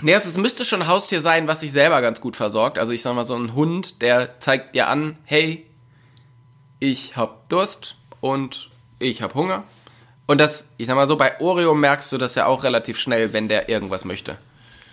nee, 0.00 0.14
also 0.14 0.28
es 0.28 0.36
müsste 0.36 0.64
schon 0.64 0.82
ein 0.82 0.88
Haustier 0.88 1.20
sein, 1.20 1.48
was 1.48 1.60
sich 1.60 1.72
selber 1.72 2.00
ganz 2.02 2.20
gut 2.20 2.36
versorgt. 2.36 2.78
Also 2.78 2.92
ich 2.92 3.02
sag 3.02 3.14
mal, 3.14 3.26
so 3.26 3.36
ein 3.36 3.54
Hund, 3.54 4.02
der 4.02 4.38
zeigt 4.40 4.74
dir 4.74 4.88
an, 4.88 5.16
hey, 5.24 5.66
ich 6.82 7.16
hab 7.16 7.48
Durst 7.48 7.94
und 8.20 8.68
ich 8.98 9.22
hab 9.22 9.34
Hunger. 9.36 9.62
Und 10.26 10.40
das, 10.40 10.64
ich 10.78 10.86
sag 10.88 10.96
mal 10.96 11.06
so, 11.06 11.16
bei 11.16 11.40
Oreo 11.40 11.74
merkst 11.74 12.10
du 12.12 12.18
das 12.18 12.34
ja 12.34 12.46
auch 12.46 12.64
relativ 12.64 12.98
schnell, 12.98 13.32
wenn 13.32 13.48
der 13.48 13.68
irgendwas 13.68 14.04
möchte. 14.04 14.36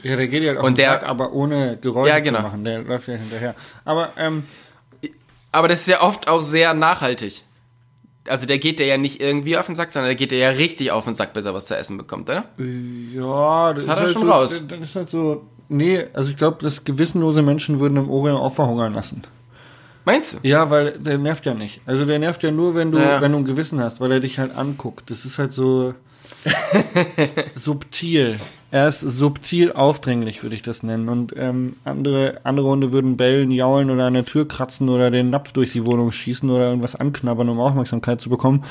Ja, 0.03 0.15
der 0.15 0.27
geht 0.27 0.43
ja 0.43 0.49
halt 0.49 0.59
auf 0.59 0.65
Und 0.65 0.77
den 0.77 0.83
der- 0.85 0.91
Sack, 0.93 1.07
aber 1.07 1.33
ohne 1.33 1.77
Geräusche 1.77 2.09
Ja, 2.09 2.19
genau. 2.19 2.37
zu 2.39 2.43
machen. 2.43 2.63
Der 2.63 2.79
läuft 2.83 3.07
ja 3.07 3.15
hinterher. 3.15 3.55
Aber, 3.85 4.11
ähm, 4.17 4.43
Aber 5.51 5.67
das 5.67 5.79
ist 5.81 5.87
ja 5.87 6.03
oft 6.03 6.27
auch 6.27 6.41
sehr 6.41 6.75
nachhaltig. 6.75 7.41
Also 8.27 8.45
der 8.45 8.59
geht 8.59 8.77
dir 8.77 8.85
ja 8.85 8.97
nicht 8.97 9.19
irgendwie 9.19 9.57
auf 9.57 9.65
den 9.65 9.73
Sack, 9.73 9.91
sondern 9.91 10.09
der 10.09 10.15
geht 10.15 10.29
dir 10.29 10.37
ja 10.37 10.49
richtig 10.51 10.91
auf 10.91 11.05
den 11.05 11.15
Sack, 11.15 11.33
bis 11.33 11.45
er 11.45 11.55
was 11.55 11.65
zu 11.65 11.75
essen 11.75 11.97
bekommt, 11.97 12.29
oder? 12.29 12.45
ja, 12.59 13.73
das, 13.73 13.87
hat 13.87 13.87
ist 13.87 13.87
er 13.87 13.95
halt 13.95 14.09
schon 14.11 14.21
so, 14.21 14.31
raus. 14.31 14.63
Das 14.67 14.79
ist 14.79 14.95
halt 14.95 15.09
so, 15.09 15.47
nee, 15.69 16.05
also 16.13 16.29
ich 16.29 16.37
glaube, 16.37 16.61
dass 16.61 16.83
gewissenlose 16.83 17.41
Menschen 17.41 17.79
würden 17.79 17.97
im 17.97 18.09
Oreo 18.11 18.37
auch 18.37 18.53
verhungern 18.53 18.93
lassen. 18.93 19.23
Meinst 20.11 20.33
du? 20.43 20.47
Ja, 20.47 20.69
weil 20.71 20.93
der 20.93 21.17
nervt 21.19 21.45
ja 21.45 21.53
nicht. 21.53 21.81
Also 21.85 22.03
der 22.05 22.17
nervt 22.17 22.41
ja 22.41 22.49
nur, 22.49 22.73
wenn 22.73 22.91
du, 22.91 22.97
Ja. 22.97 23.21
wenn 23.21 23.31
du 23.31 23.37
ein 23.37 23.45
Gewissen 23.45 23.79
hast, 23.79 24.01
weil 24.01 24.11
er 24.11 24.19
dich 24.19 24.39
halt 24.39 24.55
anguckt. 24.55 25.11
Das 25.11 25.23
ist 25.23 25.37
halt 25.37 25.53
so 25.53 25.93
subtil. 27.55 28.39
Er 28.71 28.87
ist 28.87 28.99
subtil 29.01 29.71
aufdringlich, 29.71 30.43
würde 30.43 30.55
ich 30.55 30.61
das 30.61 30.83
nennen. 30.83 31.09
Und 31.09 31.33
ähm, 31.37 31.75
andere, 31.85 32.41
andere 32.43 32.67
Hunde 32.67 32.91
würden 32.91 33.17
bellen, 33.17 33.51
jaulen 33.51 33.89
oder 33.89 34.05
an 34.05 34.13
der 34.13 34.25
Tür 34.25 34.47
kratzen 34.47 34.89
oder 34.89 35.09
den 35.11 35.29
Napf 35.29 35.51
durch 35.53 35.73
die 35.73 35.85
Wohnung 35.85 36.11
schießen 36.11 36.49
oder 36.49 36.65
irgendwas 36.69 36.95
anknabbern, 36.95 37.49
um 37.49 37.59
Aufmerksamkeit 37.59 38.21
zu 38.21 38.29
bekommen. 38.29 38.63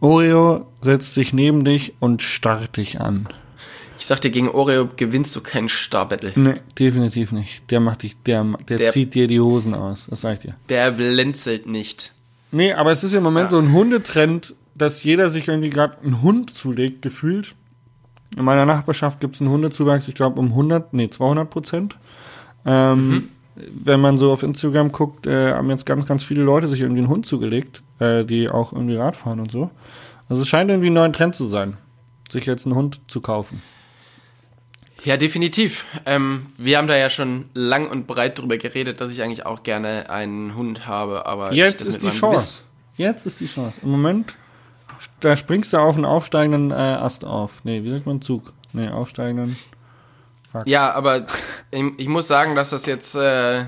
Oreo 0.00 0.66
setzt 0.80 1.14
sich 1.14 1.32
neben 1.32 1.64
dich 1.64 1.94
und 2.00 2.22
starrt 2.22 2.76
dich 2.76 3.00
an. 3.00 3.28
Ich 4.02 4.06
sag 4.08 4.20
dir, 4.20 4.32
gegen 4.32 4.48
Oreo 4.48 4.88
gewinnst 4.96 5.36
du 5.36 5.40
kein 5.40 5.68
Star-Battle. 5.68 6.32
Nee, 6.34 6.54
definitiv 6.76 7.30
nicht. 7.30 7.70
Der 7.70 7.78
macht 7.78 8.02
dich, 8.02 8.16
der, 8.26 8.42
der, 8.68 8.78
Der- 8.78 8.90
zieht 8.90 9.14
dir 9.14 9.28
die 9.28 9.38
Hosen 9.38 9.74
aus. 9.76 10.08
Das 10.10 10.22
sag 10.22 10.32
ich 10.38 10.40
dir. 10.40 10.56
Der 10.70 10.90
blinzelt 10.90 11.68
nicht. 11.68 12.12
Nee, 12.50 12.72
aber 12.72 12.90
es 12.90 13.04
ist 13.04 13.14
im 13.14 13.22
Moment 13.22 13.44
Ja. 13.44 13.50
so 13.50 13.58
ein 13.60 13.70
Hundetrend, 13.72 14.56
dass 14.74 15.04
jeder 15.04 15.30
sich 15.30 15.46
irgendwie 15.46 15.70
gerade 15.70 15.98
einen 16.02 16.20
Hund 16.20 16.50
zulegt, 16.50 17.00
gefühlt. 17.02 17.54
In 18.36 18.44
meiner 18.44 18.66
Nachbarschaft 18.66 19.20
gibt 19.20 19.36
es 19.36 19.40
einen 19.40 19.50
Hundezuwachs, 19.50 20.08
ich 20.08 20.16
glaube 20.16 20.40
um 20.40 20.48
100, 20.48 20.92
nee, 20.94 21.08
200 21.08 21.48
Prozent. 21.48 21.96
Ähm, 22.66 23.28
Wenn 23.54 24.00
man 24.00 24.18
so 24.18 24.32
auf 24.32 24.42
Instagram 24.42 24.90
guckt, 24.90 25.28
äh, 25.28 25.52
haben 25.52 25.70
jetzt 25.70 25.86
ganz, 25.86 26.06
ganz 26.06 26.24
viele 26.24 26.42
Leute 26.42 26.66
sich 26.66 26.80
irgendwie 26.80 27.02
einen 27.02 27.08
Hund 27.08 27.24
zugelegt, 27.24 27.82
äh, 28.00 28.24
die 28.24 28.50
auch 28.50 28.72
irgendwie 28.72 28.96
Rad 28.96 29.14
fahren 29.14 29.38
und 29.38 29.52
so. 29.52 29.70
Also 30.28 30.42
es 30.42 30.48
scheint 30.48 30.70
irgendwie 30.70 30.90
ein 30.90 30.94
neuer 30.94 31.12
Trend 31.12 31.36
zu 31.36 31.46
sein, 31.46 31.76
sich 32.28 32.46
jetzt 32.46 32.66
einen 32.66 32.74
Hund 32.74 33.00
zu 33.06 33.20
kaufen. 33.20 33.62
Ja, 35.04 35.16
definitiv. 35.16 35.84
Ähm, 36.06 36.46
wir 36.56 36.78
haben 36.78 36.86
da 36.86 36.96
ja 36.96 37.10
schon 37.10 37.46
lang 37.54 37.88
und 37.90 38.06
breit 38.06 38.38
drüber 38.38 38.56
geredet, 38.56 39.00
dass 39.00 39.10
ich 39.10 39.22
eigentlich 39.22 39.44
auch 39.46 39.62
gerne 39.62 40.08
einen 40.10 40.54
Hund 40.54 40.86
habe, 40.86 41.26
aber 41.26 41.52
Jetzt 41.52 41.80
ist 41.80 42.02
die 42.02 42.10
Chance. 42.10 42.62
Jetzt 42.96 43.26
ist 43.26 43.40
die 43.40 43.46
Chance. 43.46 43.80
Im 43.82 43.90
Moment, 43.90 44.34
da 45.20 45.34
springst 45.34 45.72
du 45.72 45.78
auf 45.78 45.96
einen 45.96 46.04
aufsteigenden 46.04 46.70
äh, 46.70 46.74
Ast 46.74 47.24
auf. 47.24 47.60
Nee, 47.64 47.82
wie 47.82 47.90
sagt 47.90 48.06
man 48.06 48.20
Zug? 48.22 48.52
Nee, 48.72 48.88
aufsteigenden. 48.88 49.56
Gewissen- 50.52 50.68
Ja, 50.68 50.92
aber 50.92 51.26
ich, 51.70 51.82
ich 51.96 52.08
muss 52.08 52.28
sagen, 52.28 52.54
dass 52.54 52.70
das 52.70 52.86
jetzt, 52.86 53.14
äh, 53.16 53.64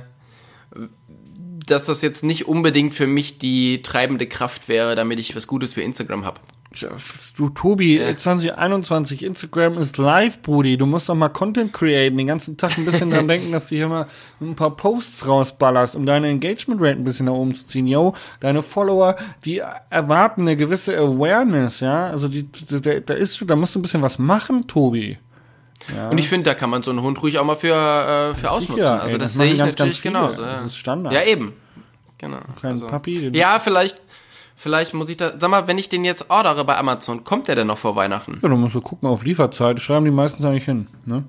dass 1.67 1.87
das 1.87 2.03
jetzt 2.03 2.23
nicht 2.23 2.47
unbedingt 2.47 2.95
für 2.95 3.07
mich 3.07 3.39
die 3.39 3.83
treibende 3.83 4.27
Kraft 4.27 4.69
wäre, 4.69 4.95
damit 4.95 5.19
ich 5.19 5.35
was 5.35 5.47
Gutes 5.47 5.73
für 5.75 5.83
Instagram 5.83 6.25
habe. 6.25 6.41
Ja, 6.77 6.89
Du, 7.37 7.49
Tobi, 7.51 8.01
2021, 8.17 9.25
Instagram 9.25 9.79
ist 9.79 9.97
live, 9.99 10.41
Brudi. 10.43 10.77
Du 10.77 10.87
musst 10.87 11.09
doch 11.09 11.15
mal 11.15 11.29
Content 11.29 11.73
createn, 11.73 12.17
den 12.17 12.27
ganzen 12.27 12.57
Tag 12.57 12.77
ein 12.79 12.85
bisschen 12.85 13.11
dran 13.11 13.29
denken, 13.29 13.53
dass 13.53 13.69
du 13.69 13.77
hier 13.77 13.89
mal 13.89 14.07
ein 14.41 14.55
paar 14.55 14.77
Posts 14.77 15.27
rausballerst, 15.27 15.97
um 15.97 16.07
deine 16.07 16.29
Engagement 16.29 16.81
Rate 16.81 16.99
ein 16.99 17.05
bisschen 17.05 17.27
nach 17.27 17.33
oben 17.33 17.55
zu 17.55 17.67
ziehen. 17.67 17.87
Yo, 17.87 18.15
deine 18.41 18.63
Follower, 18.63 19.17
die 19.45 19.63
erwarten 19.91 20.43
eine 20.43 20.57
gewisse 20.57 20.97
Awareness, 20.97 21.81
ja. 21.81 22.07
Also 22.07 22.29
die, 22.29 22.49
da, 22.71 23.01
da 23.01 23.15
ist, 23.15 23.43
da 23.47 23.57
musst 23.57 23.75
du 23.75 23.79
ein 23.79 23.83
bisschen 23.83 24.03
was 24.03 24.19
machen, 24.19 24.67
Tobi. 24.67 25.19
Und 26.11 26.19
ich 26.19 26.29
finde, 26.29 26.49
da 26.51 26.55
kann 26.55 26.71
man 26.71 26.83
so 26.83 26.91
einen 26.91 27.03
Hund 27.03 27.23
ruhig 27.23 27.39
auch 27.39 27.45
mal 27.45 27.57
für, 27.57 27.75
äh, 27.75 28.35
für 28.35 28.51
ausnutzen. 28.51 28.77
Sicher, 28.77 29.03
also 29.03 29.15
ey, 29.15 29.19
das, 29.19 29.33
das 29.33 29.35
sehe 29.35 29.53
ich 29.53 29.59
ganz, 29.59 29.73
natürlich 29.73 30.03
ganz 30.03 30.15
genauso. 30.15 30.43
Ja. 30.43 30.53
Das 30.55 30.65
ist 30.65 30.77
Standard. 30.77 31.13
Ja, 31.13 31.25
eben. 31.25 31.53
Genau. 32.19 32.39
Kleinen 32.59 32.81
Papi, 32.87 33.31
ja, 33.35 33.59
vielleicht, 33.59 34.01
vielleicht 34.57 34.95
muss 34.95 35.09
ich 35.09 35.17
da, 35.17 35.33
sag 35.39 35.51
mal, 35.51 35.67
wenn 35.67 35.79
ich 35.79 35.89
den 35.89 36.05
jetzt 36.05 36.31
ordere 36.31 36.65
bei 36.65 36.77
Amazon, 36.77 37.25
kommt 37.25 37.49
der 37.49 37.57
denn 37.57 37.67
noch 37.67 37.79
vor 37.79 37.97
Weihnachten? 37.97 38.39
Ja, 38.43 38.49
du 38.49 38.57
musst 38.57 38.75
so 38.75 38.81
gucken 38.81 39.09
auf 39.09 39.25
Lieferzeit. 39.25 39.81
Schreiben 39.81 40.05
die 40.05 40.11
meistens 40.11 40.45
eigentlich 40.45 40.65
hin. 40.65 40.87
Ne? 41.07 41.25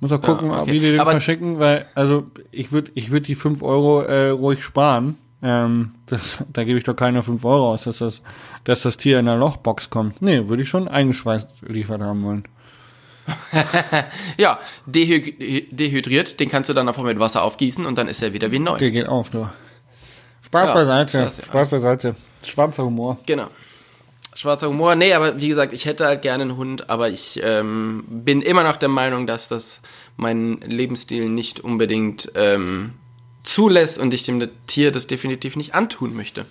Muss 0.00 0.10
auch 0.12 0.20
gucken, 0.20 0.50
okay. 0.50 0.72
wie 0.72 0.80
die 0.80 0.90
den 0.92 1.00
Aber- 1.00 1.12
verschicken, 1.12 1.58
weil, 1.58 1.86
also 1.94 2.24
ich 2.50 2.72
würde 2.72 2.90
ich 2.94 3.10
würd 3.10 3.28
die 3.28 3.34
5 3.36 3.62
Euro 3.62 4.02
äh, 4.02 4.30
ruhig 4.30 4.62
sparen. 4.62 5.16
Ähm, 5.44 5.92
das, 6.06 6.44
da 6.52 6.64
gebe 6.64 6.78
ich 6.78 6.84
doch 6.84 6.94
keine 6.96 7.22
5 7.22 7.44
Euro 7.44 7.72
aus, 7.72 7.84
dass 7.84 7.98
das, 7.98 8.22
dass 8.64 8.82
das 8.82 8.96
Tier 8.96 9.18
in 9.18 9.28
einer 9.28 9.38
Lochbox 9.38 9.90
kommt. 9.90 10.22
Nee, 10.22 10.48
würde 10.48 10.62
ich 10.62 10.68
schon 10.68 10.88
eingeschweißt 10.88 11.48
liefert 11.62 12.00
haben 12.00 12.24
wollen. 12.24 12.44
Ja, 14.36 14.58
dehyd 14.86 15.36
dehydriert, 15.70 16.40
den 16.40 16.48
kannst 16.48 16.70
du 16.70 16.74
dann 16.74 16.88
einfach 16.88 17.04
mit 17.04 17.18
Wasser 17.18 17.42
aufgießen 17.44 17.86
und 17.86 17.96
dann 17.98 18.08
ist 18.08 18.22
er 18.22 18.32
wieder 18.32 18.50
wie 18.50 18.58
neu. 18.58 18.78
Der 18.78 18.90
geht 18.90 19.08
auf, 19.08 19.30
du. 19.30 19.48
Spaß 20.52 20.68
Ja, 20.68 20.74
beiseite. 20.74 21.10
klasse. 21.18 21.42
Spaß 21.46 21.68
beiseite. 21.68 22.16
Schwarzer 22.44 22.84
Humor. 22.84 23.16
Genau. 23.24 23.46
Schwarzer 24.34 24.68
Humor. 24.68 24.94
Nee, 24.96 25.14
aber 25.14 25.40
wie 25.40 25.48
gesagt, 25.48 25.72
ich 25.72 25.86
hätte 25.86 26.04
halt 26.04 26.20
gerne 26.20 26.42
einen 26.42 26.56
Hund, 26.58 26.90
aber 26.90 27.08
ich 27.08 27.40
ähm, 27.42 28.04
bin 28.06 28.42
immer 28.42 28.62
noch 28.62 28.76
der 28.76 28.90
Meinung, 28.90 29.26
dass 29.26 29.48
das 29.48 29.80
meinen 30.18 30.60
Lebensstil 30.60 31.30
nicht 31.30 31.60
unbedingt 31.60 32.32
ähm, 32.34 32.92
zulässt 33.44 33.96
und 33.96 34.12
ich 34.12 34.24
dem 34.24 34.46
Tier 34.66 34.92
das 34.92 35.06
definitiv 35.06 35.56
nicht 35.56 35.74
antun 35.74 36.14
möchte. 36.14 36.44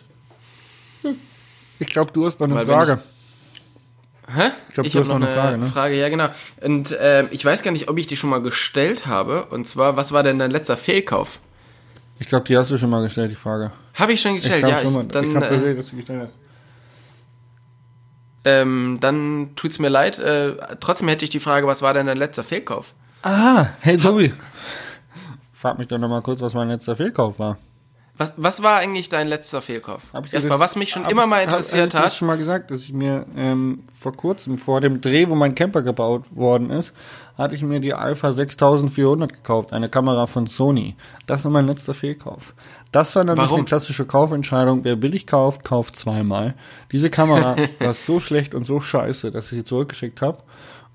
Ich 1.77 1.87
glaube, 1.87 2.11
du 2.11 2.25
hast 2.25 2.39
noch 2.39 2.47
eine 2.47 2.55
Weil 2.55 2.65
Frage. 2.65 3.01
Hä? 4.33 4.49
Ich 4.69 4.73
glaub, 4.73 4.85
ich 4.87 4.93
du 4.93 4.99
habe 4.99 5.09
hast 5.09 5.19
noch 5.19 5.27
eine 5.27 5.35
Frage, 5.35 5.67
Frage, 5.67 5.93
ne? 5.95 6.01
ja 6.01 6.09
genau. 6.09 6.29
Und 6.61 6.97
ähm, 6.99 7.27
ich 7.29 7.45
weiß 7.45 7.61
gar 7.61 7.71
nicht, 7.71 7.87
ob 7.87 7.99
ich 7.99 8.07
die 8.07 8.17
schon 8.17 8.31
mal 8.31 8.41
gestellt 8.41 9.05
habe. 9.05 9.45
Und 9.51 9.67
zwar, 9.67 9.95
was 9.95 10.11
war 10.11 10.23
denn 10.23 10.39
dein 10.39 10.49
letzter 10.49 10.77
Fehlkauf? 10.77 11.39
Ich 12.19 12.27
glaube, 12.27 12.45
die 12.45 12.57
hast 12.57 12.71
du 12.71 12.77
schon 12.77 12.89
mal 12.89 13.03
gestellt, 13.03 13.29
die 13.31 13.35
Frage. 13.35 13.71
Habe 13.93 14.13
ich 14.13 14.21
schon 14.21 14.35
Ich 14.35 14.41
gestellt, 14.43 14.65
glaube 14.65 14.75
ja. 14.83 14.89
schon 14.91 15.01
Ich, 15.05 15.11
dann 15.11 15.29
ich 15.29 15.35
habe 15.35 15.45
äh, 15.47 15.49
gesehen, 15.57 15.77
dass 15.77 15.89
du 15.89 15.95
gestellt 15.95 16.21
hast. 16.23 16.33
ähm, 18.43 18.97
dann 19.01 19.51
tut's 19.55 19.79
mir 19.79 19.89
leid. 19.89 20.17
Äh, 20.19 20.55
trotzdem 20.79 21.07
hätte 21.09 21.23
ich 21.25 21.29
die 21.29 21.39
Frage, 21.39 21.67
was 21.67 21.81
war 21.81 21.93
denn 21.93 22.07
dein 22.07 22.17
letzter 22.17 22.43
Fehlkauf? 22.43 22.93
Ah, 23.23 23.67
hey 23.81 23.97
Tobi. 23.97 24.33
Frag 25.53 25.77
mich 25.77 25.87
doch 25.87 25.99
noch 25.99 26.09
mal 26.09 26.21
kurz, 26.23 26.41
was 26.41 26.53
mein 26.55 26.69
letzter 26.69 26.95
Fehlkauf 26.95 27.37
war. 27.37 27.57
Was, 28.17 28.33
was 28.35 28.61
war 28.63 28.77
eigentlich 28.77 29.09
dein 29.09 29.27
letzter 29.27 29.61
Fehlkauf? 29.61 30.01
Hab 30.13 30.25
ich 30.25 30.33
Erstmal, 30.33 30.57
das- 30.57 30.69
was 30.71 30.75
mich 30.75 30.89
schon 30.89 31.03
hab 31.05 31.11
immer 31.11 31.23
ich- 31.23 31.29
mal 31.29 31.37
hab- 31.37 31.49
interessiert 31.51 31.81
hab 31.81 31.87
ich 31.87 31.91
dir 31.91 31.97
das 31.99 32.05
hat. 32.13 32.17
schon 32.17 32.27
mal 32.27 32.37
gesagt, 32.37 32.71
dass 32.71 32.81
ich 32.81 32.93
mir 32.93 33.25
ähm, 33.35 33.83
vor 33.93 34.13
kurzem, 34.13 34.57
vor 34.57 34.81
dem 34.81 35.01
Dreh, 35.01 35.29
wo 35.29 35.35
mein 35.35 35.53
Camper 35.55 35.81
gebaut 35.83 36.35
worden 36.35 36.71
ist, 36.71 36.93
hatte 37.37 37.53
ich 37.55 37.61
mir 37.61 37.79
die 37.79 37.93
Alpha 37.93 38.31
6400 38.31 39.33
gekauft, 39.33 39.71
eine 39.71 39.87
Kamera 39.89 40.25
von 40.25 40.47
Sony. 40.47 40.95
Das 41.27 41.43
war 41.43 41.51
mein 41.51 41.67
letzter 41.67 41.93
Fehlkauf. 41.93 42.53
Das 42.91 43.15
war 43.15 43.23
nämlich 43.23 43.45
Warum? 43.45 43.59
eine 43.59 43.65
klassische 43.65 44.05
Kaufentscheidung. 44.05 44.83
Wer 44.83 44.97
billig 44.97 45.25
kauft, 45.27 45.63
kauft 45.63 45.95
zweimal. 45.95 46.55
Diese 46.91 47.09
Kamera 47.09 47.55
war 47.79 47.93
so 47.93 48.19
schlecht 48.19 48.53
und 48.53 48.65
so 48.65 48.81
scheiße, 48.81 49.31
dass 49.31 49.45
ich 49.45 49.59
sie 49.59 49.63
zurückgeschickt 49.63 50.21
habe. 50.21 50.39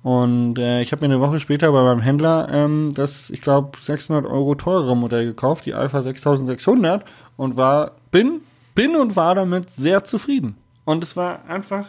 Und 0.02 0.58
äh, 0.58 0.82
ich 0.82 0.92
habe 0.92 1.06
mir 1.06 1.12
eine 1.12 1.20
Woche 1.20 1.40
später 1.40 1.72
bei 1.72 1.82
meinem 1.82 2.00
Händler 2.00 2.48
ähm, 2.52 2.90
das, 2.94 3.28
ich 3.30 3.40
glaube, 3.40 3.76
600 3.80 4.24
Euro 4.24 4.54
teurere 4.54 4.96
Modell 4.96 5.24
gekauft, 5.24 5.66
die 5.66 5.74
Alpha 5.74 6.00
6600, 6.00 7.04
und 7.36 7.56
war, 7.56 7.92
bin, 8.12 8.40
bin 8.74 8.94
und 8.94 9.16
war 9.16 9.34
damit 9.34 9.70
sehr 9.70 10.04
zufrieden. 10.04 10.56
Und 10.84 11.02
es 11.02 11.16
war 11.16 11.46
einfach, 11.48 11.86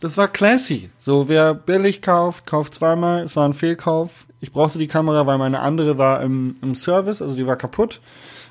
das 0.00 0.18
war 0.18 0.28
classy. 0.28 0.90
So, 0.98 1.28
wer 1.28 1.54
billig 1.54 2.02
kauft, 2.02 2.44
kauft 2.44 2.74
zweimal. 2.74 3.22
Es 3.22 3.36
war 3.36 3.48
ein 3.48 3.54
Fehlkauf. 3.54 4.26
Ich 4.40 4.52
brauchte 4.52 4.78
die 4.78 4.88
Kamera, 4.88 5.26
weil 5.26 5.38
meine 5.38 5.60
andere 5.60 5.96
war 5.96 6.20
im, 6.20 6.56
im 6.60 6.74
Service, 6.74 7.22
also 7.22 7.36
die 7.36 7.46
war 7.46 7.56
kaputt, 7.56 8.02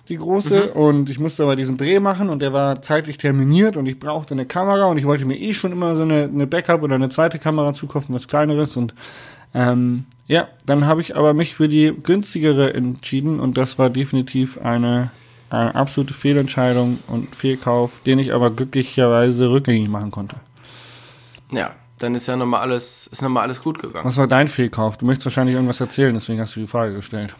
die 0.09 0.17
große. 0.17 0.73
Und 0.73 1.09
ich 1.09 1.19
musste 1.19 1.43
aber 1.43 1.55
diesen 1.55 1.77
Dreh 1.77 1.99
machen 1.99 2.29
und 2.29 2.39
der 2.39 2.53
war 2.53 2.81
zeitlich 2.81 3.17
terminiert 3.17 3.77
und 3.77 3.85
ich 3.85 3.99
brauchte 3.99 4.33
eine 4.33 4.45
Kamera 4.45 4.85
und 4.85 4.97
ich 4.97 5.05
wollte 5.05 5.25
mir 5.25 5.39
eh 5.39 5.53
schon 5.53 5.71
immer 5.71 5.95
so 5.95 6.03
eine, 6.03 6.23
eine 6.23 6.47
Backup 6.47 6.83
oder 6.83 6.95
eine 6.95 7.09
zweite 7.09 7.39
Kamera 7.39 7.73
zukaufen, 7.73 8.13
was 8.13 8.27
kleineres. 8.27 8.75
Und 8.75 8.93
ähm, 9.53 10.05
ja, 10.27 10.47
dann 10.65 10.87
habe 10.87 11.01
ich 11.01 11.15
aber 11.15 11.33
mich 11.33 11.55
für 11.55 11.69
die 11.69 11.93
günstigere 12.03 12.73
entschieden 12.73 13.39
und 13.39 13.57
das 13.57 13.79
war 13.79 13.89
definitiv 13.89 14.59
eine, 14.59 15.11
eine 15.49 15.75
absolute 15.75 16.13
Fehlentscheidung 16.13 16.99
und 17.07 17.33
Fehlkauf, 17.35 18.01
den 18.05 18.19
ich 18.19 18.33
aber 18.33 18.49
glücklicherweise 18.51 19.51
rückgängig 19.51 19.89
machen 19.89 20.11
konnte. 20.11 20.35
Ja, 21.51 21.71
dann 21.99 22.15
ist 22.15 22.27
ja 22.27 22.35
nochmal 22.35 22.61
alles, 22.61 23.07
ist 23.07 23.21
nochmal 23.21 23.43
alles 23.43 23.61
gut 23.61 23.79
gegangen. 23.79 24.05
Was 24.05 24.17
war 24.17 24.27
dein 24.27 24.47
Fehlkauf? 24.47 24.97
Du 24.97 25.05
möchtest 25.05 25.27
wahrscheinlich 25.27 25.55
irgendwas 25.55 25.79
erzählen, 25.79 26.13
deswegen 26.13 26.41
hast 26.41 26.55
du 26.55 26.59
die 26.59 26.67
Frage 26.67 26.95
gestellt. 26.95 27.35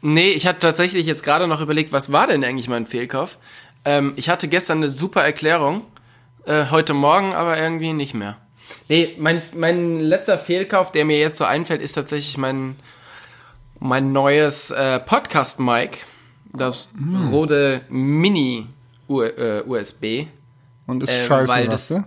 Nee, 0.00 0.30
ich 0.30 0.46
hatte 0.46 0.60
tatsächlich 0.60 1.06
jetzt 1.06 1.22
gerade 1.24 1.46
noch 1.48 1.60
überlegt, 1.60 1.92
was 1.92 2.12
war 2.12 2.26
denn 2.26 2.44
eigentlich 2.44 2.68
mein 2.68 2.86
Fehlkauf? 2.86 3.38
Ähm, 3.84 4.12
ich 4.16 4.28
hatte 4.28 4.48
gestern 4.48 4.78
eine 4.78 4.88
super 4.90 5.22
Erklärung, 5.22 5.82
äh, 6.46 6.66
heute 6.70 6.94
Morgen 6.94 7.32
aber 7.34 7.58
irgendwie 7.58 7.92
nicht 7.92 8.14
mehr. 8.14 8.36
Nee, 8.88 9.14
mein, 9.18 9.42
mein 9.54 9.98
letzter 10.00 10.38
Fehlkauf, 10.38 10.92
der 10.92 11.04
mir 11.04 11.18
jetzt 11.18 11.38
so 11.38 11.44
einfällt, 11.44 11.80
ist 11.82 11.92
tatsächlich 11.92 12.36
mein, 12.38 12.76
mein 13.80 14.12
neues 14.12 14.70
äh, 14.70 15.00
Podcast-Mic. 15.00 15.98
Das 16.52 16.92
Rode 17.30 17.82
Mini 17.88 18.66
U 19.08 19.22
äh, 19.22 19.62
USB. 19.66 20.26
Und 20.86 21.02
ist 21.02 21.12
Ähm, 21.12 21.26
scheiße, 21.26 21.52
weil 21.52 21.68
das- 21.68 21.88
du? 21.88 22.04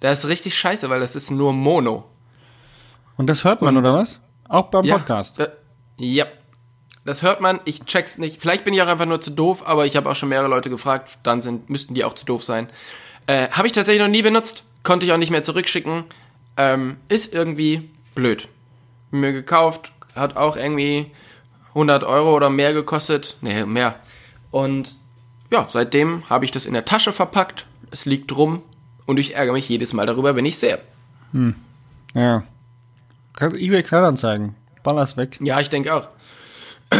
Das 0.00 0.24
ist 0.24 0.28
richtig 0.30 0.56
scheiße, 0.58 0.90
weil 0.90 1.00
das 1.00 1.16
ist 1.16 1.30
nur 1.30 1.52
Mono. 1.52 2.04
Und 3.16 3.28
das 3.28 3.44
hört 3.44 3.62
man, 3.62 3.76
und- 3.76 3.84
oder 3.84 3.94
was? 3.94 4.20
Auch 4.48 4.64
beim 4.66 4.84
Ja, 4.84 4.98
Podcast. 4.98 5.36
Ja. 5.98 6.26
Das 7.04 7.22
hört 7.22 7.40
man, 7.40 7.60
ich 7.64 7.84
check's 7.84 8.16
nicht. 8.18 8.40
Vielleicht 8.40 8.64
bin 8.64 8.72
ich 8.72 8.80
auch 8.82 8.86
einfach 8.86 9.06
nur 9.06 9.20
zu 9.20 9.30
doof, 9.30 9.66
aber 9.66 9.84
ich 9.84 9.96
habe 9.96 10.10
auch 10.10 10.16
schon 10.16 10.30
mehrere 10.30 10.48
Leute 10.48 10.70
gefragt, 10.70 11.18
dann 11.22 11.42
sind, 11.42 11.68
müssten 11.68 11.94
die 11.94 12.04
auch 12.04 12.14
zu 12.14 12.24
doof 12.24 12.42
sein. 12.42 12.68
Äh, 13.26 13.48
habe 13.50 13.66
ich 13.66 13.72
tatsächlich 13.72 14.02
noch 14.02 14.08
nie 14.08 14.22
benutzt, 14.22 14.64
konnte 14.82 15.04
ich 15.04 15.12
auch 15.12 15.18
nicht 15.18 15.30
mehr 15.30 15.44
zurückschicken. 15.44 16.04
Ähm, 16.56 16.96
ist 17.08 17.34
irgendwie 17.34 17.90
blöd. 18.14 18.48
Mir 19.10 19.32
gekauft, 19.32 19.92
hat 20.14 20.36
auch 20.36 20.56
irgendwie 20.56 21.10
100 21.70 22.04
Euro 22.04 22.34
oder 22.34 22.48
mehr 22.48 22.72
gekostet. 22.72 23.36
Nee, 23.40 23.64
mehr. 23.64 23.96
Und 24.50 24.94
ja, 25.52 25.66
seitdem 25.68 26.28
habe 26.30 26.44
ich 26.44 26.52
das 26.52 26.64
in 26.66 26.72
der 26.72 26.84
Tasche 26.84 27.12
verpackt. 27.12 27.66
Es 27.90 28.06
liegt 28.06 28.34
rum 28.36 28.62
und 29.06 29.18
ich 29.18 29.34
ärgere 29.34 29.52
mich 29.52 29.68
jedes 29.68 29.92
Mal 29.92 30.06
darüber, 30.06 30.36
wenn 30.36 30.46
ich 30.46 30.58
sehe. 30.58 30.78
Ja. 32.14 32.44
Kannst 33.36 33.56
eBay 33.58 33.82
Kleinanzeigen. 33.82 34.54
Baller's 34.82 35.16
weg. 35.16 35.38
Ja, 35.40 35.60
ich 35.60 35.70
denke 35.70 35.92
auch. 35.92 36.08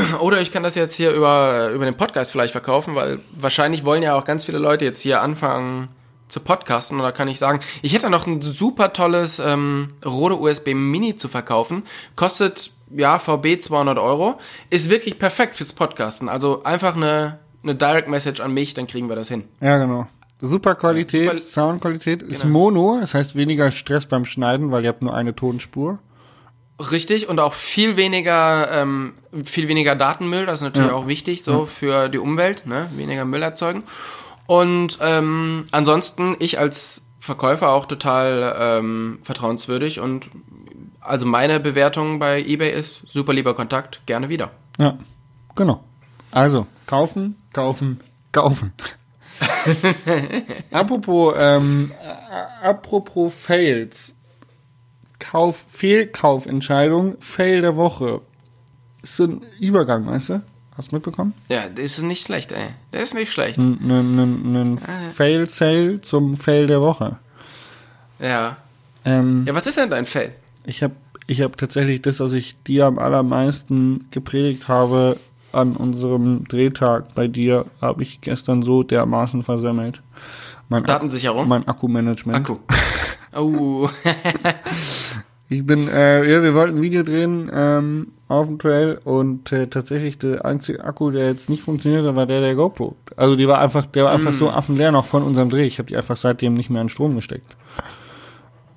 Oder 0.21 0.41
ich 0.41 0.53
kann 0.53 0.63
das 0.63 0.75
jetzt 0.75 0.97
hier 0.97 1.13
über, 1.13 1.71
über 1.71 1.85
den 1.85 1.97
Podcast 1.97 2.31
vielleicht 2.33 2.53
verkaufen, 2.53 2.95
weil 2.95 3.19
wahrscheinlich 3.33 3.85
wollen 3.85 4.03
ja 4.03 4.15
auch 4.17 4.25
ganz 4.25 4.45
viele 4.45 4.59
Leute 4.59 4.85
jetzt 4.85 5.01
hier 5.01 5.21
anfangen 5.23 5.89
zu 6.29 6.41
podcasten. 6.41 6.99
Und 6.99 7.05
da 7.05 7.13
kann 7.13 7.29
ich 7.29 7.39
sagen, 7.39 7.61
ich 7.83 7.95
hätte 7.95 8.11
noch 8.11 8.27
ein 8.27 8.43
super 8.43 8.93
tolles 8.93 9.39
ähm, 9.39 9.89
Rode 10.05 10.37
USB 10.39 10.75
Mini 10.75 11.17
zu 11.17 11.29
verkaufen. 11.29 11.83
Kostet, 12.17 12.71
ja, 12.91 13.19
VB 13.19 13.61
200 13.61 13.99
Euro. 13.99 14.37
Ist 14.71 14.91
wirklich 14.91 15.19
perfekt 15.19 15.57
fürs 15.57 15.73
Podcasten. 15.73 16.29
Also 16.29 16.63
einfach 16.65 16.97
eine, 16.97 17.39
eine 17.63 17.75
Direct 17.75 18.09
Message 18.09 18.41
an 18.41 18.53
mich, 18.53 18.75
dann 18.75 18.87
kriegen 18.87 19.09
wir 19.09 19.17
das 19.17 19.29
hin. 19.29 19.45
Ja, 19.61 19.79
genau. 19.79 20.07
Super 20.41 20.75
Qualität, 20.75 21.27
Ja, 21.27 21.33
super- 21.35 21.45
Soundqualität. 21.45 22.23
Ist 22.23 22.43
Genau. 22.43 22.53
Mono, 22.53 22.99
das 23.01 23.15
heißt 23.15 23.35
weniger 23.37 23.71
Stress 23.71 24.07
beim 24.07 24.25
Schneiden, 24.25 24.71
weil 24.73 24.83
ihr 24.83 24.89
habt 24.91 25.03
nur 25.03 25.15
eine 25.15 25.35
Tonspur. 25.35 26.01
Richtig 26.79 27.29
und 27.29 27.39
auch 27.39 27.55
viel 27.55 27.97
weniger, 27.97 28.69
ähm, 28.73 29.15
viel 29.45 29.69
weniger 29.69 29.95
Datenmüll, 29.95 30.45
das 30.45 30.59
ist 30.61 30.65
natürlich 30.65 30.91
Ja. 30.91 30.95
auch 30.97 31.07
wichtig, 31.07 31.45
so 31.45 31.67
für 31.67 32.09
die 32.09 32.19
Umwelt, 32.19 32.67
ne? 32.67 32.91
weniger 32.97 33.25
Müll 33.25 33.43
erzeugen. 33.43 33.85
Und 34.47 34.99
ähm, 35.01 35.69
ansonsten 35.71 36.37
ich 36.41 36.59
als 36.59 37.01
Verkäufer 37.21 37.71
auch 37.71 37.87
total 37.87 38.57
ähm, 38.59 39.19
vertrauenswürdig 39.23 40.01
und 40.01 40.27
also 41.01 41.27
meine 41.27 41.61
Bewertung 41.61 42.19
bei 42.19 42.41
eBay 42.43 42.73
ist 42.73 43.03
super 43.07 43.33
lieber 43.33 43.55
Kontakt, 43.55 44.01
gerne 44.07 44.29
wieder. 44.29 44.51
Ja, 44.79 44.99
genau. 45.55 45.83
Also, 46.31 46.67
kaufen, 46.87 47.37
kaufen, 47.53 48.01
kaufen. 48.33 48.73
apropos, 50.73 51.35
ähm, 51.39 51.93
äh, 52.03 52.67
apropos 52.67 53.35
Fails. 53.35 54.15
Kauf, 55.31 55.65
Fehlkaufentscheidung, 55.69 57.17
Fail 57.21 57.61
der 57.63 57.77
Woche. 57.77 58.21
Ist 59.03 59.17
so 59.17 59.25
ein 59.25 59.41
Übergang, 59.61 60.07
weißt 60.07 60.29
du? 60.31 60.43
Hast 60.77 60.91
du 60.91 60.97
mitbekommen? 60.97 61.35
Ja, 61.49 61.69
das 61.69 61.85
ist 61.85 62.03
nicht 62.03 62.27
schlecht, 62.27 62.53
ey. 62.53 62.69
Der 62.93 63.03
ist 63.03 63.15
nicht 63.15 63.33
schlecht. 63.33 63.59
Ein, 63.59 63.79
ein 63.91 64.79
Fail-Sale 65.15 66.01
zum 66.03 66.37
Fail 66.37 66.67
der 66.67 66.81
Woche. 66.81 67.17
Ja. 68.19 68.57
Ähm, 69.05 69.45
Ja, 69.47 69.55
was 69.55 69.67
ist 69.67 69.79
denn 69.79 69.91
dein 69.91 70.05
Fell? 70.07 70.33
Ich 70.65 70.83
habe 70.83 70.95
ich 71.27 71.41
hab 71.41 71.57
tatsächlich 71.57 72.03
das, 72.03 72.21
was 72.21 72.33
ich 72.33 72.57
dir 72.65 72.87
am 72.87 72.99
allermeisten 72.99 74.09
gepredigt 74.11 74.69
habe 74.69 75.19
an 75.53 75.77
unserem 75.77 76.47
Drehtag 76.49 77.15
bei 77.15 77.29
dir, 77.29 77.65
habe 77.81 78.03
ich 78.03 78.21
gestern 78.21 78.63
so 78.63 78.83
dermaßen 78.83 79.43
versemmelt. 79.43 80.03
Mein, 80.69 80.83
Ak 80.83 80.87
Datensicherung? 80.89 81.47
mein 81.49 81.67
Akkumanagement. 81.69 82.37
Akku. 82.39 82.57
Oh. 83.35 83.89
Ich 85.55 85.65
bin, 85.65 85.89
äh, 85.89 86.29
ja, 86.29 86.43
wir 86.43 86.53
wollten 86.55 86.79
ein 86.79 86.83
Video 86.83 87.05
drehen 87.05 87.49
ähm, 87.55 88.09
auf 88.27 88.49
dem 88.49 88.59
Trail 88.59 88.99
und 89.05 89.53
äh, 89.53 89.69
tatsächlich 89.69 90.19
der 90.19 90.45
einzige 90.45 90.85
Akku, 90.85 91.11
der 91.13 91.27
jetzt 91.29 91.49
nicht 91.49 91.63
funktionierte, 91.63 92.17
war 92.17 92.27
der 92.27 92.41
der 92.41 92.57
GoPro. 92.57 92.97
Also 93.17 93.37
die 93.37 93.47
war 93.47 93.61
einfach, 93.61 93.87
der 93.87 94.05
war 94.05 94.13
einfach 94.13 94.33
so 94.33 94.51
affenleer 94.51 94.91
noch 94.91 95.05
von 95.07 95.23
unserem 95.23 95.51
Dreh. 95.51 95.65
Ich 95.65 95.79
habe 95.79 95.89
die 95.89 95.97
einfach 95.97 96.17
seitdem 96.17 96.55
nicht 96.55 96.71
mehr 96.71 96.81
an 96.81 96.89
Strom 96.89 97.15
gesteckt. 97.15 97.57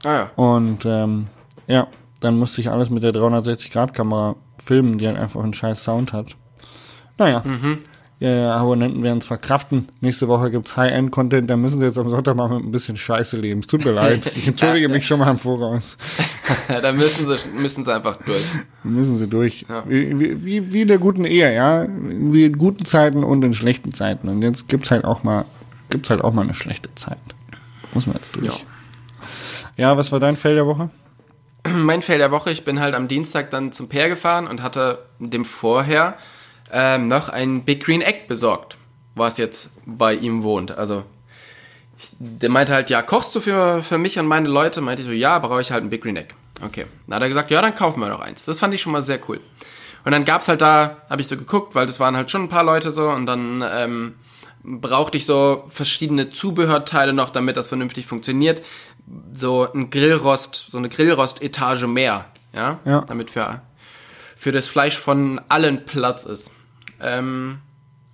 ah 0.04 0.14
ja. 0.14 0.32
Und 0.36 0.86
ähm, 0.86 1.28
ja, 1.66 1.88
dann 2.20 2.38
musste 2.38 2.62
ich 2.62 2.70
alles 2.70 2.92
mit 2.92 3.02
der 3.02 3.12
360-Grad-Kamera 3.12 4.36
filmen, 4.64 5.00
die 5.00 5.08
halt 5.08 5.18
einfach 5.18 5.44
einen 5.44 5.54
scheiß 5.54 5.84
Sound 5.84 6.14
hat. 6.14 6.36
Naja, 7.18 7.42
ja, 7.44 7.78
ja, 8.20 8.56
Abonnenten 8.56 9.04
werden 9.04 9.20
es 9.20 9.28
verkraften. 9.28 9.88
Nächste 10.02 10.28
Woche 10.28 10.50
gibt's 10.50 10.76
High-End-Content, 10.76 11.50
da 11.50 11.56
müssen 11.56 11.80
sie 11.80 11.86
jetzt 11.86 11.98
am 12.00 12.10
Sonntag 12.10 12.36
mal 12.36 12.50
mit 12.50 12.64
ein 12.66 12.72
bisschen 12.72 12.98
Scheiße 12.98 13.38
leben. 13.38 13.60
Es 13.60 13.68
tut 13.68 13.86
mir 13.86 13.92
leid. 13.92 14.32
Ich 14.36 14.48
entschuldige 14.48 14.90
mich 14.90 15.06
schon 15.06 15.20
mal 15.20 15.30
im 15.30 15.38
Voraus. 15.38 15.98
da 16.68 16.92
müssen 16.92 17.28
sie, 17.28 17.38
müssen 17.54 17.86
sie 17.86 17.94
einfach 17.94 18.18
durch. 18.24 18.44
Müssen 18.84 19.18
sie 19.18 19.28
durch. 19.28 19.66
Ja. 19.70 19.84
Wie, 19.88 20.20
wie- 20.20 20.72
wie, 20.74 20.82
in 20.82 20.88
der 20.88 20.98
guten 20.98 21.26
Ehe, 21.26 21.54
ja. 21.54 21.86
Wie 21.90 22.46
in 22.46 22.58
guten 22.58 22.86
Zeiten 22.86 23.24
und 23.24 23.44
in 23.44 23.54
schlechten 23.54 23.94
Zeiten. 23.94 24.30
Und 24.30 24.42
jetzt 24.42 24.68
gibt's 24.68 24.90
halt 24.90 25.06
auch 25.06 25.24
mal, 25.24 25.46
gibt's 25.92 26.10
halt 26.10 26.24
auch 26.24 26.34
mal 26.34 26.42
eine 26.42 26.56
schlechte 26.56 26.94
Zeit. 26.96 27.20
Muss 27.94 28.08
man 28.08 28.16
jetzt 28.16 28.36
durch. 28.36 28.46
Ja. 28.46 28.54
Ja, 29.78 29.96
was 29.98 30.12
war 30.12 30.20
dein 30.20 30.36
Feld 30.36 30.58
der 30.58 30.66
Woche? 30.66 30.90
mein 31.76 32.02
Fail 32.02 32.18
der 32.18 32.32
Woche, 32.32 32.50
ich 32.50 32.64
bin 32.66 32.80
halt 32.80 32.96
am 32.96 33.08
Dienstag 33.08 33.52
dann 33.52 33.72
zum 33.74 33.90
Peer 33.90 34.08
gefahren 34.10 34.48
und 34.48 34.64
hatte 34.64 35.00
dem 35.20 35.44
vorher 35.46 36.16
ähm, 36.72 37.08
noch 37.08 37.30
ein 37.30 37.64
Big 37.64 37.84
Green 37.84 38.02
Egg 38.02 38.22
besorgt, 38.28 38.78
was 39.16 39.38
jetzt 39.38 39.70
bei 39.86 40.14
ihm 40.14 40.44
wohnt. 40.44 40.72
Also 40.78 41.04
ich, 42.00 42.10
der 42.20 42.50
meinte 42.50 42.74
halt, 42.74 42.90
ja, 42.90 43.02
kochst 43.02 43.34
du 43.36 43.40
für, 43.42 43.82
für 43.84 43.98
mich 43.98 44.20
und 44.20 44.28
meine 44.28 44.48
Leute? 44.48 44.82
Meinte 44.82 45.02
ich 45.02 45.08
so, 45.08 45.14
ja, 45.14 45.40
brauche 45.40 45.62
ich 45.62 45.72
halt 45.72 45.84
ein 45.84 45.90
Big 45.90 46.04
Green 46.04 46.16
Egg. 46.18 46.34
Okay. 46.64 46.86
Dann 47.08 47.16
hat 47.16 47.22
er 47.24 47.28
gesagt, 47.30 47.52
ja, 47.52 47.62
dann 47.62 47.76
kaufen 47.76 48.00
wir 48.02 48.10
noch 48.10 48.20
eins. 48.20 48.46
Das 48.46 48.60
fand 48.60 48.74
ich 48.74 48.82
schon 48.82 48.92
mal 48.92 49.02
sehr 49.02 49.20
cool. 49.30 49.40
Und 50.06 50.12
dann 50.12 50.26
gab's 50.26 50.48
halt 50.48 50.62
da, 50.62 50.98
habe 51.10 51.22
ich 51.22 51.28
so 51.28 51.36
geguckt, 51.38 51.76
weil 51.76 51.86
das 51.86 52.00
waren 52.00 52.16
halt 52.16 52.32
schon 52.32 52.44
ein 52.44 52.50
paar 52.50 52.64
Leute 52.64 52.92
so 52.92 53.10
und 53.10 53.26
dann 53.26 53.64
ähm, 53.74 54.16
brauchte 54.64 55.18
ich 55.18 55.26
so 55.26 55.66
verschiedene 55.70 56.30
Zubehörteile 56.30 57.14
noch, 57.14 57.30
damit 57.30 57.58
das 57.58 57.68
vernünftig 57.68 58.06
funktioniert. 58.06 58.64
So 59.34 59.68
ein 59.74 59.90
Grillrost, 59.90 60.68
so 60.72 60.78
eine 60.78 60.90
Grillrost-Etage 60.90 61.84
mehr, 61.88 62.26
ja, 62.54 62.80
Ja. 62.86 63.02
damit 63.02 63.32
für, 63.32 63.62
für 64.36 64.52
das 64.52 64.68
Fleisch 64.68 64.98
von 64.98 65.42
allen 65.50 65.86
Platz 65.86 66.24
ist. 66.26 66.52
Ähm, 67.02 67.60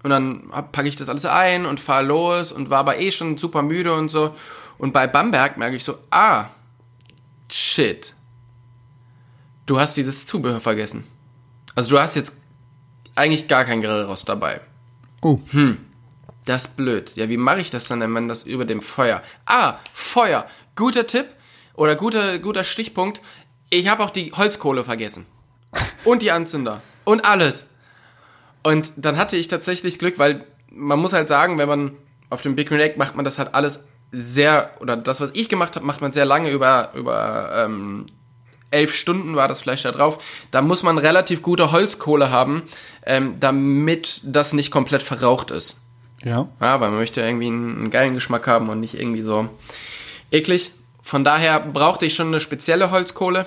und 0.03 0.09
dann 0.09 0.49
packe 0.71 0.87
ich 0.87 0.97
das 0.97 1.07
alles 1.09 1.25
ein 1.25 1.65
und 1.65 1.79
fahre 1.79 2.03
los 2.03 2.51
und 2.51 2.69
war 2.69 2.79
aber 2.79 2.99
eh 2.99 3.11
schon 3.11 3.37
super 3.37 3.61
müde 3.61 3.93
und 3.93 4.09
so. 4.09 4.35
Und 4.77 4.91
bei 4.91 5.07
Bamberg 5.07 5.57
merke 5.57 5.75
ich 5.77 5.83
so, 5.83 5.97
ah, 6.11 6.47
shit. 7.49 8.13
Du 9.65 9.79
hast 9.79 9.95
dieses 9.95 10.25
Zubehör 10.25 10.59
vergessen. 10.59 11.05
Also 11.75 11.89
du 11.91 11.99
hast 11.99 12.15
jetzt 12.15 12.35
eigentlich 13.15 13.47
gar 13.47 13.63
kein 13.63 13.81
Grillrost 13.81 14.27
dabei. 14.27 14.59
Oh, 15.21 15.39
Das 16.45 16.65
ist 16.65 16.75
blöd. 16.75 17.15
Ja, 17.15 17.29
wie 17.29 17.37
mache 17.37 17.61
ich 17.61 17.71
das 17.71 17.87
dann, 17.87 18.01
wenn 18.01 18.11
man 18.11 18.27
das 18.27 18.43
über 18.43 18.65
dem 18.65 18.81
Feuer? 18.81 19.21
Ah, 19.45 19.75
Feuer. 19.93 20.45
Guter 20.75 21.07
Tipp 21.07 21.27
oder 21.75 21.95
guter, 21.95 22.39
guter 22.39 22.65
Stichpunkt. 22.65 23.21
Ich 23.69 23.87
habe 23.87 24.03
auch 24.03 24.09
die 24.09 24.33
Holzkohle 24.33 24.83
vergessen. 24.83 25.25
Und 26.03 26.21
die 26.21 26.31
Anzünder. 26.31 26.81
Und 27.05 27.23
alles. 27.23 27.65
Und 28.63 28.93
dann 28.95 29.17
hatte 29.17 29.37
ich 29.37 29.47
tatsächlich 29.47 29.99
Glück, 29.99 30.17
weil 30.17 30.45
man 30.69 30.99
muss 30.99 31.13
halt 31.13 31.27
sagen, 31.27 31.57
wenn 31.57 31.67
man 31.67 31.91
auf 32.29 32.41
dem 32.41 32.55
Big 32.55 32.69
Green 32.69 32.79
Egg 32.79 32.95
macht 32.97 33.15
man 33.15 33.25
das 33.25 33.37
halt 33.37 33.53
alles 33.53 33.79
sehr, 34.11 34.71
oder 34.79 34.95
das, 34.95 35.21
was 35.21 35.31
ich 35.33 35.49
gemacht 35.49 35.75
habe, 35.75 35.85
macht 35.85 36.01
man 36.01 36.11
sehr 36.11 36.25
lange 36.25 36.49
über, 36.49 36.91
über 36.95 37.51
ähm, 37.65 38.07
elf 38.71 38.95
Stunden 38.95 39.35
war 39.35 39.47
das 39.47 39.61
Fleisch 39.61 39.83
da 39.83 39.91
drauf. 39.91 40.23
Da 40.51 40.61
muss 40.61 40.83
man 40.83 40.97
relativ 40.97 41.41
gute 41.41 41.71
Holzkohle 41.71 42.31
haben, 42.31 42.63
ähm, 43.05 43.35
damit 43.39 44.21
das 44.23 44.53
nicht 44.53 44.71
komplett 44.71 45.03
verraucht 45.03 45.51
ist. 45.51 45.75
ja. 46.23 46.47
Ja, 46.59 46.79
weil 46.79 46.89
man 46.89 46.99
möchte 46.99 47.21
irgendwie 47.21 47.47
einen, 47.47 47.77
einen 47.77 47.89
geilen 47.91 48.13
Geschmack 48.15 48.47
haben 48.47 48.69
und 48.69 48.79
nicht 48.79 48.95
irgendwie 48.95 49.21
so 49.21 49.49
eklig. 50.31 50.71
Von 51.01 51.23
daher 51.23 51.59
brauchte 51.59 52.05
ich 52.05 52.15
schon 52.15 52.27
eine 52.27 52.39
spezielle 52.39 52.91
Holzkohle. 52.91 53.45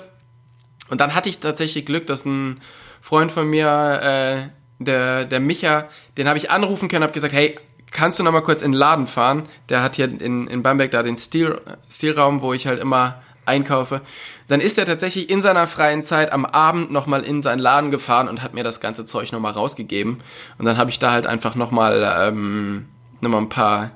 Und 0.89 1.01
dann 1.01 1.13
hatte 1.15 1.29
ich 1.29 1.39
tatsächlich 1.39 1.85
Glück, 1.85 2.07
dass 2.07 2.25
ein 2.25 2.61
Freund 3.01 3.31
von 3.31 3.49
mir, 3.49 3.99
äh, 4.01 4.47
der, 4.79 5.25
der 5.25 5.39
Micha, 5.39 5.87
den 6.17 6.27
habe 6.27 6.37
ich 6.37 6.51
anrufen 6.51 6.89
können, 6.89 7.03
habe 7.03 7.13
gesagt, 7.13 7.33
hey, 7.33 7.57
kannst 7.91 8.19
du 8.19 8.23
noch 8.23 8.31
mal 8.31 8.41
kurz 8.41 8.61
in 8.61 8.71
den 8.71 8.77
Laden 8.77 9.07
fahren? 9.07 9.47
Der 9.69 9.81
hat 9.81 9.95
hier 9.95 10.05
in, 10.05 10.47
in 10.47 10.63
Bamberg 10.63 10.91
da 10.91 11.03
den 11.03 11.17
Stil, 11.17 11.59
Stilraum, 11.89 12.41
wo 12.41 12.53
ich 12.53 12.67
halt 12.67 12.79
immer 12.79 13.21
einkaufe. 13.45 14.01
Dann 14.47 14.61
ist 14.61 14.77
er 14.77 14.85
tatsächlich 14.85 15.29
in 15.29 15.41
seiner 15.41 15.67
freien 15.67 16.03
Zeit 16.03 16.31
am 16.31 16.45
Abend 16.45 16.91
noch 16.91 17.07
mal 17.07 17.23
in 17.23 17.41
seinen 17.41 17.59
Laden 17.59 17.91
gefahren 17.91 18.27
und 18.27 18.43
hat 18.43 18.53
mir 18.53 18.63
das 18.63 18.79
ganze 18.79 19.05
Zeug 19.05 19.31
noch 19.31 19.39
mal 19.39 19.51
rausgegeben. 19.51 20.21
Und 20.57 20.65
dann 20.65 20.77
habe 20.77 20.89
ich 20.89 20.99
da 20.99 21.11
halt 21.11 21.27
einfach 21.27 21.55
noch 21.55 21.71
mal, 21.71 22.27
ähm, 22.27 22.87
noch 23.21 23.29
mal 23.29 23.39
ein 23.39 23.49
paar 23.49 23.91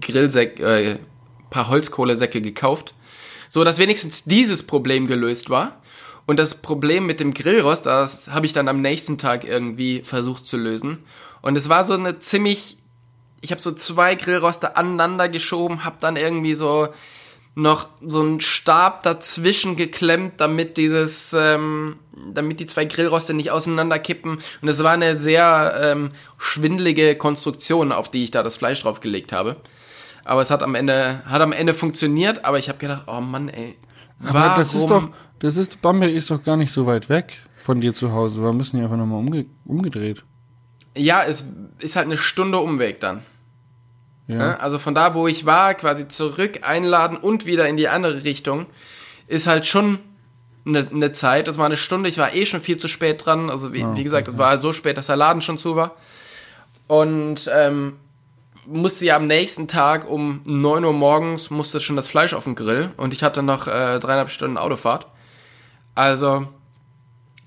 Grillsäcke, 0.00 0.62
äh, 0.62 0.96
paar 1.50 1.68
Holzkohlesäcke 1.68 2.40
gekauft, 2.40 2.94
so 3.48 3.62
dass 3.64 3.78
wenigstens 3.78 4.24
dieses 4.24 4.66
Problem 4.66 5.06
gelöst 5.06 5.50
war. 5.50 5.81
Und 6.26 6.38
das 6.38 6.56
Problem 6.56 7.06
mit 7.06 7.20
dem 7.20 7.34
Grillrost, 7.34 7.86
das 7.86 8.28
habe 8.28 8.46
ich 8.46 8.52
dann 8.52 8.68
am 8.68 8.80
nächsten 8.80 9.18
Tag 9.18 9.44
irgendwie 9.44 10.02
versucht 10.04 10.46
zu 10.46 10.56
lösen. 10.56 11.04
Und 11.40 11.56
es 11.56 11.68
war 11.68 11.84
so 11.84 11.94
eine 11.94 12.18
ziemlich, 12.20 12.78
ich 13.40 13.50
habe 13.50 13.60
so 13.60 13.72
zwei 13.72 14.14
Grillroste 14.14 14.76
aneinander 14.76 15.28
geschoben, 15.28 15.84
habe 15.84 15.96
dann 16.00 16.16
irgendwie 16.16 16.54
so 16.54 16.88
noch 17.54 17.88
so 18.00 18.20
einen 18.20 18.40
Stab 18.40 19.02
dazwischen 19.02 19.76
geklemmt, 19.76 20.34
damit 20.38 20.78
dieses, 20.78 21.34
ähm, 21.34 21.96
damit 22.32 22.60
die 22.60 22.66
zwei 22.66 22.86
Grillroste 22.86 23.34
nicht 23.34 23.50
auseinanderkippen. 23.50 24.38
Und 24.62 24.68
es 24.68 24.82
war 24.82 24.92
eine 24.92 25.16
sehr 25.16 25.78
ähm, 25.82 26.12
schwindelige 26.38 27.14
Konstruktion, 27.16 27.92
auf 27.92 28.10
die 28.10 28.24
ich 28.24 28.30
da 28.30 28.42
das 28.42 28.56
Fleisch 28.56 28.80
draufgelegt 28.80 29.32
habe. 29.32 29.56
Aber 30.24 30.40
es 30.40 30.50
hat 30.50 30.62
am 30.62 30.74
Ende, 30.74 31.22
hat 31.26 31.42
am 31.42 31.52
Ende 31.52 31.74
funktioniert, 31.74 32.44
aber 32.44 32.58
ich 32.58 32.68
habe 32.68 32.78
gedacht, 32.78 33.02
oh 33.06 33.20
Mann, 33.20 33.48
ey. 33.48 33.76
Aber 34.24 34.54
das 34.56 34.72
ist 34.72 34.86
doch, 34.86 35.08
das 35.42 35.56
ist, 35.56 35.82
Bamberg 35.82 36.12
ist 36.12 36.30
doch 36.30 36.44
gar 36.44 36.56
nicht 36.56 36.70
so 36.72 36.86
weit 36.86 37.08
weg 37.08 37.36
von 37.56 37.80
dir 37.80 37.92
zu 37.94 38.12
Hause. 38.12 38.42
Wir 38.42 38.52
müssen 38.52 38.78
ja 38.78 38.84
einfach 38.84 38.96
nochmal 38.96 39.18
umge 39.18 39.46
umgedreht. 39.64 40.22
Ja, 40.96 41.24
es 41.24 41.44
ist 41.80 41.96
halt 41.96 42.06
eine 42.06 42.16
Stunde 42.16 42.58
Umweg 42.58 43.00
dann. 43.00 43.22
Ja. 44.28 44.36
Ne? 44.36 44.60
Also 44.60 44.78
von 44.78 44.94
da, 44.94 45.14
wo 45.14 45.26
ich 45.26 45.44
war, 45.44 45.74
quasi 45.74 46.06
zurück 46.06 46.60
einladen 46.62 47.16
und 47.16 47.44
wieder 47.44 47.68
in 47.68 47.76
die 47.76 47.88
andere 47.88 48.22
Richtung, 48.22 48.66
ist 49.26 49.48
halt 49.48 49.66
schon 49.66 49.98
eine, 50.64 50.88
eine 50.88 51.12
Zeit. 51.12 51.48
Das 51.48 51.58
war 51.58 51.66
eine 51.66 51.76
Stunde. 51.76 52.08
Ich 52.08 52.18
war 52.18 52.32
eh 52.32 52.46
schon 52.46 52.60
viel 52.60 52.78
zu 52.78 52.86
spät 52.86 53.26
dran. 53.26 53.50
Also 53.50 53.72
wie, 53.72 53.82
Ah, 53.82 53.96
wie 53.96 54.04
gesagt, 54.04 54.28
es 54.28 54.38
war 54.38 54.50
halt 54.50 54.60
so 54.60 54.72
spät, 54.72 54.96
dass 54.96 55.08
der 55.08 55.16
Laden 55.16 55.42
schon 55.42 55.58
zu 55.58 55.74
war. 55.74 55.96
Und 56.86 57.50
ähm, 57.52 57.94
musste 58.66 59.06
ja 59.06 59.16
am 59.16 59.26
nächsten 59.26 59.66
Tag 59.66 60.08
um 60.08 60.40
9 60.44 60.84
Uhr 60.84 60.92
morgens 60.92 61.50
musste 61.50 61.80
schon 61.80 61.96
das 61.96 62.06
Fleisch 62.06 62.32
auf 62.32 62.44
den 62.44 62.54
Grill 62.54 62.90
und 62.96 63.12
ich 63.12 63.24
hatte 63.24 63.42
noch 63.42 63.66
äh, 63.66 63.98
dreieinhalb 63.98 64.30
Stunden 64.30 64.56
Autofahrt. 64.56 65.06
Also 65.94 66.48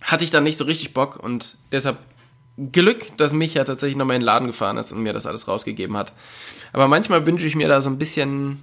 hatte 0.02 0.24
ich 0.24 0.32
dann 0.32 0.44
nicht 0.44 0.58
so 0.58 0.66
richtig 0.66 0.94
Bock 0.94 1.18
und 1.18 1.58
deshalb 1.72 1.98
Glück, 2.72 3.18
dass 3.18 3.34
Micha 3.34 3.64
tatsächlich 3.64 3.98
nochmal 3.98 4.16
in 4.16 4.22
den 4.22 4.26
Laden 4.26 4.48
gefahren 4.48 4.78
ist 4.78 4.92
und 4.92 5.02
mir 5.04 5.14
das 5.14 5.26
alles 5.26 5.48
rausgegeben 5.48 5.98
hat. 5.98 6.14
Aber 6.74 6.88
manchmal 6.88 7.26
wünsche 7.26 7.46
ich 7.46 7.56
mir 7.56 7.68
da 7.68 7.82
so 7.82 7.90
ein 7.90 7.98
bisschen, 7.98 8.62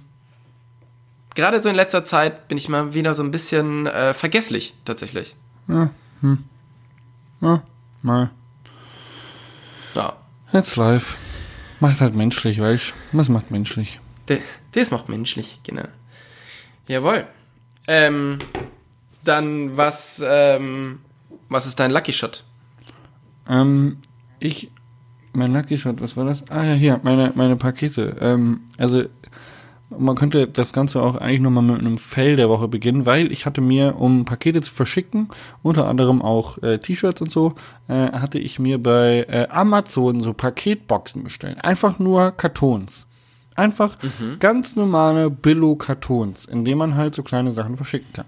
gerade 1.35 1.61
so 1.61 1.69
in 1.69 1.75
letzter 1.75 2.05
Zeit 2.05 2.47
bin 2.47 2.57
ich 2.57 2.69
mal 2.69 2.93
wieder 2.93 3.13
so 3.13 3.23
ein 3.23 3.31
bisschen 3.31 3.85
äh, 3.87 4.13
vergesslich 4.13 4.73
tatsächlich. 4.85 5.35
Ja, 5.67 5.89
mal. 8.01 8.29
Ja, 9.95 10.15
It's 10.53 10.75
live. 10.75 11.17
Macht 11.79 11.99
halt 11.99 12.15
menschlich, 12.15 12.59
weißt 12.61 12.89
du? 13.11 13.17
Was 13.17 13.29
macht 13.29 13.51
menschlich? 13.51 13.99
de- 14.29 14.39
das 14.71 14.89
macht 14.91 15.09
menschlich, 15.09 15.59
genau. 15.63 15.87
Jawohl. 16.87 17.27
Ähm, 17.87 18.39
dann 19.23 19.77
was, 19.77 20.21
ähm, 20.25 20.99
was 21.49 21.65
ist 21.65 21.79
dein 21.79 21.91
Lucky 21.91 22.13
Shot? 22.13 22.43
Ähm, 23.47 23.97
ich, 24.39 24.71
mein 25.33 25.53
Lucky 25.53 25.77
Shot, 25.77 26.01
was 26.01 26.17
war 26.17 26.25
das? 26.25 26.43
Ah 26.49 26.63
ja, 26.63 26.73
hier, 26.73 26.99
meine, 27.03 27.31
meine 27.35 27.55
Pakete. 27.55 28.17
Ähm, 28.19 28.61
also, 28.77 29.03
man 29.97 30.15
könnte 30.15 30.47
das 30.47 30.73
Ganze 30.73 31.01
auch 31.01 31.15
eigentlich 31.15 31.41
nochmal 31.41 31.63
mit 31.63 31.79
einem 31.79 31.97
Fail 31.97 32.35
der 32.35 32.49
Woche 32.49 32.67
beginnen, 32.67 33.05
weil 33.05 33.31
ich 33.31 33.45
hatte 33.45 33.61
mir, 33.61 33.99
um 33.99 34.25
Pakete 34.25 34.61
zu 34.61 34.73
verschicken, 34.73 35.29
unter 35.61 35.87
anderem 35.87 36.21
auch 36.21 36.57
äh, 36.63 36.79
T-Shirts 36.79 37.21
und 37.21 37.29
so, 37.29 37.53
äh, 37.87 38.11
hatte 38.11 38.39
ich 38.39 38.59
mir 38.59 38.81
bei 38.81 39.25
äh, 39.29 39.47
Amazon 39.49 40.21
so 40.21 40.33
Paketboxen 40.33 41.23
bestellt. 41.23 41.63
Einfach 41.63 41.99
nur 41.99 42.31
Kartons. 42.31 43.05
Einfach 43.55 43.97
ganz 44.39 44.75
normale 44.75 45.29
Billo-Kartons, 45.29 46.45
in 46.45 46.65
denen 46.65 46.79
man 46.79 46.95
halt 46.95 47.13
so 47.13 47.21
kleine 47.21 47.51
Sachen 47.51 47.77
verschicken 47.77 48.11
kann. 48.11 48.25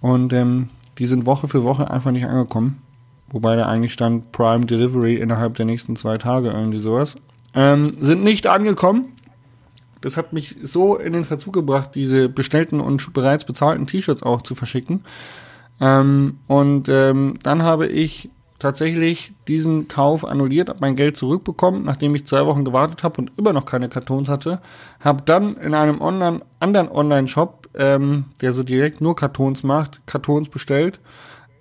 Und 0.00 0.32
ähm, 0.32 0.68
die 0.98 1.06
sind 1.06 1.26
Woche 1.26 1.48
für 1.48 1.64
Woche 1.64 1.90
einfach 1.90 2.10
nicht 2.10 2.26
angekommen. 2.26 2.82
Wobei 3.30 3.56
da 3.56 3.66
eigentlich 3.66 3.92
stand 3.92 4.32
Prime 4.32 4.66
Delivery 4.66 5.16
innerhalb 5.16 5.54
der 5.54 5.66
nächsten 5.66 5.96
zwei 5.96 6.18
Tage, 6.18 6.50
irgendwie 6.50 6.78
sowas. 6.78 7.16
Ähm, 7.54 7.92
sind 8.00 8.22
nicht 8.22 8.46
angekommen. 8.46 9.12
Das 10.00 10.16
hat 10.16 10.32
mich 10.32 10.56
so 10.62 10.96
in 10.96 11.12
den 11.12 11.24
Verzug 11.24 11.52
gebracht, 11.52 11.90
diese 11.94 12.28
bestellten 12.28 12.80
und 12.80 13.12
bereits 13.12 13.44
bezahlten 13.44 13.86
T-Shirts 13.86 14.22
auch 14.22 14.42
zu 14.42 14.54
verschicken. 14.54 15.02
Ähm, 15.80 16.38
und 16.46 16.88
ähm, 16.88 17.34
dann 17.42 17.62
habe 17.62 17.86
ich 17.86 18.30
tatsächlich 18.58 19.32
diesen 19.48 19.88
Kauf 19.88 20.24
annulliert, 20.24 20.68
habe 20.68 20.80
mein 20.80 20.94
Geld 20.94 21.16
zurückbekommen, 21.16 21.84
nachdem 21.84 22.14
ich 22.14 22.26
zwei 22.26 22.46
Wochen 22.46 22.64
gewartet 22.64 23.02
habe 23.02 23.20
und 23.20 23.32
immer 23.36 23.52
noch 23.52 23.64
keine 23.64 23.88
Kartons 23.88 24.28
hatte. 24.28 24.60
Habe 25.00 25.22
dann 25.24 25.56
in 25.56 25.74
einem 25.74 26.00
online, 26.00 26.42
anderen 26.60 26.88
Online-Shop, 26.88 27.59
ähm, 27.74 28.26
der 28.40 28.52
so 28.52 28.62
direkt 28.62 29.00
nur 29.00 29.16
Kartons 29.16 29.62
macht, 29.62 30.06
Kartons 30.06 30.48
bestellt. 30.48 31.00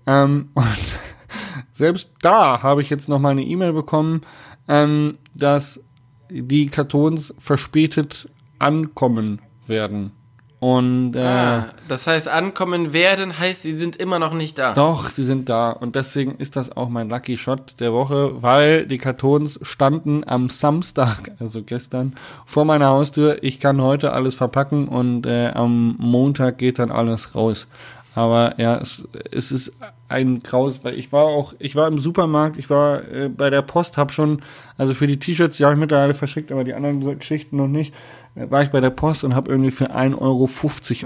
Ähm, 0.05 0.49
und 0.53 0.65
selbst 1.73 2.09
da 2.21 2.63
habe 2.63 2.81
ich 2.81 2.89
jetzt 2.89 3.09
noch 3.09 3.19
mal 3.19 3.29
eine 3.29 3.43
E-Mail 3.43 3.73
bekommen, 3.73 4.21
ähm, 4.67 5.17
dass 5.33 5.81
die 6.29 6.67
Kartons 6.67 7.33
verspätet 7.39 8.29
ankommen 8.59 9.41
werden. 9.65 10.11
Und 10.59 11.15
äh, 11.15 11.19
Ah, 11.21 11.65
das 11.87 12.05
heißt, 12.05 12.27
ankommen 12.27 12.91
werden 12.91 13.39
heißt, 13.39 13.61
sie 13.61 13.71
sind 13.71 13.95
immer 13.95 14.19
noch 14.19 14.33
nicht 14.33 14.57
da. 14.57 14.73
doch, 14.73 15.09
sie 15.09 15.23
sind 15.23 15.47
da. 15.47 15.71
Und 15.71 15.95
deswegen 15.95 16.35
ist 16.35 16.57
das 16.57 16.75
auch 16.75 16.89
mein 16.89 17.07
Lucky 17.09 17.37
Shot 17.37 17.75
der 17.79 17.93
Woche, 17.93 18.41
weil 18.41 18.85
die 18.85 18.97
Kartons 18.97 19.57
standen 19.61 20.27
am 20.27 20.49
Samstag, 20.49 21.31
also 21.39 21.63
gestern, 21.63 22.13
vor 22.45 22.65
meiner 22.65 22.87
Haustür. 22.87 23.41
Ich 23.41 23.61
kann 23.61 23.81
heute 23.81 24.11
alles 24.11 24.35
verpacken 24.35 24.89
und 24.89 25.25
äh, 25.25 25.47
am 25.53 25.95
Montag 25.97 26.57
geht 26.57 26.77
dann 26.79 26.91
alles 26.91 27.35
raus. 27.35 27.67
Aber 28.15 28.59
ja, 28.59 28.75
es, 28.79 29.07
es 29.31 29.51
ist 29.53 29.71
ein 30.09 30.41
Graus, 30.41 30.83
weil 30.83 30.95
ich 30.95 31.13
war 31.13 31.25
auch, 31.25 31.53
ich 31.59 31.75
war 31.75 31.87
im 31.87 31.99
Supermarkt, 31.99 32.57
ich 32.57 32.69
war 32.69 33.03
äh, 33.07 33.29
bei 33.29 33.49
der 33.49 33.61
Post, 33.61 33.95
hab 33.97 34.11
schon, 34.11 34.41
also 34.77 34.93
für 34.95 35.05
die 35.07 35.19
T-Shirts, 35.19 35.57
die 35.57 35.63
habe 35.63 35.75
ich 35.75 35.79
mittlerweile 35.79 36.15
verschickt, 36.15 36.51
aber 36.51 36.63
die 36.63 36.73
anderen 36.73 36.99
Geschichten 37.19 37.55
noch 37.57 37.67
nicht, 37.67 37.93
war 38.47 38.61
ich 38.61 38.69
bei 38.69 38.79
der 38.79 38.89
Post 38.89 39.23
und 39.23 39.35
habe 39.35 39.51
irgendwie 39.51 39.71
für 39.71 39.95
1,50 39.95 40.17
Euro 40.19 40.49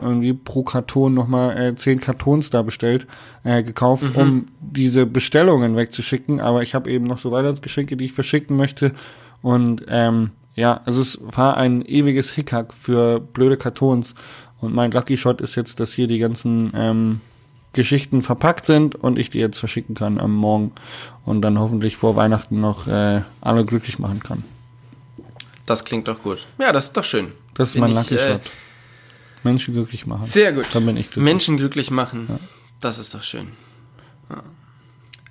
irgendwie 0.08 0.34
pro 0.34 0.64
Karton 0.64 1.14
nochmal 1.14 1.58
äh, 1.58 1.76
10 1.76 2.00
Kartons 2.00 2.50
da 2.50 2.62
bestellt, 2.62 3.08
äh, 3.44 3.64
gekauft, 3.64 4.06
um 4.16 4.48
diese 4.60 5.06
Bestellungen 5.06 5.76
wegzuschicken. 5.76 6.40
Aber 6.40 6.62
ich 6.62 6.76
habe 6.76 6.92
eben 6.92 7.06
noch 7.06 7.18
so 7.18 7.32
Weihnachtsgeschenke, 7.32 7.98
die 7.98 8.06
ich 8.06 8.14
verschicken 8.14 8.56
möchte. 8.56 8.94
Und 9.42 9.86
ähm, 9.88 10.32
ja, 10.56 10.82
also 10.86 11.02
es 11.02 11.20
war 11.22 11.58
ein 11.58 11.84
ewiges 11.84 12.32
Hickhack 12.32 12.74
für 12.74 13.20
blöde 13.20 13.58
Kartons. 13.58 14.14
Und 14.60 14.74
mein 14.74 14.92
Lucky 14.92 15.18
Shot 15.18 15.42
ist 15.42 15.56
jetzt, 15.56 15.80
dass 15.80 15.92
hier 15.92 16.08
die 16.08 16.20
ganzen 16.20 16.72
ähm, 16.76 17.22
Geschichten 17.74 18.22
verpackt 18.22 18.66
sind 18.66 18.96
und 18.96 19.18
ich 19.18 19.32
die 19.32 19.40
jetzt 19.40 19.58
verschicken 19.58 19.96
kann 19.96 20.20
am 20.20 20.36
Morgen 20.36 20.72
und 21.26 21.42
dann 21.42 21.60
hoffentlich 21.60 21.98
vor 21.98 22.16
Weihnachten 22.16 22.62
noch 22.62 22.88
äh, 22.88 23.22
alle 23.42 23.66
glücklich 23.66 23.98
machen 23.98 24.22
kann. 24.22 24.44
Das 25.66 25.86
klingt 25.86 26.08
doch 26.08 26.22
gut. 26.22 26.46
Ja, 26.58 26.72
das 26.72 26.86
ist 26.86 26.98
doch 26.98 27.04
schön. 27.04 27.32
Das 27.54 27.70
ist 27.70 27.74
Bin 27.74 27.82
mein 27.82 27.92
ich, 27.92 27.98
Lucky 27.98 28.16
äh, 28.16 28.34
Shot. 28.34 28.42
Menschen 29.44 29.74
glücklich 29.74 30.06
machen. 30.06 30.24
Sehr 30.24 30.52
gut. 30.54 30.66
Dann 30.74 30.86
bin 30.86 30.98
ich 30.98 31.08
glücklich. 31.08 31.24
Menschen 31.24 31.58
glücklich 31.58 31.92
machen. 31.92 32.40
Das 32.80 33.00
ist 33.00 33.14
doch 33.14 33.24
schön. 33.24 33.52
Ja. 34.30 34.44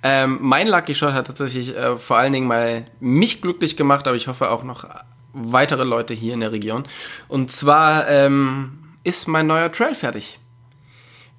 Ähm, 0.03 0.39
mein 0.41 0.67
Lucky 0.67 0.95
Shot 0.95 1.13
hat 1.13 1.27
tatsächlich 1.27 1.75
äh, 1.75 1.97
vor 1.97 2.17
allen 2.17 2.33
Dingen 2.33 2.47
mal 2.47 2.85
mich 2.99 3.41
glücklich 3.41 3.77
gemacht, 3.77 4.07
aber 4.07 4.15
ich 4.15 4.27
hoffe 4.27 4.49
auch 4.49 4.63
noch 4.63 4.85
weitere 5.33 5.83
Leute 5.83 6.13
hier 6.13 6.33
in 6.33 6.41
der 6.41 6.51
Region. 6.51 6.83
Und 7.27 7.51
zwar 7.51 8.07
ähm, 8.09 8.79
ist 9.03 9.27
mein 9.27 9.47
neuer 9.47 9.71
Trail 9.71 9.95
fertig. 9.95 10.39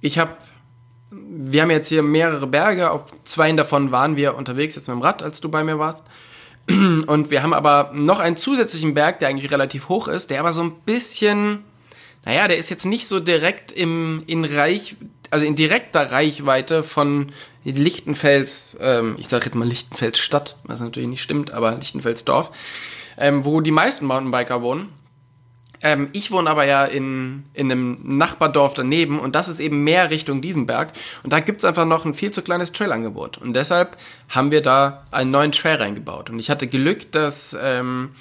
Ich 0.01 0.19
habe, 0.19 0.37
wir 1.11 1.63
haben 1.63 1.71
jetzt 1.71 1.89
hier 1.89 2.03
mehrere 2.03 2.47
Berge, 2.47 2.91
auf 2.91 3.05
zwei 3.25 3.53
davon 3.53 3.93
waren 3.93 4.17
wir 4.17 4.35
unterwegs, 4.35 4.75
jetzt 4.75 4.89
mit 4.89 4.97
dem 4.97 5.03
Rad, 5.03 5.23
als 5.23 5.41
du 5.41 5.49
bei 5.49 5.63
mir 5.63 5.79
warst. 5.79 6.03
Und 7.07 7.31
wir 7.31 7.43
haben 7.43 7.53
aber 7.53 7.91
noch 7.93 8.21
einen 8.21 8.37
zusätzlichen 8.37 8.95
Berg, 8.95 9.19
der 9.19 9.29
eigentlich 9.29 9.51
relativ 9.51 9.89
hoch 9.89 10.09
ist, 10.09 10.31
der 10.31 10.41
aber 10.41 10.53
so 10.53 10.63
ein 10.63 10.73
bisschen, 10.87 11.65
naja, 12.25 12.49
der 12.49 12.57
ist 12.57 12.71
jetzt 12.71 12.87
nicht 12.87 13.07
so 13.07 13.21
direkt 13.21 13.71
im, 13.73 14.23
in 14.27 14.45
Reich, 14.45 14.97
also 15.31 15.45
in 15.45 15.57
direkter 15.57 16.11
Reichweite 16.11 16.83
von 16.83 17.33
Lichtenfels, 17.65 18.77
ähm, 18.81 19.17
ich 19.19 19.29
sage 19.29 19.47
jetzt 19.47 19.55
mal 19.55 19.69
Lichtenfels 19.69 20.19
Stadt, 20.19 20.57
was 20.65 20.81
natürlich 20.81 21.09
nicht 21.09 21.23
stimmt, 21.23 21.53
aber 21.53 21.75
Lichtenfels 21.75 22.25
Dorf, 22.25 22.51
ähm, 23.19 23.45
wo 23.45 23.61
die 23.61 23.71
meisten 23.71 24.07
Mountainbiker 24.07 24.63
wohnen. 24.63 24.89
Ähm, 25.85 26.09
ich 26.13 26.33
wohne 26.33 26.49
aber 26.49 26.65
ja 26.65 26.87
in, 26.87 27.45
in 27.53 27.71
einem 27.71 27.99
Nachbardorf 28.03 28.73
daneben 28.73 29.21
und 29.21 29.35
das 29.35 29.49
ist 29.49 29.61
eben 29.61 29.85
mehr 29.85 30.11
Richtung 30.11 30.41
diesen 30.41 30.67
Berg. 30.67 30.95
Und 31.23 31.33
da 31.33 31.41
gibt's 31.41 31.65
einfach 31.65 31.85
noch 31.85 32.07
ein 32.07 32.15
viel 32.15 32.31
zu 32.31 32.43
kleines 32.43 32.73
Trailangebot. 32.73 33.37
Und 33.37 33.53
deshalb 33.53 33.99
haben 34.31 34.51
wir 34.51 34.63
da 34.63 35.05
einen 35.11 35.31
neuen 35.31 35.53
Trail 35.53 35.77
reingebaut. 35.77 36.31
Und 36.31 36.39
ich 36.39 36.49
hatte 36.49 36.67
Glück, 36.67 37.13
dass 37.13 37.57
ähm, 37.61 38.13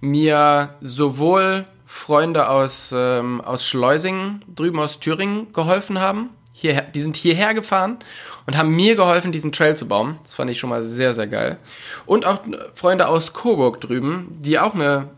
mir 0.00 0.74
sowohl 0.80 1.66
Freunde 1.86 2.48
aus, 2.48 2.92
ähm, 2.92 3.40
aus 3.40 3.64
Schleusingen, 3.64 4.44
drüben 4.52 4.80
aus 4.80 4.98
Thüringen, 4.98 5.52
geholfen 5.52 6.00
haben. 6.00 6.30
Hierher, 6.56 6.82
die 6.82 7.00
sind 7.00 7.16
hierher 7.16 7.52
gefahren 7.52 7.98
und 8.46 8.56
haben 8.56 8.70
mir 8.70 8.94
geholfen, 8.94 9.32
diesen 9.32 9.50
Trail 9.50 9.76
zu 9.76 9.88
bauen. 9.88 10.18
Das 10.22 10.34
fand 10.34 10.48
ich 10.50 10.60
schon 10.60 10.70
mal 10.70 10.84
sehr, 10.84 11.12
sehr 11.12 11.26
geil. 11.26 11.58
Und 12.06 12.24
auch 12.26 12.42
Freunde 12.74 13.08
aus 13.08 13.32
Coburg 13.32 13.80
drüben, 13.80 14.28
die 14.40 14.60
auch 14.60 14.72
eine, 14.74 15.10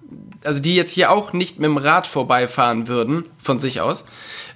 also 0.45 0.61
die 0.61 0.75
jetzt 0.75 0.93
hier 0.93 1.11
auch 1.13 1.35
nicht 1.35 1.59
mit 1.59 1.69
dem 1.69 1.77
Rad 1.77 2.07
vorbeifahren 2.07 2.89
würden, 2.89 3.27
von 3.39 3.61
sich 3.61 3.83
aus. 3.83 4.07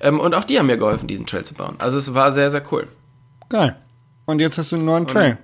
Ähm, 0.00 0.18
und 0.18 0.34
auch 0.34 0.44
die 0.44 0.58
haben 0.58 0.66
mir 0.68 0.78
geholfen, 0.78 1.06
diesen 1.06 1.26
Trail 1.26 1.44
zu 1.44 1.52
bauen. 1.52 1.76
Also 1.78 1.98
es 1.98 2.14
war 2.14 2.32
sehr, 2.32 2.50
sehr 2.50 2.62
cool. 2.72 2.88
Geil. 3.50 3.76
Und 4.24 4.38
jetzt 4.38 4.56
hast 4.56 4.72
du 4.72 4.76
einen 4.76 4.86
neuen 4.86 5.06
Trail. 5.06 5.36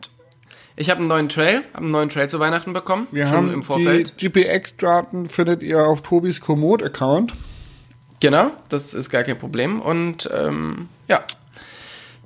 Ich 0.74 0.88
habe 0.88 1.00
einen 1.00 1.08
neuen 1.08 1.28
Trail, 1.28 1.64
habe 1.74 1.84
einen 1.84 1.90
neuen 1.90 2.08
Trail 2.08 2.28
zu 2.30 2.40
Weihnachten 2.40 2.72
bekommen, 2.72 3.08
Wir 3.10 3.26
schon 3.26 3.36
haben 3.36 3.52
im 3.52 3.62
Vorfeld. 3.62 4.20
die 4.20 4.30
GPX-Daten 4.30 5.26
findet 5.26 5.62
ihr 5.62 5.84
auf 5.84 6.00
Tobis 6.00 6.40
Komoot-Account. 6.40 7.34
Genau, 8.20 8.50
das 8.70 8.94
ist 8.94 9.10
gar 9.10 9.22
kein 9.22 9.38
Problem. 9.38 9.80
Und 9.80 10.30
ähm, 10.32 10.88
ja, 11.08 11.24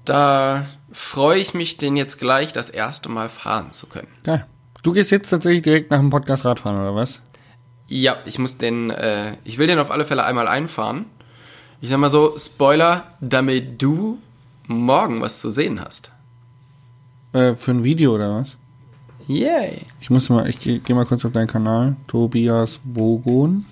da 0.05 0.67
freue 0.93 1.39
ich 1.39 1.55
mich, 1.55 1.77
den 1.77 1.97
jetzt 1.97 2.19
gleich 2.19 2.53
das 2.53 2.71
erste 2.71 3.09
Mal 3.09 3.29
fahren 3.29 3.73
zu 3.73 3.87
können. 3.87 4.09
Geil. 4.25 4.47
Du 4.83 4.93
gehst 4.93 5.11
jetzt 5.11 5.29
tatsächlich 5.29 5.63
direkt 5.63 5.91
nach 5.91 5.99
dem 5.99 6.11
Podcast 6.11 6.45
Radfahren, 6.45 6.81
oder 6.81 6.95
was? 6.95 7.21
Ja, 7.87 8.19
ich 8.25 8.39
muss 8.39 8.57
den, 8.57 8.91
äh, 8.91 9.33
ich 9.45 9.59
will 9.59 9.67
den 9.67 9.79
auf 9.79 9.91
alle 9.91 10.05
Fälle 10.05 10.25
einmal 10.25 10.49
einfahren. 10.49 11.07
Ich 11.81 11.91
sag 11.91 11.99
mal 11.99 12.09
so, 12.09 12.35
Spoiler, 12.39 13.05
damit 13.21 13.83
du 13.83 14.19
morgen 14.67 15.21
was 15.21 15.41
zu 15.41 15.51
sehen 15.51 15.81
hast. 15.81 16.11
Äh, 17.33 17.55
für 17.55 17.73
ein 17.73 17.85
Video 17.85 18.15
oder 18.15 18.35
was? 18.35 18.57
Yay. 19.27 19.83
Ich 20.01 20.11
muss 20.11 20.29
mal, 20.29 20.49
ich 20.49 20.59
gehe 20.59 20.81
geh 20.81 20.95
mal 20.95 21.07
kurz 21.07 21.25
auf 21.25 21.33
deinen 21.33 21.47
Kanal. 21.47 21.97
Tobias 22.07 22.81
Wogon. 22.85 23.65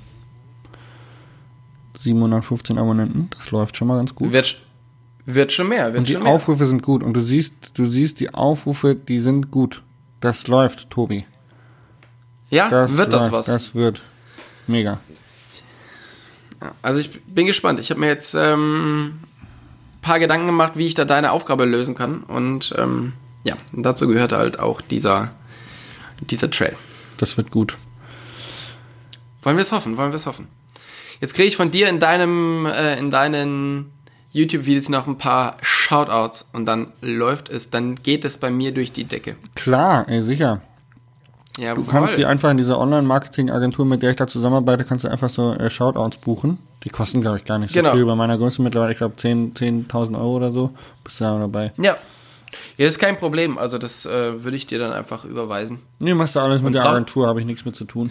715 1.99 2.79
Abonnenten. 2.79 3.31
Das 3.37 3.51
läuft 3.51 3.77
schon 3.77 3.89
mal 3.89 3.97
ganz 3.97 4.15
gut. 4.15 4.33
Wird, 4.33 4.63
wird 5.35 5.53
schon 5.53 5.69
mehr. 5.69 5.87
Wird 5.89 5.99
Und 5.99 6.09
die 6.09 6.15
schon 6.15 6.23
mehr. 6.23 6.33
Aufrufe 6.33 6.67
sind 6.67 6.83
gut. 6.83 7.03
Und 7.03 7.13
du 7.15 7.21
siehst, 7.21 7.53
du 7.75 7.87
siehst 7.87 8.21
die 8.21 8.33
Aufrufe, 8.35 8.95
die 8.95 9.19
sind 9.19 9.51
gut. 9.51 9.83
Das 10.21 10.47
läuft, 10.49 10.91
Tobi. 10.91 11.27
ja, 12.51 12.69
Das 12.69 12.97
wird 12.97 13.13
das 13.13 13.25
läuft. 13.25 13.33
was. 13.33 13.47
Das 13.47 13.75
wird 13.75 14.03
mega. 14.67 15.01
Also 16.83 16.99
ich 16.99 17.23
bin 17.25 17.47
gespannt. 17.47 17.79
Ich 17.79 17.91
habe 17.91 18.01
mir 18.01 18.09
jetzt 18.09 18.35
ähm, 18.35 19.21
paar 20.03 20.19
Gedanken 20.19 20.47
gemacht, 20.47 20.73
wie 20.75 20.87
ich 20.87 20.95
da 20.95 21.05
deine 21.05 21.31
Aufgabe 21.33 21.65
lösen 21.67 21.95
kann. 21.95 22.23
Und 22.25 22.75
ähm, 22.77 23.13
ja, 23.45 23.57
dazu 23.73 24.09
gehört 24.09 24.33
halt 24.33 24.59
auch 24.59 24.81
dieser, 24.81 25.31
dieser 26.21 26.51
Trail. 26.51 26.75
Das 27.19 27.37
wird 27.37 27.51
gut. 27.51 27.77
Wollen 29.43 29.57
wir 29.57 29.63
es 29.63 29.73
hoffen, 29.73 29.97
wollen 29.97 30.11
wir 30.11 30.17
es 30.17 30.27
hoffen. 30.27 30.49
Jetzt 31.21 31.35
kriege 31.35 31.49
ich 31.49 31.57
von 31.57 31.71
dir 31.71 31.89
in 31.89 32.01
deinem, 32.01 32.67
äh, 32.67 32.99
in 32.99 33.11
deinen 33.11 33.93
YouTube-Videos 34.33 34.89
noch 34.89 35.07
ein 35.07 35.17
paar 35.19 35.57
Shoutouts 35.63 36.49
und 36.53 36.67
dann 36.67 36.93
läuft 37.01 37.49
es, 37.49 37.71
dann 37.71 37.97
geht 37.97 38.25
es 38.25 38.39
bei 38.39 38.51
mir 38.51 38.73
durch 38.73 38.93
die 38.93 39.05
Decke. 39.05 39.37
Klar, 39.55 40.07
ey, 40.09 40.23
sicher. 40.23 40.61
Ja, 41.59 41.75
Du 41.75 41.83
kannst 41.85 42.17
die 42.17 42.25
einfach 42.25 42.51
in 42.51 42.57
dieser 42.57 42.79
Online-Marketing-Agentur, 42.79 43.85
mit 43.85 44.03
der 44.03 44.11
ich 44.11 44.17
da 44.17 44.29
zusammenarbeite, 44.29 44.85
kannst 44.85 45.05
du 45.05 45.09
einfach 45.09 45.29
so 45.29 45.55
äh, 45.55 45.69
Shoutouts 45.71 46.19
buchen. 46.19 46.59
Die 46.85 46.89
kosten, 46.91 47.21
glaube 47.21 47.39
ich, 47.39 47.45
gar 47.45 47.59
nicht 47.59 47.73
so 47.75 47.81
Genau. 47.81 47.93
viel. 47.95 48.05
Bei 48.05 48.15
meiner 48.15 48.39
Größe 48.39 48.63
mittlerweile, 48.63 48.93
ich 48.93 48.99
glaube, 48.99 49.17
10 49.17 49.55
10.000 49.55 50.15
Euro 50.17 50.37
oder 50.37 50.53
so. 50.53 50.71
Bist 51.03 51.19
du 51.19 51.25
da 51.25 51.37
dabei. 51.39 51.73
Ja. 51.79 51.97
Ja, 52.77 52.87
das 52.87 52.95
ist 52.95 52.99
kein 53.01 53.19
Problem. 53.19 53.59
Also 53.59 53.77
das 53.77 54.07
äh, 54.07 54.45
würde 54.45 54.57
ich 54.57 54.67
dir 54.69 54.79
dann 54.79 54.93
einfach 54.93 55.25
überweisen. 55.25 55.81
Nee, 55.99 56.15
machst 56.15 56.37
du 56.37 56.41
alles 56.41 56.61
mit 56.63 56.69
Und 56.69 56.73
der 56.75 56.83
bra- 56.83 56.93
Agentur, 56.93 57.27
habe 57.27 57.41
ich 57.41 57.47
nichts 57.47 57.65
mit 57.65 57.75
zu 57.75 57.85
tun. 57.85 58.11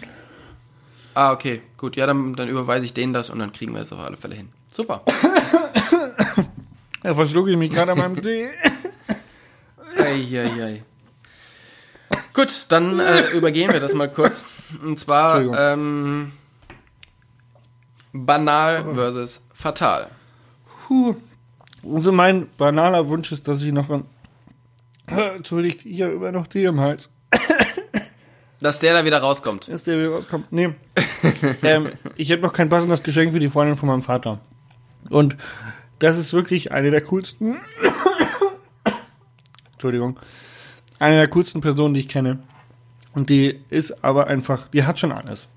Ah, 1.13 1.31
okay, 1.31 1.61
gut. 1.77 1.95
Ja, 1.95 2.05
dann, 2.05 2.35
dann 2.35 2.47
überweise 2.49 2.85
ich 2.85 2.93
denen 2.93 3.13
das 3.13 3.29
und 3.29 3.39
dann 3.39 3.51
kriegen 3.53 3.73
wir 3.73 3.81
es 3.81 3.91
auf 3.93 3.99
alle 3.99 4.17
Fälle 4.17 4.35
hin. 4.35 4.49
Super. 4.77 5.01
Ja, 7.03 7.13
verschlucke 7.13 7.51
ich 7.51 7.57
mich 7.57 7.71
gerade 7.71 7.93
an 7.93 7.99
meinem 7.99 8.21
Tee. 8.21 8.49
Eieiei. 9.97 10.83
Gut, 12.33 12.65
dann 12.67 12.99
äh, 12.99 13.29
übergehen 13.29 13.71
wir 13.71 13.79
das 13.79 13.93
mal 13.93 14.11
kurz. 14.11 14.43
Und 14.83 14.99
zwar 14.99 15.39
ähm, 15.57 16.33
banal 18.11 18.83
versus 18.93 19.45
fatal. 19.53 20.09
Puh. 20.87 21.15
Also 21.89 22.11
mein 22.11 22.49
banaler 22.57 23.07
Wunsch 23.07 23.31
ist, 23.31 23.47
dass 23.47 23.61
ich 23.61 23.71
noch 23.71 23.89
ein... 23.89 24.03
Entschuldigt, 25.05 25.85
ich 25.85 26.01
habe 26.01 26.13
immer 26.13 26.33
noch 26.33 26.47
Tee 26.47 26.65
im 26.65 26.81
Hals. 26.81 27.09
Dass 28.59 28.79
der 28.79 28.93
da 28.93 29.05
wieder 29.05 29.19
rauskommt. 29.19 29.69
Ist 29.69 29.87
der 29.87 29.97
wieder 29.97 30.09
rauskommt? 30.09 30.51
Nee. 30.51 30.73
ähm, 31.63 31.91
ich 32.15 32.31
habe 32.33 32.41
noch 32.41 32.51
kein 32.51 32.67
passendes 32.67 33.01
Geschenk 33.01 33.31
für 33.31 33.39
die 33.39 33.49
Freundin 33.49 33.77
von 33.77 33.87
meinem 33.87 34.01
Vater. 34.01 34.41
Und 35.09 35.35
das 35.99 36.17
ist 36.17 36.33
wirklich 36.33 36.71
eine 36.71 36.91
der 36.91 37.01
coolsten. 37.01 37.57
Entschuldigung. 39.73 40.19
Eine 40.99 41.17
der 41.17 41.27
coolsten 41.27 41.61
Personen, 41.61 41.93
die 41.93 42.01
ich 42.01 42.09
kenne. 42.09 42.39
Und 43.13 43.29
die 43.29 43.59
ist 43.69 44.03
aber 44.03 44.27
einfach, 44.27 44.67
die 44.67 44.83
hat 44.83 44.99
schon 44.99 45.11
alles. 45.11 45.47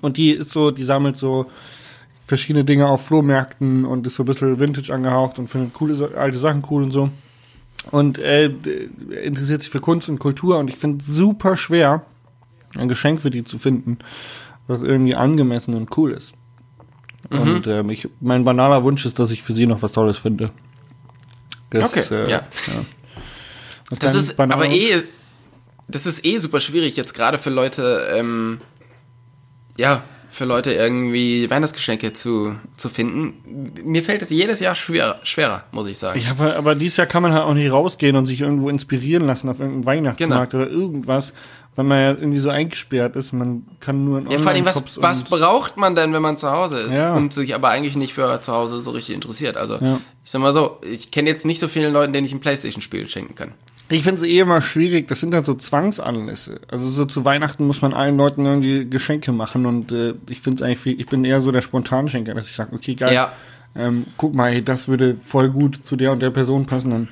Und 0.00 0.16
die 0.16 0.30
ist 0.30 0.50
so, 0.50 0.70
die 0.70 0.84
sammelt 0.84 1.16
so 1.16 1.46
verschiedene 2.24 2.64
Dinge 2.64 2.86
auf 2.86 3.06
Flohmärkten 3.06 3.84
und 3.84 4.06
ist 4.06 4.14
so 4.14 4.22
ein 4.22 4.26
bisschen 4.26 4.58
Vintage 4.58 4.92
angehaucht 4.92 5.38
und 5.38 5.48
findet 5.48 5.74
coole, 5.74 6.16
alte 6.16 6.38
Sachen 6.38 6.62
cool 6.70 6.84
und 6.84 6.90
so. 6.90 7.10
Und 7.90 8.18
äh, 8.18 8.46
interessiert 9.24 9.62
sich 9.62 9.70
für 9.70 9.80
Kunst 9.80 10.08
und 10.08 10.18
Kultur 10.18 10.58
und 10.58 10.68
ich 10.68 10.76
finde 10.76 10.98
es 10.98 11.06
super 11.06 11.56
schwer, 11.56 12.04
ein 12.76 12.88
Geschenk 12.88 13.20
für 13.20 13.30
die 13.30 13.44
zu 13.44 13.58
finden, 13.58 13.98
was 14.66 14.82
irgendwie 14.82 15.14
angemessen 15.14 15.74
und 15.74 15.96
cool 15.96 16.12
ist. 16.12 16.34
Mhm. 17.32 17.40
Und 17.40 17.66
ähm, 17.66 17.90
ich, 17.90 18.08
mein 18.20 18.44
banaler 18.44 18.82
Wunsch 18.84 19.04
ist, 19.06 19.18
dass 19.18 19.30
ich 19.30 19.42
für 19.42 19.54
sie 19.54 19.66
noch 19.66 19.82
was 19.82 19.92
Tolles 19.92 20.18
finde. 20.18 20.50
Das, 21.70 21.84
Okay, 21.84 22.30
ja. 22.30 22.42
Was 23.88 23.98
Das 23.98 24.14
ist 24.14 24.38
aber 24.38 24.68
eh, 24.68 25.02
das 25.88 26.06
ist 26.06 26.24
eh 26.24 26.38
super 26.38 26.60
schwierig 26.60 26.96
jetzt 26.96 27.14
gerade 27.14 27.38
für 27.38 27.50
Leute, 27.50 28.08
ähm, 28.14 28.60
ja, 29.76 30.02
für 30.32 30.46
Leute 30.46 30.72
irgendwie 30.72 31.48
Weihnachtsgeschenke 31.50 32.14
zu, 32.14 32.56
zu 32.78 32.88
finden. 32.88 33.72
Mir 33.84 34.02
fällt 34.02 34.22
es 34.22 34.30
jedes 34.30 34.60
Jahr 34.60 34.74
schwer, 34.74 35.16
schwerer, 35.22 35.64
muss 35.72 35.86
ich 35.88 35.98
sagen. 35.98 36.18
Ja, 36.20 36.30
aber, 36.30 36.56
aber 36.56 36.74
dieses 36.74 36.96
Jahr 36.96 37.06
kann 37.06 37.22
man 37.22 37.32
halt 37.34 37.44
auch 37.44 37.52
nicht 37.54 37.70
rausgehen 37.70 38.16
und 38.16 38.24
sich 38.26 38.40
irgendwo 38.40 38.68
inspirieren 38.70 39.26
lassen 39.26 39.48
auf 39.50 39.60
irgendeinem 39.60 39.84
Weihnachtsmarkt 39.84 40.52
Genau. 40.52 40.64
oder 40.64 40.72
irgendwas, 40.72 41.34
weil 41.76 41.84
man 41.84 42.00
ja 42.00 42.10
irgendwie 42.12 42.38
so 42.38 42.48
eingesperrt 42.48 43.14
ist. 43.14 43.32
Man 43.32 43.66
kann 43.80 44.04
nur 44.06 44.20
in 44.20 44.30
Ja, 44.30 44.38
vor 44.38 44.52
allem, 44.52 44.64
was, 44.64 45.00
was 45.02 45.24
braucht 45.24 45.76
man 45.76 45.94
denn, 45.94 46.12
wenn 46.14 46.22
man 46.22 46.38
zu 46.38 46.50
Hause 46.50 46.78
ist 46.80 46.94
Ja. 46.94 47.14
und 47.14 47.34
sich 47.34 47.54
aber 47.54 47.68
eigentlich 47.68 47.96
nicht 47.96 48.14
für 48.14 48.40
zu 48.40 48.52
Hause 48.52 48.80
so 48.80 48.90
richtig 48.92 49.14
interessiert? 49.14 49.58
Also, 49.58 49.76
Ja. 49.76 50.00
ich 50.24 50.30
sag 50.30 50.40
mal 50.40 50.52
so, 50.54 50.78
ich 50.80 51.10
kenne 51.10 51.28
jetzt 51.28 51.44
nicht 51.44 51.60
so 51.60 51.68
vielen 51.68 51.92
Leuten, 51.92 52.12
denen 52.14 52.26
ich 52.26 52.32
ein 52.32 52.40
Playstation-Spiel 52.40 53.06
schenken 53.08 53.34
kann. 53.34 53.52
Ich 53.88 54.04
finde 54.04 54.22
es 54.22 54.26
eh 54.26 54.38
immer 54.38 54.62
schwierig, 54.62 55.08
das 55.08 55.20
sind 55.20 55.34
halt 55.34 55.44
so 55.44 55.54
Zwangsanlässe. 55.54 56.60
Also 56.68 56.88
so 56.90 57.04
zu 57.04 57.24
Weihnachten 57.24 57.66
muss 57.66 57.82
man 57.82 57.92
allen 57.92 58.16
Leuten 58.16 58.46
irgendwie 58.46 58.88
Geschenke 58.88 59.32
machen 59.32 59.66
und 59.66 59.92
äh, 59.92 60.14
ich 60.30 60.40
finde 60.40 60.56
es 60.56 60.62
eigentlich, 60.62 60.78
viel, 60.78 60.98
ich 61.00 61.06
bin 61.06 61.24
eher 61.24 61.42
so 61.42 61.52
der 61.52 61.60
Spontanschenker, 61.62 62.32
dass 62.34 62.48
ich 62.48 62.56
sage, 62.56 62.74
okay, 62.74 62.94
geil, 62.94 63.12
Ja. 63.12 63.32
ähm, 63.76 64.06
guck 64.16 64.34
mal, 64.34 64.50
hey, 64.50 64.64
das 64.64 64.88
würde 64.88 65.16
voll 65.20 65.50
gut 65.50 65.76
zu 65.76 65.96
der 65.96 66.12
und 66.12 66.20
der 66.22 66.30
Person 66.30 66.64
passen, 66.64 66.90
dann 66.90 67.08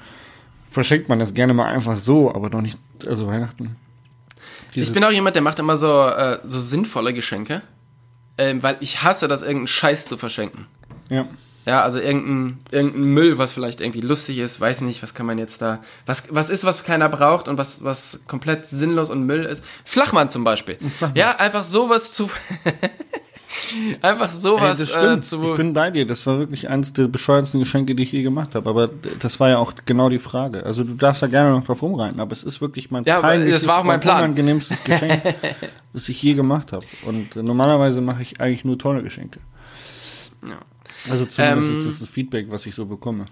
verschenkt 0.63 1.09
man 1.09 1.19
das 1.19 1.35
gerne 1.35 1.53
mal 1.53 1.67
einfach 1.67 1.99
so, 1.99 2.35
aber 2.35 2.49
doch 2.49 2.63
nicht, 2.63 2.79
also 3.07 3.27
Weihnachten. 3.27 3.77
Diese, 4.75 4.87
Ich 4.89 4.95
bin 4.95 5.05
auch 5.05 5.11
jemand, 5.11 5.35
der 5.35 5.43
macht 5.43 5.59
immer 5.59 5.77
so, 5.77 6.07
äh, 6.07 6.39
so 6.45 6.59
sinnvolle 6.59 7.13
Geschenke, 7.13 7.61
ähm, 8.39 8.63
weil 8.63 8.77
ich 8.81 9.03
hasse 9.03 9.29
das, 9.29 9.43
irgendeinen 9.43 9.67
Scheiß 9.67 10.07
zu 10.07 10.17
verschenken. 10.17 10.67
ja. 11.11 11.27
Ja, 11.67 11.83
also 11.83 11.99
irgendein, 11.99 12.59
irgendein 12.71 13.03
Müll, 13.03 13.39
was 13.39 13.53
vielleicht 13.53 13.81
irgendwie 13.81 14.01
lustig 14.01 14.39
ist, 14.39 14.61
weiß 14.61 14.81
nicht, 14.81 15.03
was 15.03 15.13
kann 15.15 15.27
man 15.27 15.39
jetzt 15.39 15.61
da, 15.61 15.81
was, 16.07 16.25
was 16.31 16.49
ist, 16.49 16.65
was 16.65 16.85
keiner 16.85 17.09
braucht 17.09 17.49
und 17.49 17.59
was, 17.59 17.85
was 17.85 18.21
komplett 18.27 18.69
sinnlos 18.71 19.11
und 19.11 19.25
Müll 19.27 19.45
ist. 19.45 19.63
Flachmann 19.85 20.31
zum 20.31 20.43
Beispiel. 20.43 20.79
Flachmann. 20.97 21.17
Ja, 21.17 21.33
einfach 21.37 21.65
sowas 21.65 22.13
zu, 22.13 22.31
einfach 24.03 24.33
Ey, 24.33 24.41
sowas 24.41 24.79
das 24.79 24.91
äh, 24.91 24.93
stimmt. 24.99 25.25
zu, 25.27 25.51
ich 25.51 25.57
bin 25.57 25.73
bei 25.73 25.91
dir. 25.91 26.07
Das 26.07 26.27
war 26.27 26.39
wirklich 26.39 26.69
eines 26.69 26.93
der 26.93 27.09
bescheuertsten 27.09 27.61
Geschenke, 27.61 27.95
die 27.95 28.05
ich 28.05 28.13
je 28.13 28.23
gemacht 28.23 28.55
habe. 28.55 28.69
Aber 28.69 28.89
das 29.21 29.39
war 29.41 29.49
ja 29.49 29.59
auch 29.59 29.75
genau 29.85 30.09
die 30.09 30.19
Frage. 30.19 30.65
Also 30.65 30.85
du 30.85 30.95
darfst 30.95 31.23
da 31.23 31.27
gerne 31.27 31.51
noch 31.51 31.65
drauf 31.65 31.83
rumreiten, 31.83 32.21
aber 32.21 32.33
es 32.33 32.43
ist 32.43 32.61
wirklich 32.61 32.91
mein 32.91 33.05
Ja, 33.05 33.19
aber 33.19 33.29
peinlichstes 33.29 33.63
das 33.63 33.69
war 33.69 33.81
auch 33.81 33.85
mein 33.85 34.01
Plan. 34.01 34.19
unangenehmstes 34.19 34.83
Geschenk, 34.85 35.23
das 35.93 36.09
ich 36.09 36.23
je 36.23 36.35
gemacht 36.35 36.73
habe. 36.73 36.85
Und 37.05 37.37
äh, 37.37 37.43
normalerweise 37.43 38.01
mache 38.01 38.23
ich 38.23 38.41
eigentlich 38.41 38.65
nur 38.65 38.79
tolle 38.79 39.03
Geschenke. 39.03 39.41
Ja. 40.43 40.57
Also 41.09 41.25
zumindest 41.27 41.71
Ähm, 41.71 41.79
ist 41.81 41.89
das 41.89 41.99
das 42.01 42.09
Feedback, 42.09 42.47
was 42.51 42.67
ich 42.67 42.75
so 42.75 42.85
bekomme. 42.87 43.27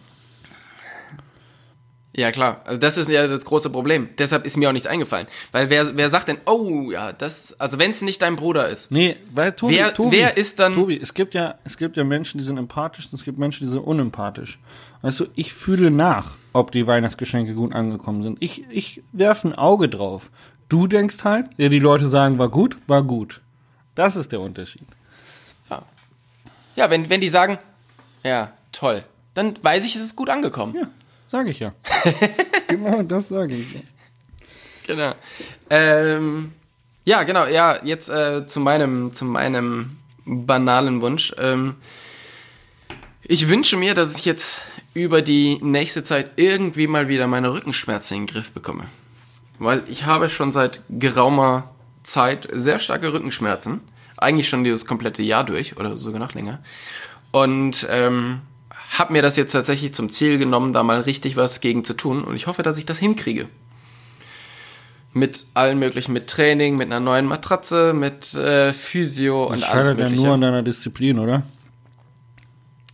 Ja, 2.14 2.32
klar. 2.32 2.62
Also 2.64 2.80
das 2.80 2.96
ist 2.98 3.08
ja 3.08 3.26
das 3.28 3.44
große 3.44 3.70
Problem. 3.70 4.08
Deshalb 4.18 4.44
ist 4.44 4.56
mir 4.56 4.68
auch 4.68 4.72
nichts 4.72 4.88
eingefallen. 4.88 5.28
Weil 5.52 5.70
wer, 5.70 5.96
wer 5.96 6.10
sagt 6.10 6.26
denn, 6.28 6.38
oh 6.46 6.90
ja, 6.90 7.12
das, 7.12 7.58
also 7.60 7.78
wenn 7.78 7.92
es 7.92 8.02
nicht 8.02 8.22
dein 8.22 8.34
Bruder 8.34 8.68
ist. 8.68 8.90
Nee, 8.90 9.16
weil 9.32 9.52
Tobi, 9.52 9.74
Wer- 9.76 9.94
Tobi, 9.94 10.16
wer 10.16 10.36
ist 10.36 10.58
dann- 10.58 10.74
Tobi, 10.74 10.98
es 11.00 11.14
gibt 11.14 11.34
ja, 11.34 11.56
es 11.64 11.76
gibt 11.76 11.96
ja 11.96 12.02
Menschen, 12.04 12.38
die 12.38 12.44
sind 12.44 12.56
empathisch 12.58 13.06
und 13.06 13.14
es 13.14 13.24
gibt 13.24 13.38
Menschen, 13.38 13.66
die 13.66 13.72
sind 13.72 13.80
unempathisch. 13.84 14.58
Also 15.00 15.26
ich 15.36 15.52
fühle 15.52 15.92
nach, 15.92 16.36
ob 16.52 16.72
die 16.72 16.86
Weihnachtsgeschenke 16.88 17.54
gut 17.54 17.72
angekommen 17.72 18.22
sind. 18.22 18.38
Ich, 18.40 18.64
ich 18.70 19.02
werfe 19.12 19.48
ein 19.48 19.54
Auge 19.54 19.88
drauf. 19.88 20.30
Du 20.68 20.88
denkst 20.88 21.18
halt, 21.22 21.46
ja, 21.56 21.68
die 21.68 21.78
Leute 21.78 22.08
sagen, 22.08 22.38
war 22.38 22.48
gut, 22.48 22.78
war 22.88 23.04
gut. 23.04 23.42
Das 23.94 24.16
ist 24.16 24.32
der 24.32 24.40
Unterschied. 24.40 24.86
Ja. 26.78 26.90
Wenn, 26.90 27.10
wenn 27.10 27.20
die 27.20 27.28
sagen, 27.28 27.58
ja, 28.24 28.52
toll, 28.72 29.04
dann 29.34 29.56
weiß 29.62 29.84
ich, 29.84 29.96
es 29.96 30.02
ist 30.02 30.16
gut 30.16 30.30
angekommen. 30.30 30.74
Ja, 30.74 30.88
sage 31.28 31.50
ich 31.50 31.60
ja. 31.60 31.72
genau, 32.68 33.02
das 33.02 33.28
sage 33.28 33.54
ich. 33.54 33.66
Genau. 34.86 35.14
Ähm, 35.70 36.52
ja, 37.04 37.22
genau, 37.22 37.46
ja, 37.46 37.78
jetzt 37.84 38.08
äh, 38.08 38.46
zu 38.46 38.60
meinem, 38.60 39.14
zu 39.14 39.24
meinem 39.24 39.96
banalen 40.24 41.00
Wunsch. 41.00 41.34
Ähm, 41.38 41.76
ich 43.22 43.48
wünsche 43.48 43.76
mir, 43.76 43.94
dass 43.94 44.16
ich 44.16 44.24
jetzt 44.24 44.62
über 44.94 45.22
die 45.22 45.58
nächste 45.62 46.04
Zeit 46.04 46.32
irgendwie 46.36 46.86
mal 46.86 47.08
wieder 47.08 47.26
meine 47.26 47.52
Rückenschmerzen 47.52 48.16
in 48.16 48.26
den 48.26 48.34
Griff 48.34 48.52
bekomme. 48.52 48.84
Weil 49.58 49.82
ich 49.88 50.06
habe 50.06 50.28
schon 50.28 50.52
seit 50.52 50.82
geraumer 50.88 51.70
Zeit 52.04 52.48
sehr 52.52 52.78
starke 52.78 53.12
Rückenschmerzen. 53.12 53.80
Eigentlich 54.18 54.48
schon 54.48 54.64
dieses 54.64 54.86
komplette 54.86 55.22
Jahr 55.22 55.44
durch 55.44 55.76
oder 55.78 55.96
sogar 55.96 56.18
noch 56.20 56.34
länger. 56.34 56.60
Und 57.30 57.86
ähm, 57.90 58.40
habe 58.98 59.12
mir 59.12 59.22
das 59.22 59.36
jetzt 59.36 59.52
tatsächlich 59.52 59.94
zum 59.94 60.10
Ziel 60.10 60.38
genommen, 60.38 60.72
da 60.72 60.82
mal 60.82 61.00
richtig 61.00 61.36
was 61.36 61.60
gegen 61.60 61.84
zu 61.84 61.94
tun. 61.94 62.24
Und 62.24 62.36
ich 62.36 62.46
hoffe, 62.46 62.62
dass 62.62 62.78
ich 62.78 62.86
das 62.86 62.98
hinkriege 62.98 63.48
mit 65.12 65.46
allen 65.54 65.78
möglichen, 65.78 66.12
mit 66.12 66.28
Training, 66.28 66.76
mit 66.76 66.86
einer 66.86 67.00
neuen 67.00 67.26
Matratze, 67.26 67.92
mit 67.92 68.34
äh, 68.34 68.72
Physio 68.72 69.44
und 69.44 69.62
Das 69.62 69.70
alles 69.70 69.86
scheitert 69.88 69.98
ja 69.98 70.04
mögliche. 70.04 70.24
nur 70.24 70.34
an 70.34 70.40
deiner 70.40 70.62
Disziplin, 70.62 71.18
oder? 71.18 71.42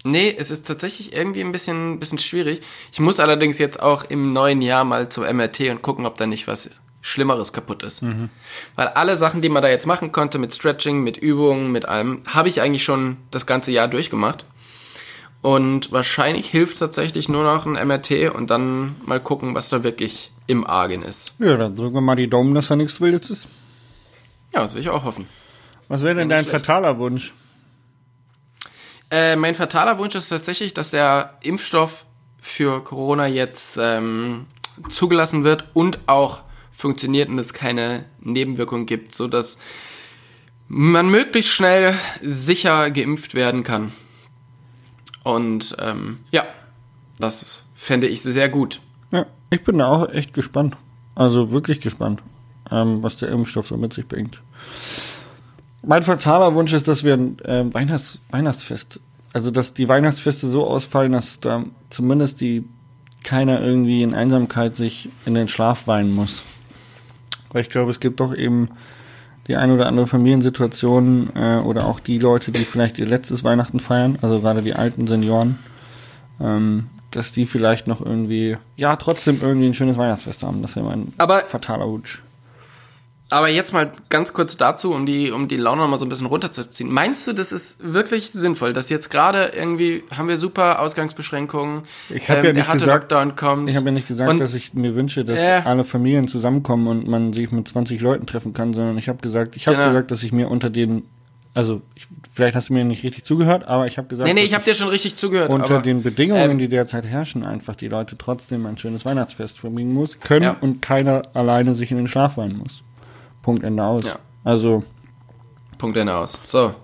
nee, 0.04 0.34
es 0.36 0.50
ist 0.50 0.66
tatsächlich 0.66 1.14
irgendwie 1.14 1.40
ein 1.40 1.50
bisschen, 1.50 1.98
bisschen 1.98 2.18
schwierig. 2.18 2.60
Ich 2.92 3.00
muss 3.00 3.20
allerdings 3.20 3.58
jetzt 3.58 3.82
auch 3.82 4.04
im 4.04 4.32
neuen 4.32 4.62
Jahr 4.62 4.84
mal 4.84 5.08
zum 5.08 5.24
MRT 5.24 5.70
und 5.70 5.82
gucken, 5.82 6.06
ob 6.06 6.16
da 6.18 6.26
nicht 6.26 6.46
was 6.46 6.80
Schlimmeres 7.04 7.52
kaputt 7.52 7.82
ist. 7.82 8.02
Weil 8.76 8.88
alle 8.88 9.18
Sachen, 9.18 9.42
die 9.42 9.50
man 9.50 9.62
da 9.62 9.68
jetzt 9.68 9.86
machen 9.86 10.10
konnte, 10.10 10.38
mit 10.38 10.54
Stretching, 10.54 11.02
mit 11.02 11.18
Übungen, 11.18 11.70
mit 11.70 11.86
allem, 11.86 12.22
habe 12.26 12.48
ich 12.48 12.62
eigentlich 12.62 12.82
schon 12.82 13.18
das 13.30 13.44
ganze 13.44 13.72
Jahr 13.72 13.88
durchgemacht. 13.88 14.46
Und 15.42 15.92
wahrscheinlich 15.92 16.48
hilft 16.48 16.78
tatsächlich 16.78 17.28
nur 17.28 17.44
noch 17.44 17.66
ein 17.66 17.72
MRT 17.86 18.34
und 18.34 18.48
dann 18.48 18.96
mal 19.04 19.20
gucken, 19.20 19.54
was 19.54 19.68
da 19.68 19.84
wirklich 19.84 20.32
im 20.46 20.66
Argen 20.66 21.02
ist. 21.02 21.34
Ja, 21.38 21.58
dann 21.58 21.76
drücken 21.76 21.94
wir 21.94 22.00
mal 22.00 22.16
die 22.16 22.30
Daumen, 22.30 22.54
dass 22.54 22.68
da 22.68 22.76
nichts 22.76 22.98
Wildes 23.02 23.28
ist. 23.28 23.48
Ja, 24.54 24.62
das 24.62 24.74
will 24.74 24.80
ich 24.80 24.88
auch 24.88 25.04
hoffen. 25.04 25.26
Was 25.88 26.02
wäre 26.02 26.14
denn 26.14 26.30
dein 26.30 26.46
schlecht. 26.46 26.64
fataler 26.64 26.96
Wunsch? 26.96 27.34
Äh, 29.10 29.36
mein 29.36 29.54
fataler 29.54 29.98
Wunsch 29.98 30.14
ist 30.14 30.30
tatsächlich, 30.30 30.72
dass 30.72 30.90
der 30.90 31.36
Impfstoff 31.42 32.06
für 32.40 32.82
Corona 32.82 33.26
jetzt 33.26 33.76
ähm, 33.78 34.46
zugelassen 34.88 35.44
wird 35.44 35.66
und 35.74 35.98
auch 36.06 36.44
funktioniert 36.74 37.28
und 37.28 37.38
es 37.38 37.52
keine 37.52 38.04
Nebenwirkungen 38.20 38.86
gibt, 38.86 39.14
so 39.14 39.28
dass 39.28 39.58
man 40.68 41.08
möglichst 41.08 41.50
schnell 41.50 41.94
sicher 42.22 42.90
geimpft 42.90 43.34
werden 43.34 43.62
kann. 43.62 43.92
Und 45.22 45.76
ähm, 45.78 46.18
ja, 46.30 46.44
das 47.18 47.64
fände 47.74 48.08
ich 48.08 48.22
sehr 48.22 48.48
gut. 48.48 48.80
Ja, 49.10 49.26
ich 49.50 49.62
bin 49.62 49.78
da 49.78 49.86
auch 49.86 50.08
echt 50.10 50.34
gespannt. 50.34 50.76
Also 51.14 51.52
wirklich 51.52 51.80
gespannt, 51.80 52.22
ähm, 52.70 53.02
was 53.02 53.16
der 53.18 53.28
Impfstoff 53.28 53.68
so 53.68 53.76
mit 53.76 53.92
sich 53.92 54.06
bringt. 54.06 54.40
Mein 55.82 56.02
fataler 56.02 56.54
Wunsch 56.54 56.72
ist, 56.72 56.88
dass 56.88 57.04
wir 57.04 57.14
ein 57.14 57.36
ähm, 57.44 57.74
Weihnachts 57.74 58.20
Weihnachtsfest, 58.30 59.00
also 59.32 59.50
dass 59.50 59.74
die 59.74 59.88
Weihnachtsfeste 59.88 60.48
so 60.48 60.66
ausfallen, 60.66 61.12
dass 61.12 61.40
da 61.40 61.64
zumindest 61.90 62.40
die 62.40 62.64
keiner 63.22 63.60
irgendwie 63.60 64.02
in 64.02 64.14
Einsamkeit 64.14 64.76
sich 64.76 65.08
in 65.24 65.34
den 65.34 65.48
Schlaf 65.48 65.86
weinen 65.86 66.14
muss. 66.14 66.42
Weil 67.54 67.62
ich 67.62 67.70
glaube, 67.70 67.90
es 67.90 68.00
gibt 68.00 68.20
doch 68.20 68.34
eben 68.34 68.68
die 69.46 69.56
eine 69.56 69.74
oder 69.74 69.86
andere 69.86 70.06
Familiensituation 70.06 71.30
äh, 71.36 71.56
oder 71.58 71.86
auch 71.86 72.00
die 72.00 72.18
Leute, 72.18 72.50
die 72.52 72.60
vielleicht 72.64 72.98
ihr 72.98 73.06
letztes 73.06 73.44
Weihnachten 73.44 73.78
feiern, 73.80 74.18
also 74.22 74.40
gerade 74.40 74.60
die 74.62 74.74
alten 74.74 75.06
Senioren, 75.06 75.58
ähm, 76.40 76.86
dass 77.10 77.30
die 77.32 77.46
vielleicht 77.46 77.86
noch 77.86 78.04
irgendwie, 78.04 78.56
ja, 78.76 78.96
trotzdem 78.96 79.38
irgendwie 79.40 79.66
ein 79.66 79.74
schönes 79.74 79.96
Weihnachtsfest 79.96 80.42
haben. 80.42 80.62
Das 80.62 80.74
wäre 80.76 80.86
mein 80.86 81.12
Aber- 81.18 81.40
fataler 81.42 81.86
Wunsch. 81.88 82.22
Aber 83.34 83.48
jetzt 83.48 83.72
mal 83.72 83.90
ganz 84.10 84.32
kurz 84.32 84.56
dazu, 84.56 84.92
um 84.94 85.06
die, 85.06 85.32
um 85.32 85.48
die 85.48 85.56
Laune 85.56 85.86
mal 85.88 85.98
so 85.98 86.06
ein 86.06 86.08
bisschen 86.08 86.28
runterzuziehen. 86.28 86.88
Meinst 86.92 87.26
du, 87.26 87.32
das 87.32 87.50
ist 87.50 87.92
wirklich 87.92 88.30
sinnvoll, 88.30 88.72
dass 88.72 88.90
jetzt 88.90 89.10
gerade 89.10 89.50
irgendwie 89.56 90.04
haben 90.16 90.28
wir 90.28 90.36
super 90.36 90.80
Ausgangsbeschränkungen, 90.80 91.82
Ich 92.10 92.28
hab 92.28 92.36
ja 92.36 92.42
der 92.42 92.52
nicht 92.54 92.66
harte 92.68 92.78
gesagt- 92.80 93.10
Lockdown 93.10 93.34
kommt. 93.36 93.68
Ich 93.68 93.74
habe 93.76 93.86
ja 93.86 93.92
nicht 93.92 94.06
gesagt, 94.06 94.38
dass 94.40 94.54
ich 94.54 94.74
mir 94.74 94.94
wünsche, 94.94 95.24
dass 95.24 95.40
Ja. 95.40 95.64
alle 95.64 95.82
Familien 95.84 96.28
zusammenkommen 96.28 96.86
und 96.86 97.08
man 97.08 97.32
sich 97.32 97.50
mit 97.50 97.66
20 97.66 98.00
Leuten 98.00 98.26
treffen 98.26 98.52
kann, 98.52 98.72
sondern 98.72 98.96
ich 98.98 99.08
habe 99.08 99.18
gesagt, 99.18 99.56
ich 99.56 99.66
habe 99.66 99.76
Genau. 99.78 99.88
gesagt, 99.88 100.10
dass 100.12 100.22
ich 100.22 100.30
mir 100.32 100.48
unter 100.48 100.70
den, 100.70 101.02
also 101.54 101.82
ich, 101.96 102.06
vielleicht 102.32 102.54
hast 102.54 102.68
du 102.68 102.74
mir 102.74 102.84
nicht 102.84 103.02
richtig 103.02 103.24
zugehört, 103.24 103.66
aber 103.66 103.86
ich 103.88 103.98
habe 103.98 104.06
gesagt, 104.06 104.28
Nee, 104.28 104.34
nee, 104.34 104.44
ich 104.44 104.54
habe 104.54 104.64
dir 104.64 104.74
schon 104.76 104.88
richtig 104.88 105.16
zugehört. 105.16 105.50
unter 105.50 105.74
aber, 105.74 105.82
den 105.82 106.02
Bedingungen, 106.04 106.52
ähm, 106.52 106.58
die 106.58 106.68
derzeit 106.68 107.04
herrschen, 107.04 107.44
einfach 107.44 107.74
die 107.74 107.88
Leute 107.88 108.16
trotzdem 108.16 108.64
ein 108.66 108.78
schönes 108.78 109.04
Weihnachtsfest 109.04 109.58
verbringen 109.58 109.92
muss, 109.92 110.20
können 110.20 110.42
Ja. 110.44 110.56
und 110.60 110.82
keiner 110.82 111.22
alleine 111.34 111.74
sich 111.74 111.90
in 111.90 111.96
den 111.96 112.06
Schlaf 112.06 112.36
weinen 112.36 112.58
muss. 112.58 112.82
Punkt 113.44 113.62
Ende 113.62 113.84
aus. 113.84 114.06
Ja. 114.06 114.18
Also 114.42 114.82
Punkt 115.76 115.98
Ende 115.98 116.16
aus. 116.16 116.38
So. 116.42 116.74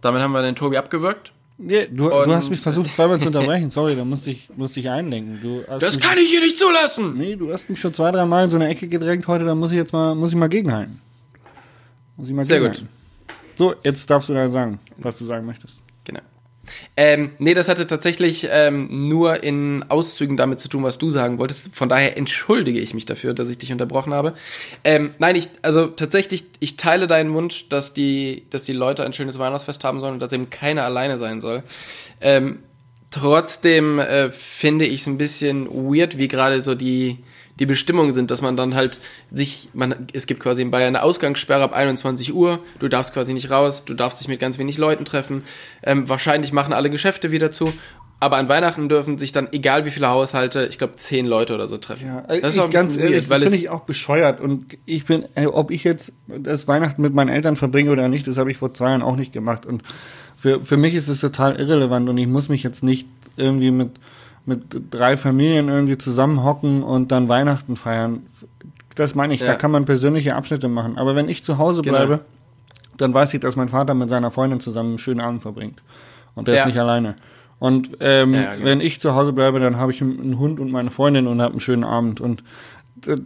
Damit 0.00 0.22
haben 0.22 0.30
wir 0.30 0.42
den 0.42 0.54
Tobi 0.54 0.76
abgewürgt. 0.76 1.32
Nee, 1.58 1.88
du, 1.88 2.08
du 2.08 2.34
hast 2.34 2.50
mich 2.50 2.60
versucht 2.60 2.94
zweimal 2.94 3.20
zu 3.20 3.26
unterbrechen. 3.26 3.70
Sorry, 3.70 3.96
da 3.96 4.04
musste 4.04 4.30
ich, 4.30 4.48
musste 4.56 4.78
ich 4.78 4.88
einlenken. 4.88 5.40
Das 5.80 5.96
mich, 5.96 6.04
kann 6.04 6.18
ich 6.18 6.30
hier 6.30 6.40
nicht 6.40 6.56
zulassen! 6.56 7.18
Nee, 7.18 7.34
du 7.34 7.52
hast 7.52 7.68
mich 7.68 7.80
schon 7.80 7.92
zwei, 7.92 8.12
drei 8.12 8.24
Mal 8.24 8.44
in 8.44 8.50
so 8.50 8.56
eine 8.56 8.68
Ecke 8.68 8.86
gedrängt 8.86 9.26
heute, 9.26 9.44
da 9.44 9.56
muss 9.56 9.72
ich 9.72 9.76
jetzt 9.76 9.92
mal, 9.92 10.14
muss 10.14 10.30
ich 10.30 10.36
mal 10.36 10.48
gegenhalten. 10.48 11.00
Muss 12.16 12.28
ich 12.28 12.34
mal 12.34 12.44
Sehr 12.44 12.58
gegenhalten. 12.60 12.88
So, 13.54 13.74
jetzt 13.82 14.08
darfst 14.08 14.28
du 14.28 14.34
dann 14.34 14.52
sagen, 14.52 14.78
was 14.98 15.18
du 15.18 15.24
sagen 15.24 15.44
möchtest. 15.46 15.81
Ähm, 16.96 17.30
nee, 17.38 17.54
das 17.54 17.68
hatte 17.68 17.86
tatsächlich 17.86 18.48
ähm, 18.50 19.08
nur 19.08 19.42
in 19.42 19.84
Auszügen 19.88 20.36
damit 20.36 20.60
zu 20.60 20.68
tun, 20.68 20.82
was 20.82 20.98
du 20.98 21.10
sagen 21.10 21.38
wolltest. 21.38 21.74
Von 21.74 21.88
daher 21.88 22.16
entschuldige 22.16 22.80
ich 22.80 22.92
mich 22.92 23.06
dafür, 23.06 23.32
dass 23.34 23.48
ich 23.48 23.58
dich 23.58 23.72
unterbrochen 23.72 24.12
habe. 24.12 24.34
Ähm, 24.84 25.14
nein, 25.18 25.36
ich, 25.36 25.48
also 25.62 25.86
tatsächlich, 25.86 26.44
ich 26.60 26.76
teile 26.76 27.06
deinen 27.06 27.32
Wunsch, 27.32 27.68
dass 27.68 27.94
die, 27.94 28.44
dass 28.50 28.62
die 28.62 28.74
Leute 28.74 29.04
ein 29.04 29.14
schönes 29.14 29.38
Weihnachtsfest 29.38 29.84
haben 29.84 30.00
sollen 30.00 30.14
und 30.14 30.20
dass 30.20 30.32
eben 30.32 30.50
keiner 30.50 30.84
alleine 30.84 31.16
sein 31.16 31.40
soll. 31.40 31.62
Ähm, 32.20 32.58
trotzdem 33.10 33.98
äh, 33.98 34.30
finde 34.30 34.84
ich 34.84 35.02
es 35.02 35.06
ein 35.06 35.18
bisschen 35.18 35.68
weird, 35.68 36.18
wie 36.18 36.28
gerade 36.28 36.60
so 36.60 36.74
die, 36.74 37.18
die 37.62 37.66
Bestimmungen 37.66 38.10
sind, 38.10 38.32
dass 38.32 38.42
man 38.42 38.56
dann 38.56 38.74
halt 38.74 38.98
sich, 39.30 39.68
man, 39.72 40.08
es 40.12 40.26
gibt 40.26 40.40
quasi 40.40 40.62
in 40.62 40.72
Bayern 40.72 40.96
eine 40.96 41.04
Ausgangssperre 41.04 41.62
ab 41.62 41.72
21 41.72 42.34
Uhr, 42.34 42.58
du 42.80 42.88
darfst 42.88 43.14
quasi 43.14 43.32
nicht 43.32 43.50
raus, 43.50 43.84
du 43.84 43.94
darfst 43.94 44.18
dich 44.18 44.26
mit 44.26 44.40
ganz 44.40 44.58
wenig 44.58 44.78
Leuten 44.78 45.04
treffen, 45.04 45.44
ähm, 45.84 46.08
wahrscheinlich 46.08 46.52
machen 46.52 46.72
alle 46.72 46.90
Geschäfte 46.90 47.30
wieder 47.30 47.52
zu, 47.52 47.72
aber 48.18 48.38
an 48.38 48.48
Weihnachten 48.48 48.88
dürfen 48.88 49.16
sich 49.16 49.30
dann, 49.30 49.46
egal 49.52 49.84
wie 49.84 49.92
viele 49.92 50.08
Haushalte, 50.08 50.66
ich 50.68 50.76
glaube 50.76 50.96
zehn 50.96 51.24
Leute 51.24 51.54
oder 51.54 51.68
so 51.68 51.76
treffen. 51.76 52.08
das 52.26 52.56
ist 52.56 52.58
auch 52.58 52.68
ganz 52.68 52.96
ehrlich, 52.96 53.28
das 53.28 53.42
finde 53.42 53.56
ich 53.56 53.70
auch 53.70 53.82
bescheuert. 53.82 54.40
Und 54.40 54.76
ich 54.84 55.06
bin, 55.06 55.26
äh, 55.36 55.46
ob 55.46 55.70
ich 55.70 55.84
jetzt 55.84 56.12
das 56.26 56.66
Weihnachten 56.66 57.00
mit 57.00 57.14
meinen 57.14 57.28
Eltern 57.28 57.54
verbringe 57.54 57.92
oder 57.92 58.08
nicht, 58.08 58.26
das 58.26 58.38
habe 58.38 58.50
ich 58.50 58.56
vor 58.56 58.74
zwei 58.74 58.88
Jahren 58.88 59.02
auch 59.02 59.14
nicht 59.14 59.32
gemacht. 59.32 59.66
Und 59.66 59.84
für, 60.36 60.64
für 60.64 60.76
mich 60.76 60.96
ist 60.96 61.06
es 61.06 61.20
total 61.20 61.54
irrelevant 61.54 62.08
und 62.08 62.18
ich 62.18 62.26
muss 62.26 62.48
mich 62.48 62.64
jetzt 62.64 62.82
nicht 62.82 63.06
irgendwie 63.36 63.70
mit, 63.70 63.90
mit 64.44 64.62
drei 64.90 65.16
Familien 65.16 65.68
irgendwie 65.68 65.98
zusammenhocken 65.98 66.82
und 66.82 67.12
dann 67.12 67.28
Weihnachten 67.28 67.76
feiern. 67.76 68.26
Das 68.94 69.14
meine 69.14 69.34
ich, 69.34 69.40
da 69.40 69.46
Ja. 69.46 69.54
kann 69.54 69.70
man 69.70 69.84
persönliche 69.84 70.34
Abschnitte 70.36 70.68
machen. 70.68 70.98
Aber 70.98 71.14
wenn 71.14 71.28
ich 71.28 71.44
zu 71.44 71.58
Hause 71.58 71.82
Genau. 71.82 71.96
bleibe, 71.98 72.20
dann 72.98 73.14
weiß 73.14 73.32
ich, 73.34 73.40
dass 73.40 73.56
mein 73.56 73.68
Vater 73.68 73.94
mit 73.94 74.10
seiner 74.10 74.30
Freundin 74.30 74.60
zusammen 74.60 74.90
einen 74.90 74.98
schönen 74.98 75.20
Abend 75.20 75.42
verbringt. 75.42 75.82
Und 76.34 76.48
der 76.48 76.56
Ja. 76.56 76.60
ist 76.62 76.66
nicht 76.66 76.78
alleine. 76.78 77.14
Und 77.58 77.90
ähm, 78.00 78.34
Ja, 78.34 78.54
genau. 78.54 78.66
wenn 78.66 78.80
ich 78.80 79.00
zu 79.00 79.14
Hause 79.14 79.32
bleibe, 79.32 79.60
dann 79.60 79.76
habe 79.76 79.92
ich 79.92 80.02
einen 80.02 80.38
Hund 80.38 80.58
und 80.60 80.70
meine 80.70 80.90
Freundin 80.90 81.26
und 81.26 81.40
habe 81.40 81.52
einen 81.52 81.60
schönen 81.60 81.84
Abend. 81.84 82.20
Und 82.20 82.42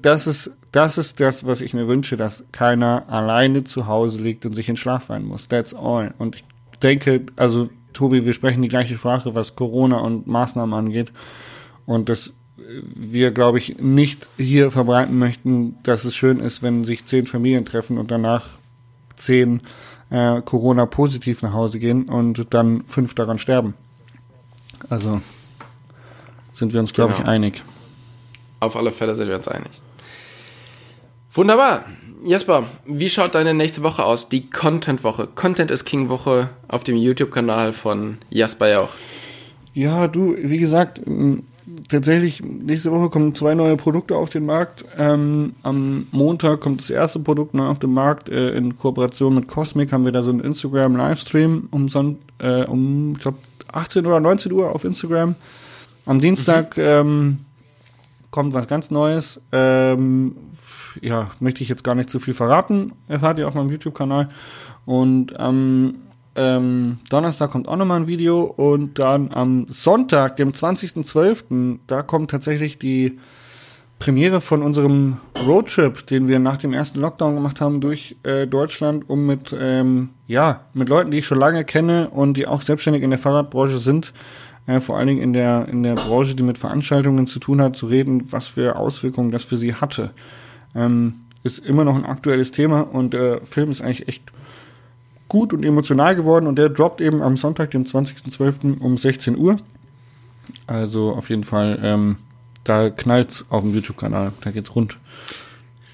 das 0.02 0.26
ist, 0.26 0.52
das 0.72 0.98
ist 0.98 1.20
das, 1.20 1.46
was 1.46 1.60
ich 1.60 1.74
mir 1.74 1.88
wünsche, 1.88 2.16
dass 2.16 2.44
keiner 2.52 3.04
alleine 3.08 3.64
zu 3.64 3.86
Hause 3.86 4.22
liegt 4.22 4.44
und 4.46 4.52
sich 4.52 4.68
in 4.68 4.76
Schlaf 4.76 5.08
weinen 5.08 5.26
muss. 5.26 5.48
That's 5.48 5.74
all. 5.74 6.12
Und 6.18 6.36
ich 6.36 6.44
denke, 6.82 7.22
also 7.36 7.70
Tobi, 7.96 8.24
wir 8.24 8.32
sprechen 8.32 8.62
die 8.62 8.68
gleiche 8.68 8.94
Sprache, 8.96 9.34
was 9.34 9.56
Corona 9.56 9.98
und 9.98 10.26
Maßnahmen 10.26 10.74
angeht. 10.74 11.12
Und 11.86 12.08
dass 12.08 12.32
wir, 12.56 13.30
glaube 13.32 13.58
ich, 13.58 13.78
nicht 13.78 14.28
hier 14.36 14.70
verbreiten 14.70 15.18
möchten, 15.18 15.76
dass 15.82 16.04
es 16.04 16.14
schön 16.14 16.40
ist, 16.40 16.62
wenn 16.62 16.84
sich 16.84 17.04
zehn 17.04 17.26
Familien 17.26 17.64
treffen 17.64 17.98
und 17.98 18.10
danach 18.10 18.46
zehn 19.16 19.60
äh, 20.10 20.40
Corona 20.42 20.86
positiv 20.86 21.42
nach 21.42 21.52
Hause 21.52 21.78
gehen 21.78 22.08
und 22.08 22.46
dann 22.54 22.84
fünf 22.86 23.14
daran 23.14 23.38
sterben. 23.38 23.74
Also 24.88 25.20
sind 26.54 26.72
wir 26.72 26.80
uns, 26.80 26.92
glaube 26.92 27.12
ich, 27.12 27.18
Genau. 27.18 27.30
einig. 27.30 27.62
Auf 28.60 28.76
alle 28.76 28.90
Fälle 28.92 29.14
sind 29.14 29.28
wir 29.28 29.36
uns 29.36 29.48
einig. 29.48 29.70
Wunderbar. 31.32 31.84
Jesper, 32.24 32.64
wie 32.86 33.08
schaut 33.08 33.34
deine 33.34 33.54
nächste 33.54 33.82
Woche 33.82 34.04
aus? 34.04 34.28
Die 34.28 34.48
Content-Woche. 34.48 35.28
Content 35.34 35.70
is 35.70 35.84
King 35.84 36.08
Woche 36.08 36.50
auf 36.68 36.84
dem 36.84 36.96
YouTube-Kanal 36.96 37.72
von 37.72 38.18
Jasper 38.30 38.68
Jauch. 38.68 38.88
Ja, 39.74 40.08
du, 40.08 40.34
wie 40.38 40.58
gesagt, 40.58 41.06
m, 41.06 41.42
tatsächlich, 41.90 42.42
nächste 42.42 42.90
Woche 42.92 43.10
kommen 43.10 43.34
zwei 43.34 43.54
neue 43.54 43.76
Produkte 43.76 44.16
auf 44.16 44.30
den 44.30 44.46
Markt. 44.46 44.84
Ähm, 44.96 45.54
am 45.62 46.06
Montag 46.10 46.60
kommt 46.60 46.80
das 46.80 46.90
erste 46.90 47.18
Produkt 47.18 47.54
neu 47.54 47.66
auf 47.66 47.78
den 47.78 47.92
Markt. 47.92 48.28
Äh, 48.28 48.50
in 48.50 48.76
Kooperation 48.76 49.34
mit 49.34 49.48
Cosmic 49.48 49.92
haben 49.92 50.04
wir 50.04 50.12
da 50.12 50.22
so 50.22 50.30
einen 50.30 50.40
Instagram-Livestream 50.40 51.68
um, 51.70 51.88
Son 51.88 52.18
äh, 52.38 52.64
um 52.64 53.12
ich 53.12 53.20
glaube, 53.20 53.38
18 53.72 54.06
oder 54.06 54.20
19 54.20 54.52
Uhr 54.52 54.74
auf 54.74 54.84
Instagram. 54.84 55.34
Am 56.06 56.20
Dienstag 56.20 56.78
ähm, 56.78 57.38
kommt 58.30 58.54
was 58.54 58.68
ganz 58.68 58.90
Neues. 58.90 59.40
Ähm, 59.52 60.36
ja, 61.02 61.30
möchte 61.40 61.62
ich 61.62 61.68
jetzt 61.68 61.84
gar 61.84 61.94
nicht 61.94 62.10
zu 62.10 62.18
viel 62.18 62.34
verraten. 62.34 62.92
Erfahrt 63.08 63.38
ihr 63.38 63.48
auf 63.48 63.54
meinem 63.54 63.70
YouTube-Kanal. 63.70 64.28
Und 64.84 65.38
am 65.38 65.96
ähm, 66.34 66.96
Donnerstag 67.10 67.50
kommt 67.50 67.68
auch 67.68 67.76
nochmal 67.76 68.00
ein 68.00 68.06
Video. 68.06 68.42
Und 68.42 68.98
dann 68.98 69.32
am 69.32 69.66
Sonntag, 69.68 70.36
dem 70.36 70.52
20.12., 70.52 71.78
da 71.86 72.02
kommt 72.02 72.30
tatsächlich 72.30 72.78
die 72.78 73.18
Premiere 73.98 74.42
von 74.42 74.62
unserem 74.62 75.16
Roadtrip, 75.46 76.06
den 76.06 76.28
wir 76.28 76.38
nach 76.38 76.58
dem 76.58 76.74
ersten 76.74 77.00
Lockdown 77.00 77.34
gemacht 77.34 77.60
haben 77.60 77.80
durch 77.80 78.16
äh, 78.24 78.46
Deutschland, 78.46 79.08
um 79.08 79.24
mit 79.24 79.56
ähm, 79.58 80.10
ja 80.26 80.66
mit 80.74 80.90
Leuten, 80.90 81.10
die 81.10 81.18
ich 81.18 81.26
schon 81.26 81.38
lange 81.38 81.64
kenne 81.64 82.10
und 82.10 82.36
die 82.36 82.46
auch 82.46 82.60
selbstständig 82.60 83.02
in 83.02 83.10
der 83.10 83.18
Fahrradbranche 83.18 83.78
sind, 83.78 84.12
äh, 84.66 84.80
vor 84.80 84.98
allen 84.98 85.06
Dingen 85.08 85.22
in 85.22 85.32
der 85.32 85.66
in 85.68 85.82
der 85.82 85.94
Branche, 85.94 86.34
die 86.34 86.42
mit 86.42 86.58
Veranstaltungen 86.58 87.26
zu 87.26 87.38
tun 87.38 87.62
hat, 87.62 87.74
zu 87.74 87.86
reden, 87.86 88.30
was 88.32 88.48
für 88.48 88.76
Auswirkungen 88.76 89.30
das 89.30 89.44
für 89.44 89.56
sie 89.56 89.74
hatte. 89.74 90.10
Ähm, 90.76 91.14
ist 91.42 91.58
immer 91.60 91.84
noch 91.84 91.94
ein 91.94 92.04
aktuelles 92.04 92.50
Thema 92.50 92.80
und 92.82 93.14
der 93.14 93.40
Film 93.44 93.70
ist 93.70 93.80
eigentlich 93.80 94.08
echt 94.08 94.22
gut 95.28 95.52
und 95.52 95.64
emotional 95.64 96.14
geworden 96.16 96.46
und 96.46 96.56
der 96.56 96.68
droppt 96.68 97.00
eben 97.00 97.22
am 97.22 97.36
Sonntag, 97.36 97.70
dem 97.70 97.84
20.12. 97.84 98.80
um 98.80 98.96
16 98.96 99.36
Uhr. 99.36 99.58
Also 100.66 101.12
auf 101.12 101.28
jeden 101.30 101.44
Fall 101.44 101.78
ähm, 101.82 102.16
Da 102.64 102.90
knallt's 102.90 103.44
auf 103.48 103.62
dem 103.62 103.74
YouTube-Kanal. 103.74 104.32
Da 104.40 104.50
geht's 104.50 104.74
rund. 104.74 104.98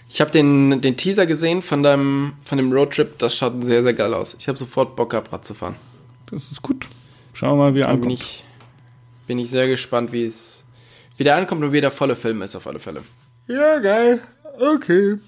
Ich 0.09 0.21
habe 0.21 0.31
den, 0.31 0.81
den 0.83 0.97
Teaser 0.97 1.27
gesehen 1.27 1.63
von 1.63 1.83
deinem 1.83 2.35
von 2.45 2.59
dem 2.59 2.73
Roadtrip. 2.73 3.19
Das 3.19 3.35
schaut 3.37 3.65
sehr, 3.65 3.83
sehr 3.83 3.95
geil 3.95 4.13
aus. 4.13 4.35
Ich 4.39 4.49
habe 4.49 4.59
sofort 4.59 4.97
Bock 4.97 5.11
gehabt, 5.11 5.33
Rad 5.33 5.45
zu 5.45 5.55
fahren. 5.55 5.77
Das 6.31 6.51
ist 6.51 6.63
gut. 6.63 6.89
Schauen 7.33 7.59
wir 7.59 7.65
mal, 7.65 7.75
wie 7.75 7.81
er 7.81 7.89
Da 7.89 7.93
bin 7.95 8.11
ankommt. 8.11 8.21
ich, 8.21 8.45
bin 9.27 9.39
ich 9.39 9.51
sehr 9.51 9.69
gespannt, 9.69 10.13
wie 10.13 10.25
es 10.25 10.65
wie 11.17 11.25
der 11.25 11.37
ankommt 11.37 11.63
und 11.63 11.73
wie 11.73 11.81
der 11.81 11.91
volle 11.91 12.17
Film 12.17 12.43
ist 12.43 12.57
auf 12.57 12.67
alle 12.67 12.79
Fälle. 12.79 13.03
Ja, 13.47 13.79
geil. 13.81 14.21
Okay. 14.59 15.19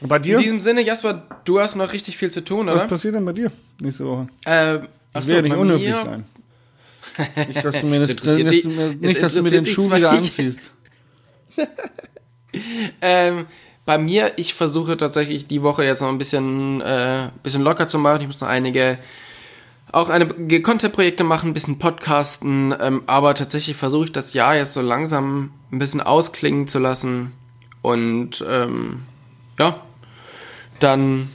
Und 0.00 0.08
bei 0.08 0.18
dir? 0.18 0.36
In 0.36 0.42
diesem 0.42 0.60
Sinne, 0.60 0.82
Jasper, 0.82 1.26
du 1.44 1.60
hast 1.60 1.76
noch 1.76 1.92
richtig 1.92 2.16
viel 2.16 2.30
zu 2.30 2.44
tun, 2.44 2.66
Was 2.66 2.74
oder? 2.74 2.86
passiert 2.86 3.14
denn 3.14 3.24
bei 3.24 3.32
dir 3.32 3.50
nächste 3.80 4.06
Woche? 4.06 4.26
Äh, 4.44 4.76
Ich 4.76 4.80
ach 5.12 5.26
will 5.26 5.36
ja 5.36 5.42
nicht 5.42 5.56
unhöflich 5.56 5.94
sein. 5.96 6.24
Nicht, 7.48 7.64
dass 7.64 7.80
du 7.80 7.86
mir, 7.86 8.00
das, 8.00 8.10
interessiert 8.10 8.48
dass 8.48 8.62
du 8.62 8.68
mir, 8.70 8.94
nicht, 8.94 9.22
dass 9.22 9.34
du 9.34 9.42
mir 9.42 9.50
den 9.50 9.66
Schuh 9.66 9.92
wieder 9.92 10.10
anziehst. 10.10 10.58
Ähm, 13.00 13.46
bei 13.84 13.98
mir, 13.98 14.32
ich 14.36 14.54
versuche 14.54 14.96
tatsächlich 14.96 15.48
die 15.48 15.62
Woche 15.62 15.84
jetzt 15.84 16.00
noch 16.00 16.08
ein 16.08 16.18
bisschen, 16.18 16.80
äh, 16.80 17.30
bisschen 17.42 17.62
locker 17.62 17.88
zu 17.88 17.98
machen. 17.98 18.20
Ich 18.20 18.26
muss 18.28 18.40
noch 18.40 18.46
einige, 18.46 18.96
auch 19.90 20.08
einige 20.08 20.62
Content-Projekte 20.62 21.24
machen, 21.24 21.50
ein 21.50 21.52
bisschen 21.52 21.80
podcasten, 21.80 22.72
ähm, 22.80 23.02
aber 23.06 23.34
tatsächlich 23.34 23.76
versuche 23.76 24.04
ich 24.04 24.12
das 24.12 24.34
Jahr 24.34 24.54
jetzt 24.56 24.72
so 24.74 24.82
langsam 24.82 25.50
ein 25.72 25.80
bisschen 25.80 26.00
ausklingen 26.00 26.68
zu 26.68 26.78
lassen 26.78 27.32
und 27.84 28.42
ähm, 28.48 29.02
ja, 29.58 29.78
dann 30.80 31.28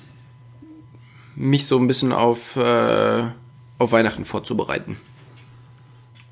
mich 1.35 1.67
so 1.67 1.77
ein 1.77 1.85
bisschen 1.85 2.11
auf, 2.11 2.55
äh, 2.55 3.23
auf 3.77 3.91
Weihnachten 3.91 4.25
vorzubereiten. 4.25 4.97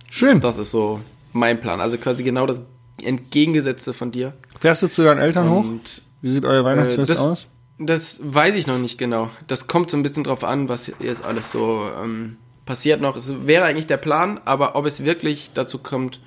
Schön. 0.09 0.39
Das 0.39 0.57
ist 0.57 0.71
so 0.71 0.99
mein 1.33 1.61
Plan. 1.61 1.79
Also 1.79 1.99
quasi 1.99 2.23
genau 2.23 2.47
das 2.47 2.61
Entgegengesetzte 3.03 3.93
von 3.93 4.11
dir. 4.11 4.33
Fährst 4.59 4.81
du 4.81 4.87
zu 4.87 5.03
deinen 5.03 5.19
Eltern 5.19 5.51
hoch? 5.51 5.65
Und 5.65 6.01
Wie 6.23 6.31
sieht 6.31 6.45
euer 6.45 6.65
Weihnachtsfest 6.65 7.11
äh, 7.11 7.13
das- 7.13 7.19
aus? 7.19 7.47
Das 7.79 8.19
weiß 8.23 8.55
ich 8.55 8.65
noch 8.65 8.79
nicht 8.79 8.97
genau. 8.97 9.29
Das 9.45 9.67
kommt 9.67 9.91
so 9.91 9.97
ein 9.97 10.01
bisschen 10.03 10.23
drauf 10.23 10.43
an, 10.43 10.67
was 10.67 10.91
jetzt 10.99 11.23
alles 11.23 11.51
so 11.51 11.87
ähm, 12.03 12.37
passiert 12.65 13.01
noch. 13.01 13.15
Es 13.15 13.45
wäre 13.45 13.65
eigentlich 13.65 13.85
der 13.85 13.97
Plan, 13.97 14.39
aber 14.45 14.75
ob 14.75 14.87
es 14.87 15.03
wirklich 15.03 15.51
dazu 15.53 15.77
kommt, 15.77 16.19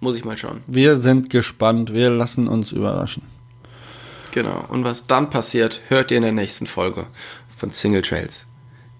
muss 0.00 0.16
ich 0.16 0.26
mal 0.26 0.36
schauen. 0.36 0.60
Wir 0.66 0.98
sind 1.00 1.30
gespannt. 1.30 1.94
Wir 1.94 2.10
lassen 2.10 2.46
uns 2.46 2.72
überraschen. 2.72 3.22
Genau. 4.32 4.64
Und 4.68 4.84
was 4.84 5.06
dann 5.06 5.30
passiert, 5.30 5.80
hört 5.88 6.10
ihr 6.10 6.18
in 6.18 6.22
der 6.22 6.32
nächsten 6.32 6.66
Folge 6.66 7.06
von 7.56 7.70
Single 7.70 8.02
Trails 8.02 8.46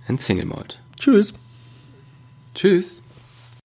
and 0.08 0.20
Single 0.20 0.46
Mode. 0.46 0.74
Tschüss. 0.96 1.34
Tschüss. 2.54 3.02